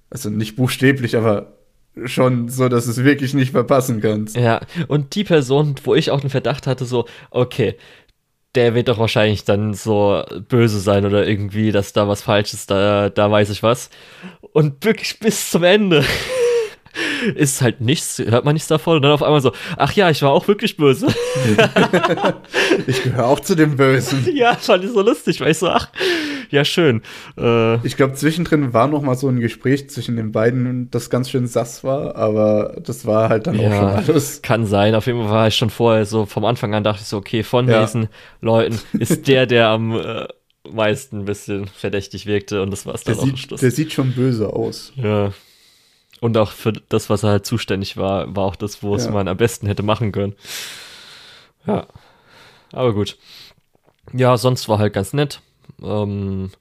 Also 0.09 0.29
nicht 0.29 0.55
buchstäblich, 0.55 1.15
aber 1.15 1.58
schon 2.05 2.49
so, 2.49 2.69
dass 2.69 2.85
du 2.85 2.91
es 2.91 3.03
wirklich 3.03 3.33
nicht 3.33 3.51
verpassen 3.51 4.01
kannst. 4.01 4.35
Ja, 4.35 4.61
und 4.87 5.15
die 5.15 5.23
Person, 5.23 5.75
wo 5.83 5.95
ich 5.95 6.11
auch 6.11 6.21
den 6.21 6.29
Verdacht 6.29 6.67
hatte, 6.67 6.85
so, 6.85 7.05
okay, 7.31 7.75
der 8.55 8.73
wird 8.73 8.87
doch 8.87 8.97
wahrscheinlich 8.97 9.43
dann 9.43 9.73
so 9.73 10.23
böse 10.47 10.79
sein 10.79 11.05
oder 11.05 11.27
irgendwie, 11.27 11.71
dass 11.71 11.93
da 11.93 12.07
was 12.07 12.21
falsch 12.21 12.53
ist, 12.53 12.71
da, 12.71 13.09
da 13.09 13.29
weiß 13.29 13.49
ich 13.51 13.61
was. 13.61 13.89
Und 14.53 14.83
wirklich 14.83 15.19
bis 15.19 15.51
zum 15.51 15.63
Ende 15.63 16.03
ist 17.35 17.61
halt 17.61 17.81
nichts, 17.81 18.19
hört 18.19 18.45
man 18.45 18.53
nichts 18.53 18.67
davon 18.67 18.97
und 18.97 19.01
dann 19.03 19.11
auf 19.11 19.23
einmal 19.23 19.41
so, 19.41 19.51
ach 19.77 19.93
ja, 19.93 20.09
ich 20.09 20.21
war 20.21 20.31
auch 20.31 20.47
wirklich 20.47 20.77
böse. 20.77 21.07
ich 22.87 23.03
gehöre 23.03 23.27
auch 23.27 23.39
zu 23.39 23.55
dem 23.55 23.75
Bösen. 23.75 24.27
Ja, 24.39 24.55
fand 24.55 24.85
ich 24.85 24.91
so 24.91 25.01
lustig, 25.01 25.41
weil 25.41 25.51
ich 25.51 25.57
so, 25.57 25.67
ach, 25.67 25.89
ja, 26.49 26.63
schön. 26.63 27.01
Äh, 27.37 27.75
ich 27.85 27.97
glaube, 27.97 28.13
zwischendrin 28.13 28.73
war 28.73 28.87
noch 28.87 29.01
mal 29.01 29.15
so 29.15 29.27
ein 29.27 29.39
Gespräch 29.39 29.89
zwischen 29.89 30.15
den 30.15 30.31
beiden, 30.31 30.89
das 30.91 31.09
ganz 31.09 31.29
schön 31.29 31.47
sass 31.47 31.83
war, 31.83 32.15
aber 32.15 32.77
das 32.83 33.05
war 33.05 33.29
halt 33.29 33.47
dann 33.47 33.59
ja, 33.59 33.67
auch 33.67 33.75
schon 33.75 34.13
alles. 34.13 34.41
Kann 34.41 34.65
sein. 34.65 34.95
Auf 34.95 35.07
jeden 35.07 35.21
Fall 35.23 35.31
war 35.31 35.47
ich 35.47 35.55
schon 35.55 35.69
vorher 35.69 36.05
so, 36.05 36.25
vom 36.25 36.45
Anfang 36.45 36.73
an 36.73 36.83
dachte 36.83 37.01
ich 37.01 37.07
so, 37.07 37.17
okay, 37.17 37.43
von 37.43 37.67
ja. 37.67 37.81
diesen 37.81 38.07
Leuten 38.39 38.79
ist 38.97 39.27
der, 39.27 39.45
der 39.45 39.69
am 39.69 39.99
äh, 39.99 40.27
meisten 40.71 41.19
ein 41.19 41.25
bisschen 41.25 41.67
verdächtig 41.67 42.25
wirkte 42.25 42.61
und 42.61 42.71
das 42.71 42.85
war 42.85 42.95
es 42.95 43.03
dann 43.03 43.15
der 43.15 43.23
auch 43.23 43.27
sieht, 43.27 43.39
Schluss. 43.39 43.59
Der 43.59 43.71
sieht 43.71 43.91
schon 43.91 44.11
böse 44.13 44.53
aus. 44.53 44.93
Ja. 44.95 45.31
Und 46.21 46.37
auch 46.37 46.51
für 46.51 46.73
das, 46.73 47.09
was 47.09 47.23
er 47.23 47.29
halt 47.29 47.45
zuständig 47.45 47.97
war, 47.97 48.35
war 48.35 48.45
auch 48.45 48.55
das, 48.55 48.83
wo 48.83 48.91
ja. 48.91 48.97
es 48.97 49.09
man 49.09 49.27
am 49.27 49.37
besten 49.37 49.67
hätte 49.67 49.83
machen 49.83 50.11
können. 50.11 50.35
Ja. 51.65 51.87
Aber 52.71 52.93
gut. 52.93 53.17
Ja, 54.13 54.37
sonst 54.37 54.67
war 54.67 54.79
halt 54.79 54.93
ganz 54.93 55.13
nett. 55.13 55.41
Ähm, 55.81 56.51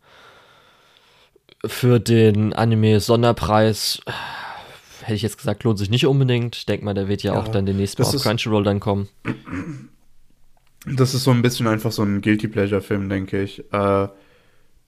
für 1.64 1.98
den 1.98 2.52
Anime-Sonderpreis 2.52 4.00
hätte 5.02 5.14
ich 5.14 5.22
jetzt 5.22 5.38
gesagt, 5.38 5.64
lohnt 5.64 5.78
sich 5.78 5.90
nicht 5.90 6.06
unbedingt. 6.06 6.56
Ich 6.56 6.66
denke 6.66 6.84
mal, 6.84 6.94
der 6.94 7.08
wird 7.08 7.22
ja, 7.22 7.34
ja 7.34 7.40
auch 7.40 7.48
dann 7.48 7.66
demnächst 7.66 7.98
mal 7.98 8.04
auf 8.04 8.22
Crunchyroll 8.22 8.62
dann 8.62 8.80
kommen. 8.80 9.08
Das 10.86 11.14
ist 11.14 11.24
so 11.24 11.32
ein 11.32 11.42
bisschen 11.42 11.66
einfach 11.66 11.90
so 11.90 12.02
ein 12.02 12.20
Guilty 12.20 12.48
Pleasure-Film, 12.48 13.08
denke 13.08 13.42
ich. 13.42 13.60
Äh, 13.72 14.08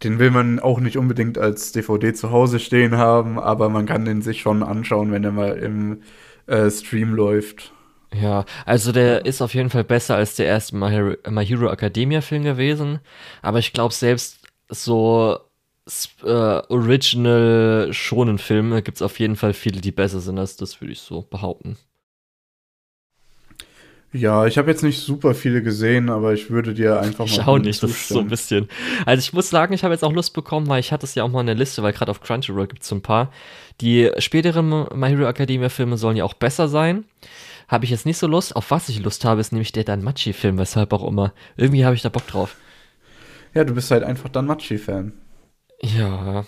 den 0.03 0.19
will 0.19 0.31
man 0.31 0.59
auch 0.61 0.81
nicht 0.81 0.97
unbedingt 0.97 1.39
als 1.39 1.73
DVD 1.73 2.15
zu 2.15 2.31
Hause 2.31 2.59
stehen 2.59 2.97
haben, 2.97 3.39
aber 3.39 3.69
man 3.69 3.87
kann 3.87 4.05
den 4.05 4.23
sich 4.23 4.41
schon 4.41 4.63
anschauen, 4.63 5.13
wenn 5.13 5.25
er 5.25 5.33
mal 5.33 5.59
im 5.59 6.03
äh, 6.47 6.71
Stream 6.71 7.15
läuft. 7.15 7.73
Ja, 8.13 8.45
also 8.67 8.93
der 8.93 9.25
ist 9.25 9.41
auf 9.41 9.55
jeden 9.55 9.71
Fall 9.71 9.85
besser 9.85 10.17
als 10.17 10.35
der 10.37 10.47
erste 10.47 10.77
My 10.77 10.91
Hero, 10.91 11.15
My 11.29 11.47
Hero 11.47 11.71
Academia 11.71 12.21
Film 12.23 12.43
gewesen. 12.43 12.99
Aber 13.41 13.59
ich 13.59 13.73
glaube, 13.73 13.95
selbst 13.95 14.41
so 14.69 15.39
äh, 16.23 16.27
Original 16.69 17.89
schonen 17.93 18.39
Filme 18.39 18.83
gibt 18.83 18.97
es 18.97 19.03
auf 19.03 19.19
jeden 19.21 19.37
Fall 19.37 19.53
viele, 19.53 19.81
die 19.81 19.93
besser 19.93 20.21
sind 20.21 20.39
als 20.39 20.57
das, 20.57 20.81
würde 20.81 20.93
ich 20.93 21.01
so 21.01 21.23
behaupten. 21.23 21.77
Ja, 24.13 24.47
ich 24.47 24.59
habe 24.59 24.69
jetzt 24.71 24.83
nicht 24.83 24.99
super 24.99 25.35
viele 25.35 25.63
gesehen, 25.63 26.11
aber 26.11 26.33
ich 26.35 26.51
würde 26.51 26.75
dir 26.75 27.01
einfach 27.01 27.27
Ich 27.27 27.37
mal 27.37 27.47
auch 27.47 27.59
nicht, 27.59 27.81
das 27.83 27.91
ist 27.93 28.13
so 28.13 28.17
zustimmen. 28.17 28.27
ein 28.27 28.29
bisschen. 28.29 28.69
Also 29.07 29.21
ich 29.21 29.33
muss 29.33 29.51
sagen, 29.51 29.73
ich 29.73 29.85
habe 29.85 29.95
jetzt 29.95 30.03
auch 30.03 30.13
Lust 30.13 30.35
bekommen, 30.35 30.67
weil 30.69 30.81
ich 30.81 30.91
hatte 30.91 31.07
es 31.07 31.15
ja 31.15 31.23
auch 31.23 31.29
mal 31.29 31.41
in 31.41 31.47
der 31.47 31.55
Liste, 31.55 31.83
weil 31.85 31.93
gerade 31.93 32.11
auf 32.11 32.21
Crunchyroll 32.21 32.67
gibt 32.67 32.83
es 32.83 32.89
so 32.89 32.97
ein 32.97 33.03
paar. 33.03 33.31
Die 33.81 34.11
späteren 34.19 34.69
My 34.95 35.09
Hero 35.11 35.29
Academia 35.29 35.69
Filme 35.69 35.97
sollen 35.97 36.17
ja 36.17 36.25
auch 36.25 36.35
besser 36.35 36.69
sein. 36.69 37.05
Habe 37.69 37.85
ich 37.85 37.93
jetzt 37.93 38.05
nicht 38.05 38.19
so 38.19 38.27
Lust. 38.27 38.57
Auf 38.57 38.73
was 38.73 38.89
ich 38.89 38.99
Lust 39.01 39.25
habe, 39.25 39.41
ist 39.41 39.53
nämlich 39.53 39.71
der 39.71 39.85
Danmachi-Film, 39.85 40.59
weshalb 40.59 40.93
auch 40.93 41.07
immer. 41.07 41.33
Irgendwie 41.57 41.85
habe 41.85 41.95
ich 41.95 42.03
da 42.03 42.09
Bock 42.09 42.27
drauf. 42.27 42.57
Ja, 43.55 43.63
du 43.65 43.75
bist 43.75 43.93
halt 43.93 44.03
einfach 44.03 44.29
dann 44.29 44.47
Machi-Fan. 44.47 45.13
Ja, 45.83 46.45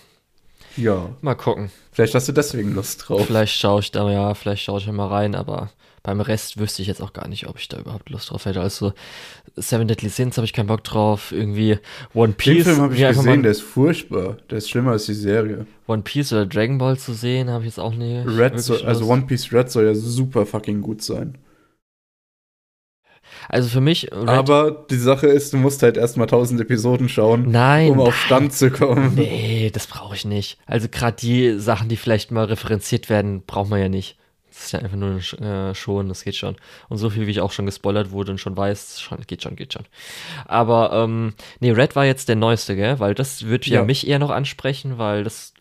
Ja, 0.77 1.11
mal 1.21 1.35
gucken. 1.37 1.71
vielleicht 1.93 2.15
hast 2.15 2.29
du 2.29 2.33
deswegen 2.33 2.75
Lust 2.75 3.09
drauf. 3.09 3.27
Vielleicht 3.27 3.57
schaue 3.57 3.81
ich 3.81 3.91
da, 3.93 4.11
ja, 4.11 4.35
vielleicht 4.35 4.65
schaue 4.65 4.79
ich 4.81 4.87
da 4.87 4.93
mal 4.93 5.09
rein, 5.09 5.35
aber 5.35 5.71
beim 6.03 6.21
Rest 6.21 6.59
wüsste 6.59 6.83
ich 6.83 6.89
jetzt 6.89 7.01
auch 7.01 7.13
gar 7.13 7.29
nicht, 7.29 7.47
ob 7.47 7.59
ich 7.59 7.69
da 7.69 7.79
überhaupt 7.79 8.11
Lust 8.11 8.31
drauf 8.31 8.45
hätte. 8.45 8.61
Also 8.61 8.93
Seven 9.57 9.87
Deadly 9.87 10.09
Sins 10.09 10.37
habe 10.37 10.45
ich 10.45 10.53
keinen 10.53 10.67
Bock 10.67 10.83
drauf. 10.83 11.31
Irgendwie 11.31 11.79
One 12.13 12.33
Den 12.33 12.37
Piece. 12.37 12.65
Film 12.65 12.81
habe 12.81 12.95
ich 12.95 13.01
gesehen, 13.01 13.25
mal 13.25 13.43
der 13.43 13.51
ist 13.53 13.63
furchtbar. 13.63 14.37
Der 14.51 14.59
ist 14.59 14.69
schlimmer 14.69 14.93
als 14.93 15.07
die 15.07 15.15
Serie. 15.15 15.67
One 15.87 16.03
Piece 16.03 16.33
oder 16.33 16.47
Dragon 16.47 16.79
Ball 16.79 16.99
zu 16.99 17.13
sehen, 17.13 17.51
habe 17.51 17.65
ich 17.65 17.71
jetzt 17.71 17.79
auch 17.79 17.95
nie. 17.95 18.19
Red 18.19 18.59
soll, 18.61 18.83
also. 18.85 19.07
One 19.07 19.23
Piece 19.27 19.53
Red 19.53 19.71
soll 19.71 19.85
ja 19.85 19.95
super 19.95 20.45
fucking 20.45 20.81
gut 20.81 21.03
sein. 21.03 21.39
Also 23.49 23.69
für 23.69 23.81
mich, 23.81 24.13
Red, 24.13 24.29
Aber 24.29 24.87
die 24.91 24.97
Sache 24.97 25.27
ist, 25.27 25.53
du 25.53 25.57
musst 25.57 25.83
halt 25.83 25.97
erstmal 25.97 26.27
1000 26.27 26.61
Episoden 26.61 27.09
schauen, 27.09 27.51
nein, 27.51 27.91
um 27.91 28.01
auf. 28.01 28.15
Stand 28.15 28.53
zu 28.53 28.71
kommen. 28.71 29.15
Nee, 29.15 29.71
das 29.73 29.87
brauche 29.87 30.15
ich 30.15 30.25
nicht. 30.25 30.59
Also 30.67 30.89
gerade 30.89 31.17
die 31.21 31.59
Sachen, 31.59 31.89
die 31.89 31.97
vielleicht 31.97 32.31
mal 32.31 32.45
referenziert 32.45 33.09
werden, 33.09 33.43
braucht 33.47 33.71
man 33.71 33.81
ja 33.81 33.89
nicht. 33.89 34.17
Das 34.53 34.65
ist 34.67 34.73
ja 34.73 34.81
einfach 34.81 34.99
nur 34.99 35.17
äh, 35.41 35.75
schon, 35.75 36.09
das 36.09 36.25
geht 36.25 36.37
schon. 36.37 36.57
Und 36.91 36.99
so 36.99 37.09
viel, 37.09 37.27
wie 37.27 37.31
ich 37.31 37.41
auch 37.41 37.53
schon 37.53 37.65
gespoilert 37.65 38.11
wurde 38.11 38.33
und 38.33 38.39
schon 38.39 38.55
weiß, 38.55 39.01
schon, 39.01 39.19
geht 39.27 39.43
schon, 39.43 39.57
geht 39.57 39.73
schon. 39.73 39.87
Aber, 40.45 40.93
ähm, 40.93 41.33
nee, 41.61 41.71
Red 41.71 41.97
war 41.97 42.05
jetzt 42.05 42.29
der 42.29 42.37
neueste, 42.37 42.77
gell? 42.77 43.01
Weil 43.01 43.15
das 43.15 43.45
würde 43.45 43.71
ja. 43.71 43.77
Ja. 43.77 43.85
mich 43.85 44.07
eher 44.07 44.19
noch 44.19 44.31
ansprechen, 44.31 44.99
weil 44.99 45.25
das 45.25 45.55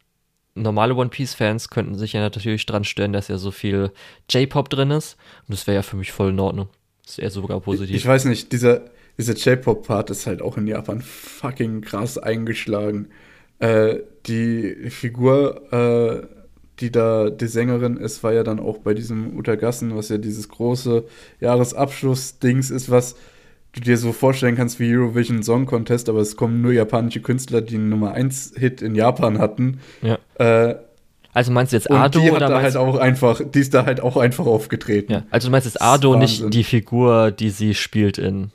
normale 0.56 0.94
One 0.94 1.10
Piece-Fans 1.10 1.70
könnten 1.70 1.96
sich 1.96 2.12
ja 2.12 2.20
natürlich 2.20 2.66
dran 2.66 2.84
stören, 2.84 3.14
dass 3.14 3.30
ja 3.30 3.38
so 3.38 3.52
viel 3.52 3.92
J-Pop 4.30 4.70
drin 4.70 4.92
ist. 4.92 5.16
Und 5.48 5.54
das 5.54 5.68
wäre 5.68 5.76
ja 5.76 5.84
für 5.84 5.96
mich 5.96 6.12
voll 6.12 6.32
in 6.32 6.40
Ordnung. 6.42 6.68
Das 7.04 7.14
ist 7.14 7.20
eher 7.20 7.32
sogar 7.32 7.62
positiv. 7.62 7.96
Ich 7.96 8.06
weiß 8.06 8.26
nicht, 8.26 8.52
dieser, 8.52 8.82
dieser 9.18 9.36
J-Pop-Part 9.36 10.10
ist 10.10 10.28
halt 10.28 10.42
auch 10.42 10.58
in 10.58 10.68
Japan 10.68 11.02
fucking 11.02 11.80
krass 11.80 12.18
eingeschlagen. 12.18 13.08
Äh, 13.60 14.00
die 14.26 14.90
Figur, 14.90 15.72
äh, 15.72 16.41
die 16.82 16.92
da 16.92 17.30
die 17.30 17.48
Sängerin 17.48 17.98
ist, 17.98 18.24
war 18.24 18.34
ja 18.34 18.44
dann 18.44 18.60
auch 18.60 18.80
bei 18.80 18.94
diesem 18.94 19.38
Utagassen, 19.38 19.96
was 19.96 20.10
ja 20.10 20.18
dieses 20.18 20.50
große 20.50 21.04
Jahresabschluss-Dings 21.40 22.70
ist, 22.72 22.90
was 22.90 23.16
du 23.74 23.80
dir 23.82 23.98
so 23.98 24.12
vorstellen 24.12 24.56
kannst 24.56 24.80
wie 24.80 24.94
Eurovision 24.96 25.44
Song 25.44 25.66
Contest, 25.66 26.10
aber 26.10 26.20
es 26.20 26.36
kommen 26.36 26.62
nur 26.62 26.74
japanische 26.74 27.22
Künstler, 27.22 27.62
die 27.62 27.76
einen 27.76 27.90
Nummer 27.90 28.12
1 28.14 28.54
Hit 28.58 28.82
in 28.82 28.96
Japan 28.96 29.38
hatten. 29.40 29.80
ja. 30.02 30.18
Äh, 30.36 30.76
Also 31.34 31.52
meinst 31.54 31.72
du 31.72 31.78
jetzt 31.78 31.90
und 31.90 31.96
Ado 31.96 32.20
die 32.20 32.28
hat 32.28 32.36
oder 32.38 32.50
da 32.50 32.62
halt 32.62 32.76
auch 32.76 32.98
einfach, 32.98 33.40
die 33.42 33.60
ist 33.60 33.74
da 33.74 33.86
halt 33.86 34.02
auch 34.02 34.18
einfach 34.18 34.46
aufgetreten. 34.46 35.14
Ja, 35.14 35.24
also 35.30 35.48
du 35.48 35.52
meinst 35.52 35.66
jetzt 35.66 35.82
Ado, 35.82 36.18
nicht 36.18 36.54
die 36.54 36.64
Figur, 36.66 37.32
die 37.32 37.50
sie 37.50 37.74
spielt 37.74 38.18
in 38.18 38.52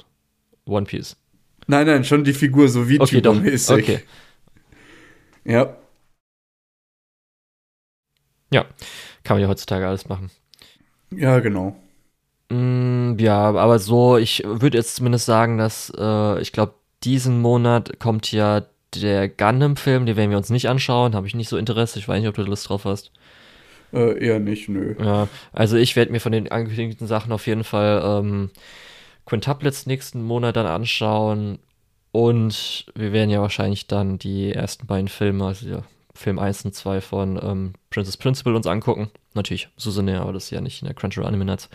One 0.67 0.85
Piece. 0.85 1.17
Nein, 1.67 1.87
nein, 1.87 2.05
schon 2.05 2.23
die 2.25 2.35
Figur 2.35 2.69
so 2.69 2.81
Okay, 2.83 3.21
doch. 3.23 3.35
VTuber-mäßig. 3.35 3.73
Okay. 3.73 4.01
Ja. 5.45 5.77
Kann 9.25 9.37
man 9.37 9.43
ja 9.43 9.49
heutzutage 9.49 9.87
alles 9.87 10.09
machen. 10.09 10.31
Ja, 11.11 11.41
genau. 11.41 11.77
Mm, 12.51 13.19
ja, 13.19 13.49
aber 13.55 13.79
so, 13.79 14.17
ich 14.17 14.43
würde 14.45 14.79
jetzt 14.79 14.97
zumindest 14.97 15.27
sagen, 15.27 15.59
dass 15.59 15.93
äh, 15.97 16.41
ich 16.41 16.53
glaube, 16.53 16.75
diesen 17.03 17.41
Monat 17.41 17.99
kommt 17.99 18.31
ja 18.33 18.63
der 18.95 19.29
Gundam-Film, 19.29 20.07
den 20.07 20.17
werden 20.17 20.31
wir 20.31 20.39
uns 20.39 20.51
nicht 20.51 20.69
anschauen, 20.69 21.15
habe 21.15 21.27
ich 21.27 21.35
nicht 21.35 21.49
so 21.49 21.57
Interesse. 21.57 21.99
Ich 21.99 22.09
weiß 22.09 22.21
nicht, 22.21 22.29
ob 22.29 22.35
du 22.35 22.43
Lust 22.43 22.69
drauf 22.69 22.85
hast. 22.85 23.11
Äh, 23.93 24.25
eher 24.25 24.41
nicht, 24.41 24.69
nö. 24.69 24.95
Ja, 24.99 25.29
also 25.53 25.77
ich 25.77 25.97
werde 25.97 26.13
mir 26.13 26.21
von 26.21 26.33
den 26.33 26.51
angekündigten 26.51 27.07
Sachen 27.07 27.33
auf 27.33 27.47
jeden 27.47 27.65
Fall 27.65 28.03
ähm, 28.05 28.51
Quintuplets 29.27 29.87
nächsten 29.87 30.23
Monat 30.23 30.57
dann 30.57 30.67
anschauen 30.67 31.59
und 32.13 32.87
wir 32.95 33.13
werden 33.13 33.31
ja 33.31 33.41
wahrscheinlich 33.41 33.87
dann 33.87 34.19
die 34.19 34.53
ersten 34.53 34.87
beiden 34.87 35.09
Filme, 35.09 35.47
also 35.47 35.69
ja, 35.69 35.83
Film 36.17 36.39
1 36.39 36.65
und 36.65 36.75
2 36.75 37.01
von 37.01 37.39
ähm, 37.43 37.73
Princess 37.91 38.17
Principal 38.17 38.55
uns 38.55 38.67
angucken. 38.67 39.11
Natürlich 39.35 39.69
Susanne, 39.77 40.21
aber 40.21 40.33
das 40.33 40.45
ist 40.45 40.51
ja 40.51 40.61
nicht 40.61 40.83
in 40.83 40.87
der 40.87 40.95
Crunchyroll 40.95 41.27
Anime 41.29 41.45
Nights. 41.45 41.69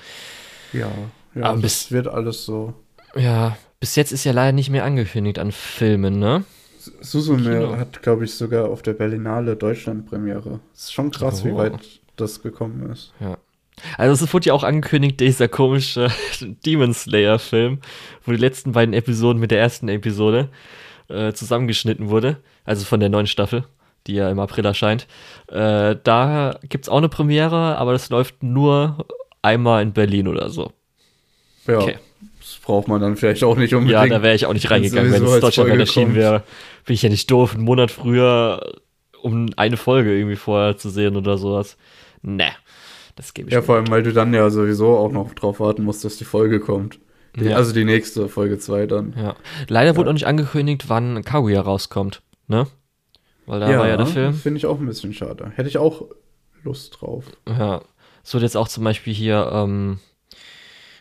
Ja, 0.73 0.89
ja 1.35 1.43
Aber 1.43 1.61
das 1.61 1.83
bis- 1.83 1.91
wird 1.91 2.07
alles 2.07 2.45
so. 2.45 2.73
Ja, 3.15 3.57
bis 3.79 3.95
jetzt 3.95 4.11
ist 4.11 4.23
ja 4.23 4.31
leider 4.31 4.51
nicht 4.53 4.69
mehr 4.69 4.83
angekündigt 4.85 5.37
an 5.39 5.51
Filmen, 5.51 6.19
ne? 6.19 6.43
Susume 7.01 7.43
Kino. 7.43 7.77
hat, 7.77 8.01
glaube 8.01 8.25
ich, 8.25 8.33
sogar 8.33 8.69
auf 8.69 8.81
der 8.81 8.93
Berlinale 8.93 9.55
Deutschland-Premiere. 9.55 10.59
Ist 10.73 10.93
schon 10.93 11.11
krass, 11.11 11.45
wie 11.45 11.51
Oh. 11.51 11.57
weit 11.57 11.73
das 12.15 12.41
gekommen 12.41 12.89
ist. 12.91 13.13
Ja. 13.19 13.37
Also 13.97 14.25
es 14.25 14.33
wurde 14.33 14.47
ja 14.47 14.53
auch 14.53 14.63
angekündigt, 14.63 15.19
dieser 15.19 15.47
komische 15.47 16.09
Demon 16.65 16.93
Slayer-Film, 16.93 17.79
wo 18.25 18.31
die 18.31 18.37
letzten 18.37 18.71
beiden 18.71 18.93
Episoden 18.93 19.39
mit 19.39 19.51
der 19.51 19.59
ersten 19.59 19.89
Episode 19.89 20.49
äh, 21.07 21.33
zusammengeschnitten 21.33 22.09
wurde, 22.09 22.37
also 22.65 22.85
von 22.85 22.99
der 22.99 23.09
neuen 23.09 23.27
Staffel, 23.27 23.65
die 24.07 24.13
ja 24.15 24.29
im 24.29 24.39
April 24.39 24.65
erscheint. 24.65 25.07
Äh, 25.47 25.95
da 26.03 26.59
gibt's 26.67 26.89
auch 26.89 26.97
eine 26.97 27.09
Premiere, 27.09 27.77
aber 27.77 27.91
das 27.93 28.09
läuft 28.09 28.41
nur 28.43 29.05
einmal 29.41 29.81
in 29.83 29.93
Berlin 29.93 30.27
oder 30.27 30.49
so. 30.49 30.71
Ja, 31.67 31.77
Okay. 31.79 31.97
das 32.39 32.57
braucht 32.63 32.87
man 32.87 33.01
dann 33.01 33.15
vielleicht 33.17 33.43
auch 33.43 33.55
nicht 33.57 33.73
unbedingt. 33.73 33.93
Ja, 33.93 34.07
da 34.07 34.23
wäre 34.23 34.35
ich 34.35 34.45
auch 34.45 34.53
nicht 34.53 34.69
reingegangen, 34.71 35.11
wenn 35.11 35.23
es 35.23 35.31
als 35.31 35.41
Deutschland 35.41 35.69
erschienen 35.79 36.15
wäre. 36.15 36.43
Bin 36.85 36.93
ich 36.95 37.01
ja 37.03 37.09
nicht 37.09 37.29
doof, 37.29 37.53
einen 37.55 37.63
Monat 37.63 37.91
früher, 37.91 38.73
um 39.21 39.49
eine 39.57 39.77
Folge 39.77 40.15
irgendwie 40.17 40.35
vorher 40.35 40.77
zu 40.77 40.89
sehen 40.89 41.15
oder 41.15 41.37
sowas. 41.37 41.77
Ne, 42.23 42.49
das 43.15 43.33
gebe 43.33 43.49
ich 43.49 43.53
Ja, 43.53 43.61
vor 43.61 43.75
allem, 43.75 43.89
weil 43.89 44.03
du 44.03 44.13
dann 44.13 44.33
ja 44.33 44.49
sowieso 44.49 44.97
auch 44.97 45.11
noch 45.11 45.33
drauf 45.33 45.59
warten 45.59 45.83
musst, 45.83 46.03
dass 46.03 46.17
die 46.17 46.25
Folge 46.25 46.59
kommt. 46.59 46.99
Die, 47.35 47.45
Ja. 47.45 47.55
Also 47.55 47.71
die 47.73 47.85
nächste, 47.85 48.27
Folge 48.27 48.57
2 48.59 48.87
dann. 48.87 49.13
Ja. 49.17 49.35
Leider 49.67 49.95
wurde 49.95 50.09
auch 50.09 50.13
nicht 50.13 50.27
angekündigt, 50.27 50.85
wann 50.89 51.23
Kaguya 51.23 51.61
rauskommt, 51.61 52.21
ne? 52.47 52.67
Weil 53.51 53.59
da 53.59 53.67
war 53.77 53.85
ja 53.85 53.97
der 53.97 54.05
Film. 54.05 54.33
Finde 54.33 54.59
ich 54.59 54.65
auch 54.65 54.79
ein 54.79 54.85
bisschen 54.85 55.13
schade. 55.13 55.51
Hätte 55.55 55.67
ich 55.67 55.77
auch 55.77 56.05
Lust 56.63 57.01
drauf. 57.01 57.25
Ja. 57.45 57.81
Es 58.23 58.33
wird 58.33 58.43
jetzt 58.43 58.55
auch 58.55 58.69
zum 58.69 58.85
Beispiel 58.85 59.13
hier 59.13 59.51
ähm, 59.51 59.99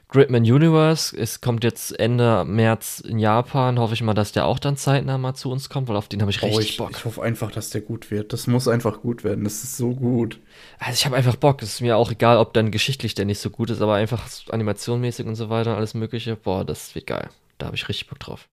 Gridman 0.08 0.42
Universe. 0.42 1.16
Es 1.16 1.40
kommt 1.40 1.62
jetzt 1.62 1.96
Ende 1.96 2.44
März 2.44 2.98
in 3.06 3.20
Japan. 3.20 3.78
Hoffe 3.78 3.94
ich 3.94 4.02
mal, 4.02 4.14
dass 4.14 4.32
der 4.32 4.46
auch 4.46 4.58
dann 4.58 4.76
zeitnah 4.76 5.16
mal 5.16 5.34
zu 5.34 5.48
uns 5.48 5.68
kommt, 5.68 5.86
weil 5.86 5.94
auf 5.94 6.08
den 6.08 6.22
habe 6.22 6.32
ich 6.32 6.42
richtig 6.42 6.56
oh, 6.56 6.60
ich, 6.60 6.76
Bock. 6.76 6.90
ich 6.90 7.04
hoffe 7.04 7.22
einfach, 7.22 7.52
dass 7.52 7.70
der 7.70 7.82
gut 7.82 8.10
wird. 8.10 8.32
Das 8.32 8.48
muss 8.48 8.66
einfach 8.66 9.00
gut 9.00 9.22
werden. 9.22 9.44
Das 9.44 9.62
ist 9.62 9.76
so 9.76 9.94
gut. 9.94 10.40
Also 10.80 10.94
ich 10.94 11.06
habe 11.06 11.14
einfach 11.14 11.36
Bock. 11.36 11.62
Es 11.62 11.74
ist 11.74 11.80
mir 11.82 11.96
auch 11.96 12.10
egal, 12.10 12.38
ob 12.38 12.52
dann 12.52 12.72
geschichtlich 12.72 13.14
der 13.14 13.26
nicht 13.26 13.38
so 13.38 13.50
gut 13.50 13.70
ist, 13.70 13.80
aber 13.80 13.94
einfach 13.94 14.26
so 14.26 14.50
animationmäßig 14.50 15.24
und 15.24 15.36
so 15.36 15.50
weiter, 15.50 15.76
alles 15.76 15.94
Mögliche. 15.94 16.34
Boah, 16.34 16.64
das 16.64 16.96
wird 16.96 17.06
geil. 17.06 17.28
Da 17.58 17.66
habe 17.66 17.76
ich 17.76 17.88
richtig 17.88 18.08
Bock 18.08 18.18
drauf. 18.18 18.48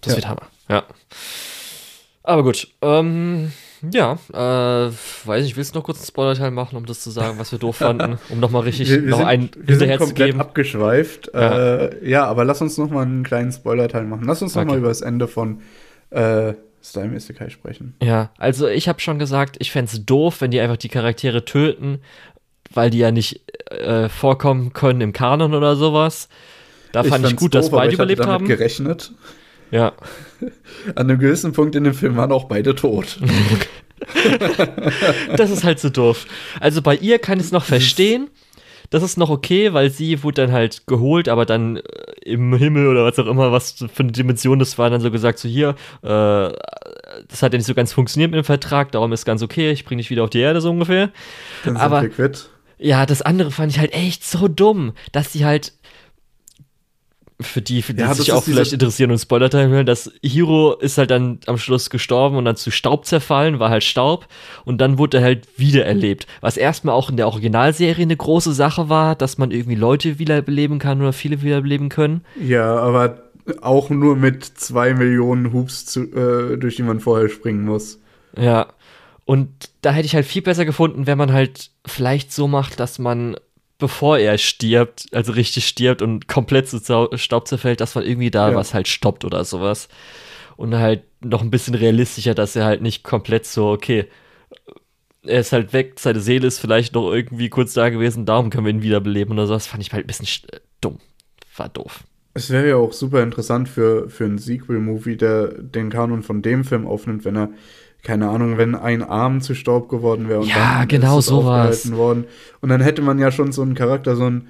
Das 0.00 0.12
Ja. 0.12 0.16
wird 0.16 0.28
Hammer. 0.28 0.42
Ja. 0.68 0.84
Aber 2.22 2.42
gut. 2.42 2.68
Ähm, 2.82 3.52
ja, 3.92 4.18
äh, 4.32 4.90
weiß 5.24 5.44
nicht, 5.44 5.56
willst 5.56 5.74
du 5.74 5.78
noch 5.78 5.84
kurz 5.84 5.98
einen 5.98 6.06
Spoiler-Teil 6.06 6.50
machen, 6.50 6.76
um 6.76 6.84
das 6.84 7.00
zu 7.00 7.10
sagen, 7.10 7.38
was 7.38 7.52
wir 7.52 7.58
doof 7.58 7.76
fanden? 7.78 8.18
Um 8.28 8.40
nochmal 8.40 8.62
richtig 8.62 8.90
Wir, 8.90 9.02
wir, 9.04 9.10
noch 9.10 9.18
sind, 9.18 9.26
einen 9.26 9.42
wir 9.42 9.50
sind 9.52 9.66
hinterher 9.68 9.98
zu 9.98 10.04
komplett 10.06 10.26
geben. 10.28 10.40
abgeschweift. 10.40 11.30
Ja. 11.32 11.76
Äh, 11.86 12.08
ja, 12.08 12.24
aber 12.26 12.44
lass 12.44 12.60
uns 12.60 12.76
noch 12.76 12.90
mal 12.90 13.02
einen 13.02 13.22
kleinen 13.24 13.52
Spoiler-Teil 13.52 14.04
machen. 14.04 14.24
Lass 14.26 14.42
uns 14.42 14.56
Okay. 14.56 14.66
mal 14.66 14.78
über 14.78 14.88
das 14.88 15.00
Ende 15.00 15.26
von 15.28 15.62
äh, 16.10 16.54
Slime 16.82 17.16
Isekai 17.16 17.50
sprechen. 17.50 17.94
Ja, 18.02 18.30
also 18.38 18.66
ich 18.68 18.88
habe 18.88 19.00
schon 19.00 19.18
gesagt, 19.18 19.56
ich 19.58 19.70
fänd's 19.72 20.04
doof, 20.04 20.40
wenn 20.40 20.50
die 20.50 20.60
einfach 20.60 20.76
die 20.76 20.88
Charaktere 20.88 21.44
töten, 21.44 22.00
weil 22.72 22.90
die 22.90 22.98
ja 22.98 23.10
nicht 23.10 23.42
äh, 23.70 24.08
vorkommen 24.08 24.72
können 24.72 25.00
im 25.00 25.12
Kanon 25.12 25.54
oder 25.54 25.76
sowas. 25.76 26.28
Da 26.92 27.04
fand 27.04 27.26
ich 27.26 27.36
gut, 27.36 27.54
dass 27.54 27.66
doof, 27.66 27.74
aber 27.74 27.82
beide 27.82 27.90
ich 27.92 27.94
überlebt 27.94 28.26
haben. 28.26 28.46
gerechnet. 28.46 29.12
Ja, 29.70 29.92
An 30.94 31.08
einem 31.10 31.18
gewissen 31.18 31.52
Punkt 31.52 31.74
in 31.74 31.84
dem 31.84 31.94
Film 31.94 32.16
waren 32.16 32.32
auch 32.32 32.44
beide 32.44 32.74
tot. 32.74 33.18
das 35.36 35.50
ist 35.50 35.64
halt 35.64 35.80
so 35.80 35.90
doof. 35.90 36.26
Also 36.60 36.82
bei 36.82 36.96
ihr 36.96 37.18
kann 37.18 37.38
ich 37.38 37.46
es 37.46 37.52
noch 37.52 37.64
verstehen. 37.64 38.28
Das 38.90 39.02
ist 39.02 39.18
noch 39.18 39.28
okay, 39.28 39.74
weil 39.74 39.90
sie 39.90 40.22
wurde 40.22 40.42
dann 40.46 40.52
halt 40.52 40.86
geholt, 40.86 41.28
aber 41.28 41.44
dann 41.44 41.76
äh, 41.76 41.82
im 42.24 42.54
Himmel 42.56 42.86
oder 42.86 43.04
was 43.04 43.18
auch 43.18 43.26
immer, 43.26 43.52
was 43.52 43.72
für 43.72 44.02
eine 44.02 44.12
Dimension 44.12 44.58
das 44.58 44.78
war, 44.78 44.88
dann 44.88 45.02
so 45.02 45.10
gesagt, 45.10 45.38
so 45.38 45.46
hier, 45.46 45.74
äh, 46.02 46.06
das 47.28 47.42
hat 47.42 47.52
ja 47.52 47.58
nicht 47.58 47.66
so 47.66 47.74
ganz 47.74 47.92
funktioniert 47.92 48.30
mit 48.30 48.38
dem 48.38 48.44
Vertrag, 48.44 48.90
darum 48.92 49.12
ist 49.12 49.26
ganz 49.26 49.42
okay, 49.42 49.70
ich 49.72 49.84
bring 49.84 49.98
dich 49.98 50.08
wieder 50.08 50.24
auf 50.24 50.30
die 50.30 50.38
Erde 50.40 50.62
so 50.62 50.70
ungefähr. 50.70 51.10
Dann 51.64 51.74
sind 51.74 51.82
Aber- 51.82 52.00
wir 52.02 52.08
quitt. 52.08 52.48
Ja, 52.80 53.06
das 53.06 53.22
andere 53.22 53.50
fand 53.50 53.72
ich 53.72 53.80
halt 53.80 53.92
echt 53.92 54.24
so 54.24 54.46
dumm, 54.46 54.92
dass 55.10 55.32
sie 55.32 55.44
halt 55.44 55.72
für 57.40 57.62
die, 57.62 57.82
für 57.82 57.94
die 57.94 58.00
Ja, 58.00 58.14
sich 58.14 58.32
auch 58.32 58.42
vielleicht 58.42 58.72
interessieren 58.72 59.12
und 59.12 59.18
Spoiler-Teil 59.18 59.68
hören, 59.68 59.86
das 59.86 60.10
Hiro 60.22 60.74
ist 60.74 60.98
halt 60.98 61.10
dann 61.10 61.38
am 61.46 61.56
Schluss 61.56 61.88
gestorben 61.88 62.36
und 62.36 62.44
dann 62.44 62.56
zu 62.56 62.70
Staub 62.70 63.06
zerfallen, 63.06 63.60
war 63.60 63.70
halt 63.70 63.84
Staub 63.84 64.26
und 64.64 64.80
dann 64.80 64.98
wurde 64.98 65.18
er 65.18 65.22
halt 65.22 65.46
wiedererlebt. 65.56 66.26
Was 66.40 66.56
erstmal 66.56 66.94
auch 66.94 67.10
in 67.10 67.16
der 67.16 67.28
Originalserie 67.28 68.02
eine 68.02 68.16
große 68.16 68.52
Sache 68.52 68.88
war, 68.88 69.14
dass 69.14 69.38
man 69.38 69.52
irgendwie 69.52 69.76
Leute 69.76 70.18
wiederbeleben 70.18 70.80
kann 70.80 71.00
oder 71.00 71.12
viele 71.12 71.42
wiederbeleben 71.42 71.88
können. 71.90 72.24
Ja, 72.40 72.76
aber 72.76 73.22
auch 73.62 73.88
nur 73.88 74.16
mit 74.16 74.44
zwei 74.44 74.94
Millionen 74.94 75.52
Hoops, 75.52 75.86
zu, 75.86 76.02
äh, 76.12 76.56
durch 76.58 76.76
die 76.76 76.82
man 76.82 77.00
vorher 77.00 77.28
springen 77.28 77.64
muss. 77.64 78.00
Ja. 78.36 78.66
Und 79.24 79.70
da 79.82 79.92
hätte 79.92 80.06
ich 80.06 80.14
halt 80.14 80.26
viel 80.26 80.42
besser 80.42 80.64
gefunden, 80.64 81.06
wenn 81.06 81.18
man 81.18 81.32
halt 81.32 81.70
vielleicht 81.86 82.32
so 82.32 82.48
macht, 82.48 82.80
dass 82.80 82.98
man, 82.98 83.36
bevor 83.78 84.18
er 84.18 84.38
stirbt, 84.38 85.06
also 85.12 85.32
richtig 85.32 85.66
stirbt 85.66 86.02
und 86.02 86.28
komplett 86.28 86.68
zu 86.68 86.78
Staub 87.16 87.48
zerfällt, 87.48 87.80
dass 87.80 87.94
man 87.94 88.04
irgendwie 88.04 88.30
da 88.30 88.50
Ja. 88.50 88.56
was 88.56 88.74
halt 88.74 88.88
stoppt 88.88 89.24
oder 89.24 89.44
sowas. 89.44 89.88
Und 90.56 90.74
halt 90.74 91.04
noch 91.20 91.42
ein 91.42 91.50
bisschen 91.50 91.74
realistischer, 91.74 92.34
dass 92.34 92.56
er 92.56 92.64
halt 92.64 92.82
nicht 92.82 93.04
komplett 93.04 93.46
so, 93.46 93.68
okay, 93.70 94.06
er 95.22 95.40
ist 95.40 95.52
halt 95.52 95.72
weg, 95.72 95.94
seine 95.98 96.20
Seele 96.20 96.46
ist 96.46 96.58
vielleicht 96.58 96.94
noch 96.94 97.12
irgendwie 97.12 97.48
kurz 97.48 97.74
da 97.74 97.88
gewesen, 97.90 98.24
darum 98.26 98.50
können 98.50 98.64
wir 98.66 98.72
ihn 98.72 98.82
wiederbeleben 98.82 99.34
oder 99.34 99.46
sowas. 99.46 99.66
Fand 99.66 99.82
ich 99.82 99.92
halt 99.92 100.04
ein 100.04 100.06
bisschen 100.06 100.26
sch- 100.26 100.52
äh, 100.52 100.60
dumm. 100.80 100.98
War 101.56 101.68
doof. 101.68 102.04
Es 102.34 102.50
wäre 102.50 102.68
ja 102.68 102.76
auch 102.76 102.92
super 102.92 103.22
interessant 103.22 103.68
für, 103.68 104.08
für 104.08 104.24
einen 104.24 104.38
Sequel-Movie, 104.38 105.16
der 105.16 105.48
den 105.48 105.90
Kanon 105.90 106.22
von 106.22 106.40
dem 106.40 106.64
Film 106.64 106.86
aufnimmt, 106.86 107.24
wenn 107.24 107.36
er, 107.36 107.50
keine 108.08 108.30
Ahnung, 108.30 108.56
wenn 108.56 108.74
ein 108.74 109.02
Arm 109.02 109.42
zu 109.42 109.54
Staub 109.54 109.90
geworden 109.90 110.30
wäre 110.30 110.40
und 110.40 110.48
Ja, 110.48 110.78
dann 110.78 110.88
genau 110.88 111.18
ist 111.18 111.26
sowas. 111.26 111.92
worden. 111.92 112.24
Und 112.62 112.70
dann 112.70 112.80
hätte 112.80 113.02
man 113.02 113.18
ja 113.18 113.30
schon 113.30 113.52
so 113.52 113.60
einen 113.60 113.74
Charakter, 113.74 114.16
so 114.16 114.24
einen 114.24 114.48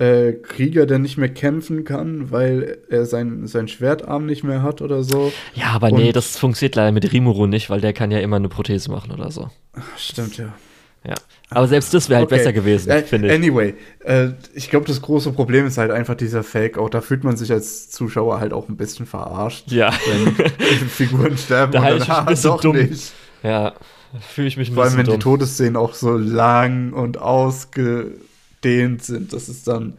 äh, 0.00 0.32
Krieger, 0.32 0.86
der 0.86 0.98
nicht 0.98 1.16
mehr 1.16 1.28
kämpfen 1.28 1.84
kann, 1.84 2.32
weil 2.32 2.78
er 2.90 3.06
sein, 3.06 3.46
sein 3.46 3.68
Schwertarm 3.68 4.26
nicht 4.26 4.42
mehr 4.42 4.62
hat 4.64 4.82
oder 4.82 5.04
so. 5.04 5.32
Ja, 5.54 5.68
aber 5.68 5.92
nee, 5.92 6.08
Und- 6.08 6.16
das 6.16 6.36
funktioniert 6.36 6.74
leider 6.74 6.90
mit 6.90 7.12
Rimuru 7.12 7.46
nicht, 7.46 7.70
weil 7.70 7.80
der 7.80 7.92
kann 7.92 8.10
ja 8.10 8.18
immer 8.18 8.36
eine 8.36 8.48
Prothese 8.48 8.90
machen 8.90 9.12
oder 9.12 9.30
so. 9.30 9.50
Stimmt, 9.96 10.36
ja. 10.36 10.52
Ja. 11.06 11.14
Aber 11.50 11.68
selbst 11.68 11.94
das 11.94 12.08
wäre 12.08 12.18
halt 12.20 12.26
Okay. 12.26 12.38
besser 12.38 12.52
gewesen, 12.52 12.90
Äh, 12.90 13.02
finde 13.02 13.28
ich. 13.28 13.34
Anyway, 13.34 13.74
äh, 14.04 14.30
ich 14.54 14.68
glaube, 14.70 14.86
das 14.86 15.00
große 15.00 15.30
Problem 15.32 15.64
ist 15.66 15.78
halt 15.78 15.92
einfach 15.92 16.16
dieser 16.16 16.42
Fake-Out. 16.42 16.94
Da 16.94 17.00
fühlt 17.00 17.22
man 17.22 17.36
sich 17.36 17.52
als 17.52 17.90
Zuschauer 17.90 18.40
halt 18.40 18.52
auch 18.52 18.68
ein 18.68 18.76
bisschen 18.76 19.06
verarscht, 19.06 19.70
Ja. 19.70 19.92
wenn 20.08 20.34
Figuren 20.88 21.38
sterben 21.38 21.72
Da 21.72 21.92
und 21.92 22.08
dann, 22.08 22.32
ich 22.32 22.40
doch 22.42 22.60
dumm. 22.60 22.76
nicht. 22.76 23.12
Ja, 23.44 23.74
fühle 24.20 24.48
ich 24.48 24.56
mich 24.56 24.70
ein 24.70 24.74
Vor 24.74 24.84
allem, 24.84 24.96
wenn 24.96 25.04
die 25.04 25.12
dumm. 25.12 25.20
Todesszenen 25.20 25.76
auch 25.76 25.94
so 25.94 26.16
lang 26.16 26.92
und 26.92 27.18
ausgedehnt 27.18 29.04
sind. 29.04 29.32
Das 29.32 29.48
ist 29.48 29.68
dann. 29.68 29.94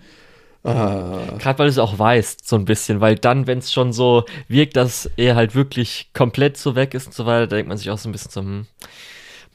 Ah, 0.63 1.19
Gerade 1.39 1.59
weil 1.59 1.67
du 1.67 1.71
es 1.71 1.77
auch 1.77 1.97
weißt, 1.97 2.45
so 2.45 2.57
ein 2.57 2.65
bisschen, 2.65 2.99
weil 2.99 3.15
dann, 3.15 3.47
wenn 3.47 3.59
es 3.59 3.71
schon 3.71 3.93
so 3.93 4.25
wirkt, 4.49 4.75
dass 4.75 5.09
er 5.15 5.35
halt 5.37 5.55
wirklich 5.55 6.09
komplett 6.13 6.57
so 6.57 6.75
weg 6.75 6.93
ist 6.93 7.07
und 7.07 7.13
so 7.13 7.25
weiter, 7.25 7.47
denkt 7.47 7.69
man 7.69 7.77
sich 7.77 7.89
auch 7.89 7.97
so 7.97 8.09
ein 8.09 8.11
bisschen 8.11 8.31
so, 8.31 8.41
hm, 8.41 8.65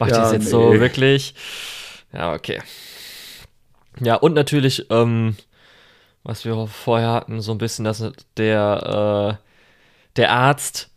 macht 0.03 0.11
Ja, 0.13 0.23
das 0.23 0.33
jetzt 0.33 0.45
nee. 0.45 0.51
so 0.51 0.81
wirklich? 0.81 1.35
Ja, 2.13 2.35
okay. 2.35 2.61
Ja, 4.01 4.17
und 4.17 4.35
natürlich, 4.35 4.87
ähm, 4.91 5.37
was 6.25 6.45
wir 6.45 6.67
vorher 6.67 7.13
hatten, 7.13 7.41
so 7.41 7.53
ein 7.53 7.59
bisschen, 7.59 7.85
dass 7.85 8.05
der, 8.37 9.39
äh, 9.39 10.17
der 10.17 10.33
Arzt 10.33 10.91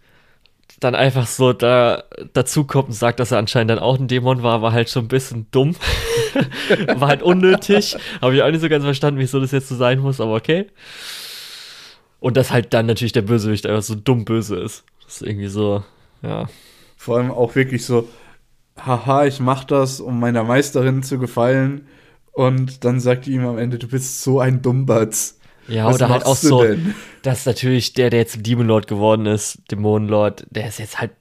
dann 0.80 0.96
einfach 0.96 1.28
so 1.28 1.54
da 1.54 2.04
dazukommt 2.34 2.90
und 2.90 2.94
sagt, 2.94 3.20
dass 3.20 3.32
er 3.32 3.38
anscheinend 3.38 3.72
dann 3.72 3.80
auch 3.80 3.98
ein 3.98 4.08
Dämon 4.08 4.44
war, 4.44 4.62
war 4.62 4.74
halt 4.74 4.90
schon 4.90 5.06
ein 5.06 5.10
bisschen 5.10 5.48
dumm. 5.52 5.76
war 6.96 7.08
halt 7.08 7.22
unnötig. 7.22 7.96
Habe 8.22 8.36
ich 8.36 8.42
auch 8.42 8.50
nicht 8.50 8.62
so 8.62 8.70
ganz 8.70 8.84
verstanden, 8.84 9.20
wieso 9.20 9.40
das 9.40 9.52
jetzt 9.52 9.70
so 9.70 9.76
sein 9.76 10.00
muss, 10.00 10.20
aber 10.20 10.34
okay. 10.34 10.68
Und 12.20 12.38
dass 12.38 12.52
halt 12.52 12.74
dann 12.74 12.88
natürlich 12.88 13.14
der 13.14 13.22
Bösewicht 13.22 13.66
einfach 13.68 13.84
so 13.84 13.96
dumm 13.96 14.26
böse 14.26 14.58
ist. 14.58 14.84
Das 15.06 15.18
ist 15.18 15.28
irgendwie 15.28 15.48
so, 15.48 15.84
ja. 16.24 16.50
vor 16.98 17.18
allem 17.18 17.32
auch 17.32 17.56
wirklich 17.56 17.86
so, 17.86 18.10
haha, 18.78 19.26
ich 19.26 19.40
mach 19.40 19.64
das, 19.64 20.00
um 20.00 20.20
meiner 20.20 20.44
Meisterin 20.44 21.04
zu 21.04 21.20
gefallen. 21.20 21.88
Und 22.32 22.84
dann 22.84 23.00
sagt 23.00 23.26
die 23.26 23.32
ihm 23.34 23.46
am 23.46 23.58
Ende, 23.58 23.80
du 23.80 23.88
bist 23.88 24.22
so 24.22 24.40
ein 24.40 24.62
Dummbatz. 24.62 25.40
Ja, 25.68 25.86
Was 25.86 25.96
oder 25.96 26.10
halt 26.10 26.26
auch 26.26 26.36
so, 26.36 26.64
denn? 26.64 26.94
dass 27.24 27.46
natürlich 27.46 27.94
der, 27.94 28.10
der 28.10 28.20
jetzt 28.20 28.46
Demon 28.46 28.68
Lord 28.68 28.88
geworden 28.88 29.26
ist, 29.26 29.60
Dämonenlord, 29.72 30.46
der 30.52 30.68
ist 30.68 30.78
jetzt 30.78 31.00
halt 31.00 31.12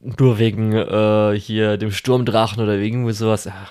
nur 0.00 0.38
wegen 0.38 0.72
äh, 0.72 1.38
hier 1.38 1.76
dem 1.76 1.92
Sturmdrachen 1.92 2.62
oder 2.62 2.80
wegen 2.80 2.98
irgendwie 3.00 3.12
sowas. 3.12 3.44
Ja, 3.44 3.68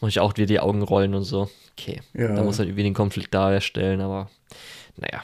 muss 0.00 0.10
ich 0.10 0.20
auch 0.20 0.36
wieder 0.36 0.46
die 0.46 0.60
Augen 0.60 0.82
rollen 0.82 1.14
und 1.14 1.24
so. 1.24 1.48
Okay. 1.78 2.00
Ja. 2.14 2.34
Da 2.34 2.42
muss 2.42 2.58
halt 2.58 2.68
irgendwie 2.68 2.84
den 2.84 2.94
Konflikt 2.94 3.32
darstellen, 3.34 4.00
aber 4.00 4.30
naja. 4.96 5.22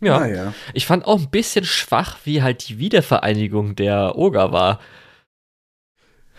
Ja, 0.00 0.20
Naja. 0.20 0.54
ich 0.72 0.86
fand 0.86 1.04
auch 1.04 1.18
ein 1.20 1.30
bisschen 1.30 1.64
schwach, 1.64 2.16
wie 2.24 2.42
halt 2.42 2.68
die 2.68 2.78
Wiedervereinigung 2.78 3.76
der 3.76 4.16
Oga 4.16 4.50
war. 4.52 4.80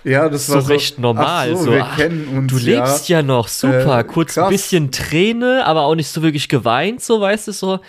Ja, 0.04 0.30
das 0.30 0.48
So 0.48 0.56
war 0.56 0.62
so 0.64 0.68
recht 0.74 0.98
normal, 0.98 1.56
so, 1.56 1.66
so, 1.66 1.72
wir 1.74 1.86
ach, 1.86 1.96
kennen 1.96 2.28
uns 2.28 2.52
Du 2.52 2.58
lebst 2.58 3.08
ja, 3.08 3.22
noch, 3.22 3.48
super. 3.48 4.00
Äh, 4.00 4.04
Kurz 4.04 4.36
ein 4.38 4.50
bisschen 4.50 4.92
Träne, 4.92 5.64
aber 5.66 5.84
auch 5.84 5.94
nicht 5.94 6.08
so 6.08 6.24
wirklich 6.24 6.50
geweint, 6.50 7.02
so 7.04 7.22
weißt 7.22 7.50
du 7.50 7.52
so. 7.52 7.80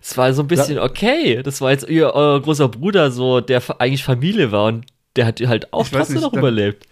Es 0.00 0.16
war 0.16 0.32
so 0.32 0.42
ein 0.42 0.46
bisschen 0.48 0.78
okay. 0.78 1.42
Das 1.42 1.60
war 1.60 1.72
jetzt 1.72 1.86
ihr 1.88 2.14
euer 2.14 2.40
großer 2.40 2.68
Bruder, 2.68 3.10
so 3.10 3.40
der 3.42 3.62
eigentlich 3.80 4.04
Familie 4.04 4.50
war 4.50 4.66
und 4.68 4.86
der 5.16 5.26
hat 5.26 5.40
halt 5.40 5.72
auch 5.74 5.86
trotzdem 5.88 6.14
nicht, 6.16 6.22
noch 6.24 6.30
dann- 6.32 6.38
überlebt. 6.40 6.86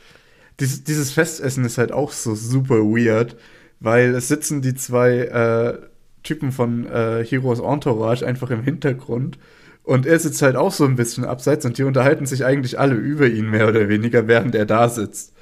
Dieses, 0.60 0.84
dieses 0.84 1.10
Festessen 1.12 1.64
ist 1.64 1.78
halt 1.78 1.92
auch 1.92 2.12
so 2.12 2.34
super 2.34 2.76
weird, 2.80 3.36
weil 3.80 4.14
es 4.14 4.28
sitzen 4.28 4.60
die 4.62 4.74
zwei 4.74 5.18
äh, 5.20 5.78
Typen 6.26 6.52
von 6.52 6.86
äh, 6.86 7.24
Heroes 7.24 7.60
Entourage 7.60 8.26
einfach 8.26 8.50
im 8.50 8.62
Hintergrund 8.62 9.38
und 9.86 10.04
er 10.04 10.18
sitzt 10.18 10.42
halt 10.42 10.56
auch 10.56 10.72
so 10.72 10.84
ein 10.84 10.96
bisschen 10.96 11.24
abseits 11.24 11.64
und 11.64 11.78
die 11.78 11.84
unterhalten 11.84 12.26
sich 12.26 12.44
eigentlich 12.44 12.76
alle 12.76 12.96
über 12.96 13.28
ihn 13.28 13.48
mehr 13.50 13.68
oder 13.68 13.88
weniger, 13.88 14.26
während 14.26 14.56
er 14.56 14.66
da 14.66 14.88
sitzt. 14.88 15.32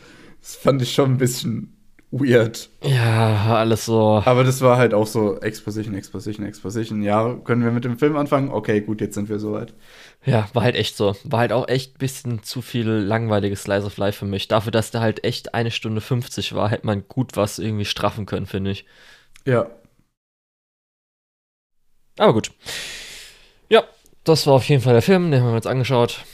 Das 0.43 0.55
fand 0.55 0.83
ich 0.83 0.93
schon 0.93 1.13
ein 1.13 1.17
bisschen 1.17 1.75
weird. 2.11 2.69
Ja, 2.83 3.57
alles 3.57 3.87
so. 3.87 4.23
Aber 4.23 4.45
das 4.45 4.61
war 4.61 4.77
halt 4.77 4.93
auch 4.93 5.07
so 5.07 5.41
Exposition, 5.41 5.95
Exposition, 5.95 6.45
Exposition. 6.45 7.03
Ja, 7.03 7.33
können 7.43 7.65
wir 7.65 7.71
mit 7.71 7.87
dem 7.87 7.97
Film 7.97 8.17
anfangen? 8.17 8.51
Okay, 8.51 8.83
gut, 8.83 9.01
jetzt 9.01 9.15
sind 9.15 9.31
wir 9.31 9.39
soweit. 9.39 9.73
Ja, 10.27 10.47
war 10.53 10.63
halt 10.63 10.77
echt 10.77 10.99
so. 10.99 11.17
War 11.25 11.41
halt 11.41 11.53
auch 11.53 11.67
echt 11.67 11.95
ein 11.95 11.99
bisschen 11.99 12.43
zu 12.43 12.61
viel 12.61 12.87
langweiliges 12.87 13.63
Slice 13.63 13.87
of 13.87 13.97
Life 13.97 14.19
für 14.19 14.27
mich. 14.27 14.47
Dafür, 14.47 14.73
dass 14.73 14.91
der 14.91 15.01
halt 15.01 15.25
echt 15.25 15.55
eine 15.55 15.71
Stunde 15.71 16.03
50 16.03 16.55
war, 16.55 16.69
hätte 16.69 16.85
man 16.85 17.05
gut 17.09 17.35
was 17.35 17.59
irgendwie 17.59 17.87
straffen 17.87 18.27
können, 18.27 18.45
finde 18.45 18.73
ich. 18.73 18.85
Ja, 19.47 19.71
Aber 22.19 22.33
gut. 22.33 22.53
Ja, 23.69 23.85
das 24.25 24.47
war 24.47 24.55
auf 24.55 24.69
jeden 24.69 24.83
Fall 24.83 24.93
der 24.93 25.03
Film, 25.03 25.31
den 25.31 25.41
haben 25.41 25.51
wir 25.51 25.57
uns 25.57 25.67
angeschaut. 25.67 26.25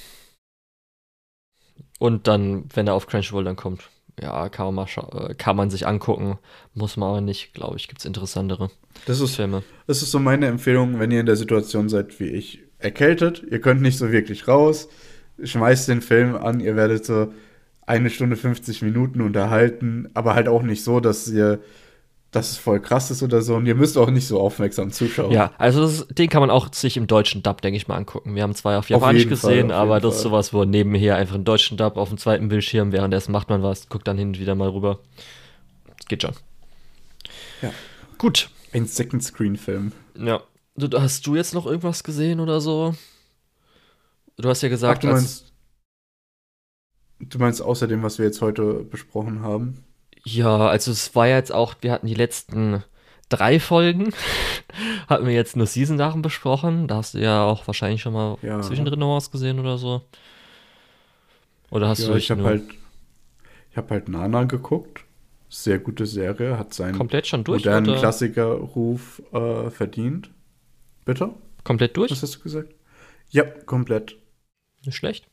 Und 1.98 2.26
dann, 2.26 2.64
wenn 2.74 2.86
er 2.86 2.94
auf 2.94 3.06
Crunchyroll 3.06 3.44
dann 3.44 3.56
kommt, 3.56 3.90
ja, 4.20 4.48
kann 4.48 4.74
man, 4.74 4.86
äh, 4.86 5.34
kann 5.34 5.56
man 5.56 5.70
sich 5.70 5.86
angucken. 5.86 6.38
Muss 6.74 6.96
man 6.96 7.10
aber 7.10 7.20
nicht, 7.20 7.54
glaube 7.54 7.76
ich, 7.76 7.88
gibt 7.88 8.00
es 8.00 8.04
interessantere 8.04 8.70
das 9.06 9.20
ist 9.20 9.36
Filme. 9.36 9.62
Das 9.86 10.02
ist 10.02 10.10
so 10.10 10.18
meine 10.18 10.46
Empfehlung, 10.46 10.98
wenn 10.98 11.10
ihr 11.10 11.20
in 11.20 11.26
der 11.26 11.36
Situation 11.36 11.88
seid 11.88 12.18
wie 12.20 12.28
ich, 12.28 12.60
erkältet, 12.78 13.44
ihr 13.50 13.60
könnt 13.60 13.82
nicht 13.82 13.98
so 13.98 14.12
wirklich 14.12 14.48
raus, 14.48 14.88
schmeißt 15.42 15.88
den 15.88 16.02
Film 16.02 16.36
an, 16.36 16.60
ihr 16.60 16.76
werdet 16.76 17.04
so 17.04 17.32
eine 17.86 18.10
Stunde 18.10 18.36
50 18.36 18.82
Minuten 18.82 19.20
unterhalten, 19.20 20.08
aber 20.14 20.34
halt 20.34 20.48
auch 20.48 20.62
nicht 20.62 20.84
so, 20.84 21.00
dass 21.00 21.28
ihr, 21.28 21.60
dass 22.30 22.50
es 22.52 22.58
voll 22.58 22.80
krass 22.80 23.10
ist 23.10 23.22
oder 23.24 23.42
so 23.42 23.56
und 23.56 23.66
ihr 23.66 23.74
müsst 23.74 23.98
auch 23.98 24.08
nicht 24.10 24.26
so 24.28 24.40
aufmerksam 24.40 24.92
zuschauen. 24.92 25.32
Ja, 25.32 25.52
also 25.58 25.80
das, 25.82 26.06
den 26.08 26.28
kann 26.28 26.40
man 26.40 26.50
auch 26.50 26.72
sich 26.72 26.96
im 26.96 27.06
deutschen 27.08 27.42
Dub, 27.42 27.60
denke 27.60 27.76
ich 27.76 27.88
mal, 27.88 27.96
angucken. 27.96 28.34
Wir 28.36 28.44
haben 28.44 28.54
zwei 28.54 28.76
auf 28.78 28.88
Japanisch 28.88 29.22
Fall, 29.22 29.28
gesehen, 29.30 29.72
auf 29.72 29.78
aber 29.78 30.00
das 30.00 30.14
ist 30.16 30.22
Fall. 30.22 30.30
sowas, 30.30 30.52
wo 30.52 30.64
nebenher 30.64 31.16
einfach 31.16 31.34
einen 31.34 31.44
deutschen 31.44 31.76
Dub 31.76 31.96
auf 31.96 32.08
dem 32.08 32.18
zweiten 32.18 32.48
Bildschirm, 32.48 32.92
währenddessen 32.92 33.32
macht 33.32 33.48
man 33.48 33.62
was, 33.62 33.88
guckt 33.88 34.06
dann 34.06 34.16
hin 34.16 34.28
und 34.28 34.38
wieder 34.40 34.54
mal 34.54 34.68
rüber. 34.68 35.00
Das 35.98 36.06
geht 36.06 36.22
schon. 36.22 36.34
Ja. 37.62 37.72
Gut. 38.18 38.50
Ein 38.72 38.86
Second-Screen-Film. 38.86 39.90
Ja. 40.16 40.42
Du, 40.76 41.00
hast 41.00 41.26
du 41.26 41.34
jetzt 41.34 41.52
noch 41.52 41.66
irgendwas 41.66 42.04
gesehen 42.04 42.38
oder 42.38 42.60
so? 42.60 42.94
Du 44.36 44.48
hast 44.48 44.62
ja 44.62 44.68
Ach, 44.68 44.70
gesagt, 44.70 45.02
du 45.04 45.08
als- 45.08 45.16
meinst, 45.16 45.52
du 47.20 47.38
meinst 47.38 47.60
außerdem, 47.60 48.02
was 48.04 48.18
wir 48.18 48.24
jetzt 48.26 48.40
heute 48.40 48.84
besprochen 48.84 49.42
haben? 49.42 49.84
Ja, 50.24 50.68
also 50.68 50.90
es 50.90 51.14
war 51.14 51.26
jetzt 51.28 51.52
auch, 51.52 51.74
wir 51.80 51.92
hatten 51.92 52.06
die 52.06 52.14
letzten 52.14 52.84
drei 53.28 53.60
Folgen, 53.60 54.12
hatten 55.08 55.26
wir 55.26 55.34
jetzt 55.34 55.56
nur 55.56 55.66
Season-Sachen 55.66 56.22
besprochen. 56.22 56.88
Da 56.88 56.96
hast 56.96 57.14
du 57.14 57.18
ja 57.18 57.44
auch 57.44 57.66
wahrscheinlich 57.66 58.02
schon 58.02 58.12
mal 58.12 58.36
Ja. 58.42 58.60
zwischendrin 58.60 58.98
noch 58.98 59.16
was 59.16 59.30
gesehen 59.30 59.58
oder 59.58 59.78
so. 59.78 60.02
Oder 61.70 61.88
hast 61.88 62.00
ja, 62.00 62.08
du 62.08 62.16
ich 62.16 62.30
habe 62.30 62.42
halt, 62.44 62.64
ich 63.70 63.76
habe 63.76 63.90
halt 63.90 64.08
Nana 64.08 64.44
geguckt. 64.44 65.04
Sehr 65.52 65.80
gute 65.80 66.06
Serie, 66.06 66.56
hat 66.58 66.72
seinen 66.74 66.96
komplett 66.96 67.26
schon 67.26 67.42
durch? 67.42 67.64
modernen 67.64 67.90
oder? 67.90 67.98
Klassikerruf 67.98 69.20
äh, 69.32 69.68
verdient. 69.70 70.30
Bitte? 71.04 71.30
Komplett 71.64 71.96
durch? 71.96 72.12
Was 72.12 72.22
hast 72.22 72.36
du 72.36 72.40
gesagt? 72.40 72.72
Ja, 73.30 73.42
komplett. 73.42 74.16
Nicht 74.84 74.96
schlecht. 74.96 75.26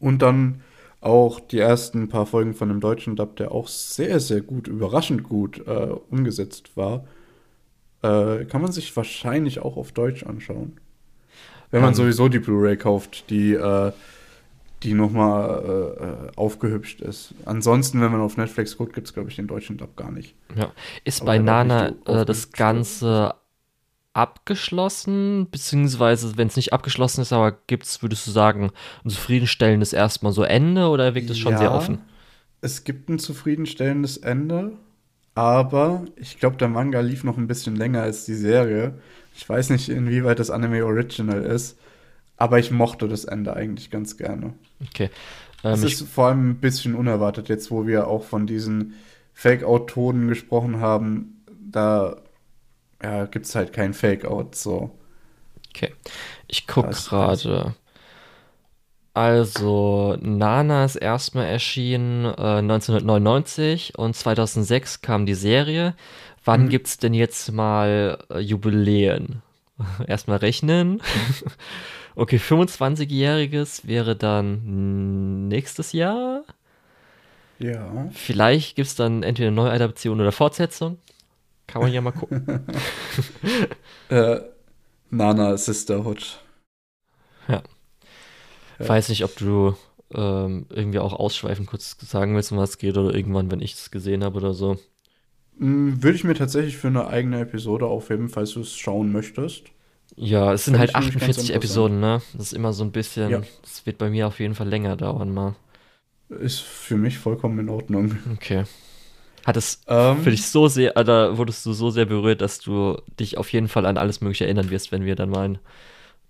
Und 0.00 0.20
dann 0.20 0.62
auch 1.06 1.40
die 1.40 1.58
ersten 1.58 2.08
paar 2.08 2.26
Folgen 2.26 2.52
von 2.54 2.68
dem 2.68 2.80
deutschen 2.80 3.16
Dub, 3.16 3.36
der 3.36 3.52
auch 3.52 3.68
sehr, 3.68 4.20
sehr 4.20 4.40
gut, 4.40 4.66
überraschend 4.68 5.22
gut 5.22 5.66
äh, 5.66 5.88
umgesetzt 6.10 6.76
war. 6.76 7.04
Äh, 8.02 8.44
kann 8.44 8.60
man 8.60 8.72
sich 8.72 8.94
wahrscheinlich 8.96 9.60
auch 9.60 9.76
auf 9.76 9.92
Deutsch 9.92 10.24
anschauen. 10.24 10.78
Wenn 11.70 11.80
man 11.80 11.90
Ähm. 11.90 11.94
sowieso 11.94 12.28
die 12.28 12.38
Blu-ray 12.40 12.76
kauft, 12.76 13.30
die, 13.30 13.54
äh, 13.54 13.92
die 14.82 14.94
nochmal 14.94 16.28
äh, 16.32 16.36
aufgehübscht 16.38 17.00
ist. 17.00 17.34
Ansonsten, 17.44 18.00
wenn 18.00 18.12
man 18.12 18.20
auf 18.20 18.36
Netflix 18.36 18.76
guckt, 18.76 18.92
gibt 18.92 19.06
es, 19.06 19.14
glaube 19.14 19.30
ich, 19.30 19.36
den 19.36 19.46
deutschen 19.46 19.78
Dub 19.78 19.96
gar 19.96 20.12
nicht. 20.12 20.34
Ja. 20.54 20.72
Ist 21.04 21.22
Aber 21.22 21.32
bei 21.32 21.38
Nana 21.38 21.94
äh, 22.04 22.24
das 22.24 22.52
Ganze 22.52 23.34
abgeschlossen? 24.16 25.48
Beziehungsweise, 25.50 26.36
wenn 26.36 26.48
es 26.48 26.56
nicht 26.56 26.72
abgeschlossen 26.72 27.20
ist, 27.22 27.32
aber 27.32 27.52
gibt's, 27.66 28.02
würdest 28.02 28.26
du 28.26 28.30
sagen, 28.30 28.70
ein 29.04 29.10
zufriedenstellendes 29.10 29.92
erstmal 29.92 30.32
so 30.32 30.42
Ende 30.42 30.88
oder 30.88 31.14
wirkt 31.14 31.30
es 31.30 31.38
schon 31.38 31.56
sehr 31.56 31.70
Ja, 31.70 31.72
offen? 31.72 32.00
Es 32.60 32.84
gibt 32.84 33.08
ein 33.08 33.18
zufriedenstellendes 33.18 34.16
Ende, 34.16 34.72
aber 35.34 36.04
ich 36.16 36.38
glaube, 36.38 36.56
der 36.56 36.68
Manga 36.68 37.00
lief 37.00 37.24
noch 37.24 37.36
ein 37.36 37.46
bisschen 37.46 37.76
länger 37.76 38.02
als 38.02 38.24
die 38.24 38.34
Serie. 38.34 38.98
Ich 39.34 39.48
weiß 39.48 39.70
nicht, 39.70 39.88
inwieweit 39.88 40.38
das 40.38 40.50
Anime 40.50 40.84
Original 40.84 41.42
ist, 41.42 41.78
aber 42.36 42.58
ich 42.58 42.70
mochte 42.70 43.08
das 43.08 43.24
Ende 43.24 43.54
eigentlich 43.54 43.90
ganz 43.90 44.16
gerne. 44.16 44.54
Okay. 44.82 45.10
Ähm, 45.62 45.72
Es 45.72 45.82
ist 45.82 46.08
vor 46.08 46.28
allem 46.28 46.50
ein 46.50 46.60
bisschen 46.60 46.94
unerwartet, 46.94 47.48
jetzt 47.48 47.70
wo 47.70 47.86
wir 47.86 48.08
auch 48.08 48.24
von 48.24 48.46
diesen 48.46 48.94
Fake-Out-Tonen 49.34 50.28
gesprochen 50.28 50.80
haben. 50.80 51.44
Da 51.70 52.16
ja, 53.02 53.26
gibt 53.26 53.46
es 53.46 53.54
halt 53.54 53.72
kein 53.72 53.94
Fake-Out. 53.94 54.54
So. 54.54 54.90
okay. 55.74 55.92
Ich 56.48 56.66
guck 56.66 56.86
Das- 56.88 57.08
gerade. 57.08 57.74
Also, 59.14 60.16
Nana 60.20 60.84
ist 60.84 60.96
erstmal 60.96 61.46
erschienen 61.46 62.26
äh, 62.26 62.58
1999 62.58 63.98
und 63.98 64.14
2006 64.14 65.00
kam 65.00 65.24
die 65.24 65.34
Serie. 65.34 65.94
Wann 66.44 66.64
Mhm. 66.64 66.68
gibt's 66.68 66.98
denn 66.98 67.14
jetzt 67.14 67.50
mal 67.50 68.18
äh, 68.30 68.40
Jubiläen? 68.40 69.42
Erstmal 70.06 70.38
rechnen. 70.38 71.00
Okay, 72.18 72.38
25-jähriges 72.38 73.86
wäre 73.86 74.16
dann 74.16 75.48
nächstes 75.48 75.92
Jahr. 75.92 76.44
Ja. 77.58 78.08
Vielleicht 78.12 78.74
gibt's 78.76 78.94
dann 78.94 79.22
entweder 79.22 79.48
eine 79.48 79.56
Neuadaption 79.56 80.18
oder 80.22 80.32
Fortsetzung. 80.32 80.96
Kann 81.66 81.82
man 81.82 81.92
ja 81.92 82.00
mal 82.00 82.12
gucken. 82.12 82.44
Äh, 84.08 84.40
Nana 85.10 85.56
Sisterhood. 85.58 86.40
Ja. 87.48 87.62
Weiß 88.78 89.08
nicht, 89.08 89.24
ob 89.24 89.36
du 89.36 89.74
ähm, 90.14 90.66
irgendwie 90.70 90.98
auch 90.98 91.12
ausschweifend 91.12 91.66
kurz 91.68 91.96
sagen 92.00 92.34
willst, 92.34 92.52
um 92.52 92.58
was 92.58 92.70
es 92.70 92.78
geht 92.78 92.96
oder 92.96 93.14
irgendwann, 93.14 93.50
wenn 93.50 93.60
ich 93.60 93.72
es 93.74 93.90
gesehen 93.90 94.22
habe 94.24 94.36
oder 94.38 94.52
so. 94.54 94.78
Mm, 95.58 96.02
Würde 96.02 96.16
ich 96.16 96.24
mir 96.24 96.34
tatsächlich 96.34 96.76
für 96.78 96.88
eine 96.88 97.06
eigene 97.08 97.40
Episode 97.40 97.86
aufheben, 97.86 98.28
falls 98.28 98.52
du 98.52 98.60
es 98.60 98.76
schauen 98.76 99.12
möchtest. 99.12 99.64
Ja, 100.16 100.52
es 100.52 100.64
sind 100.66 100.78
halt 100.78 100.90
ich 100.90 100.98
nämlich 100.98 101.18
ganz 101.18 101.38
48 101.38 101.50
interessant. 101.50 101.56
Episoden, 101.56 102.00
ne? 102.00 102.22
Das 102.34 102.46
ist 102.48 102.52
immer 102.52 102.72
so 102.72 102.84
ein 102.84 102.92
bisschen, 102.92 103.30
Ja. 103.30 103.42
das 103.62 103.86
wird 103.86 103.98
bei 103.98 104.10
mir 104.10 104.26
auf 104.26 104.40
jeden 104.40 104.54
Fall 104.54 104.68
länger 104.68 104.96
dauern 104.96 105.32
mal. 105.32 105.56
Ist 106.28 106.60
für 106.60 106.96
mich 106.96 107.18
vollkommen 107.18 107.58
in 107.60 107.68
Ordnung. 107.68 108.18
Okay. 108.34 108.64
Hat 109.46 109.56
es 109.56 109.80
Ähm, 109.86 110.22
für 110.24 110.30
dich 110.32 110.44
so 110.44 110.66
sehr, 110.66 110.96
oder 110.96 111.38
wurdest 111.38 111.64
du 111.64 111.72
so 111.72 111.90
sehr 111.90 112.04
berührt, 112.04 112.40
dass 112.40 112.58
du 112.58 113.00
dich 113.20 113.38
auf 113.38 113.52
jeden 113.52 113.68
Fall 113.68 113.86
an 113.86 113.96
alles 113.96 114.20
Mögliche 114.20 114.44
erinnern 114.44 114.70
wirst, 114.70 114.90
wenn 114.90 115.04
wir 115.04 115.14
dann 115.14 115.30
mal 115.30 115.44
in 115.46 115.58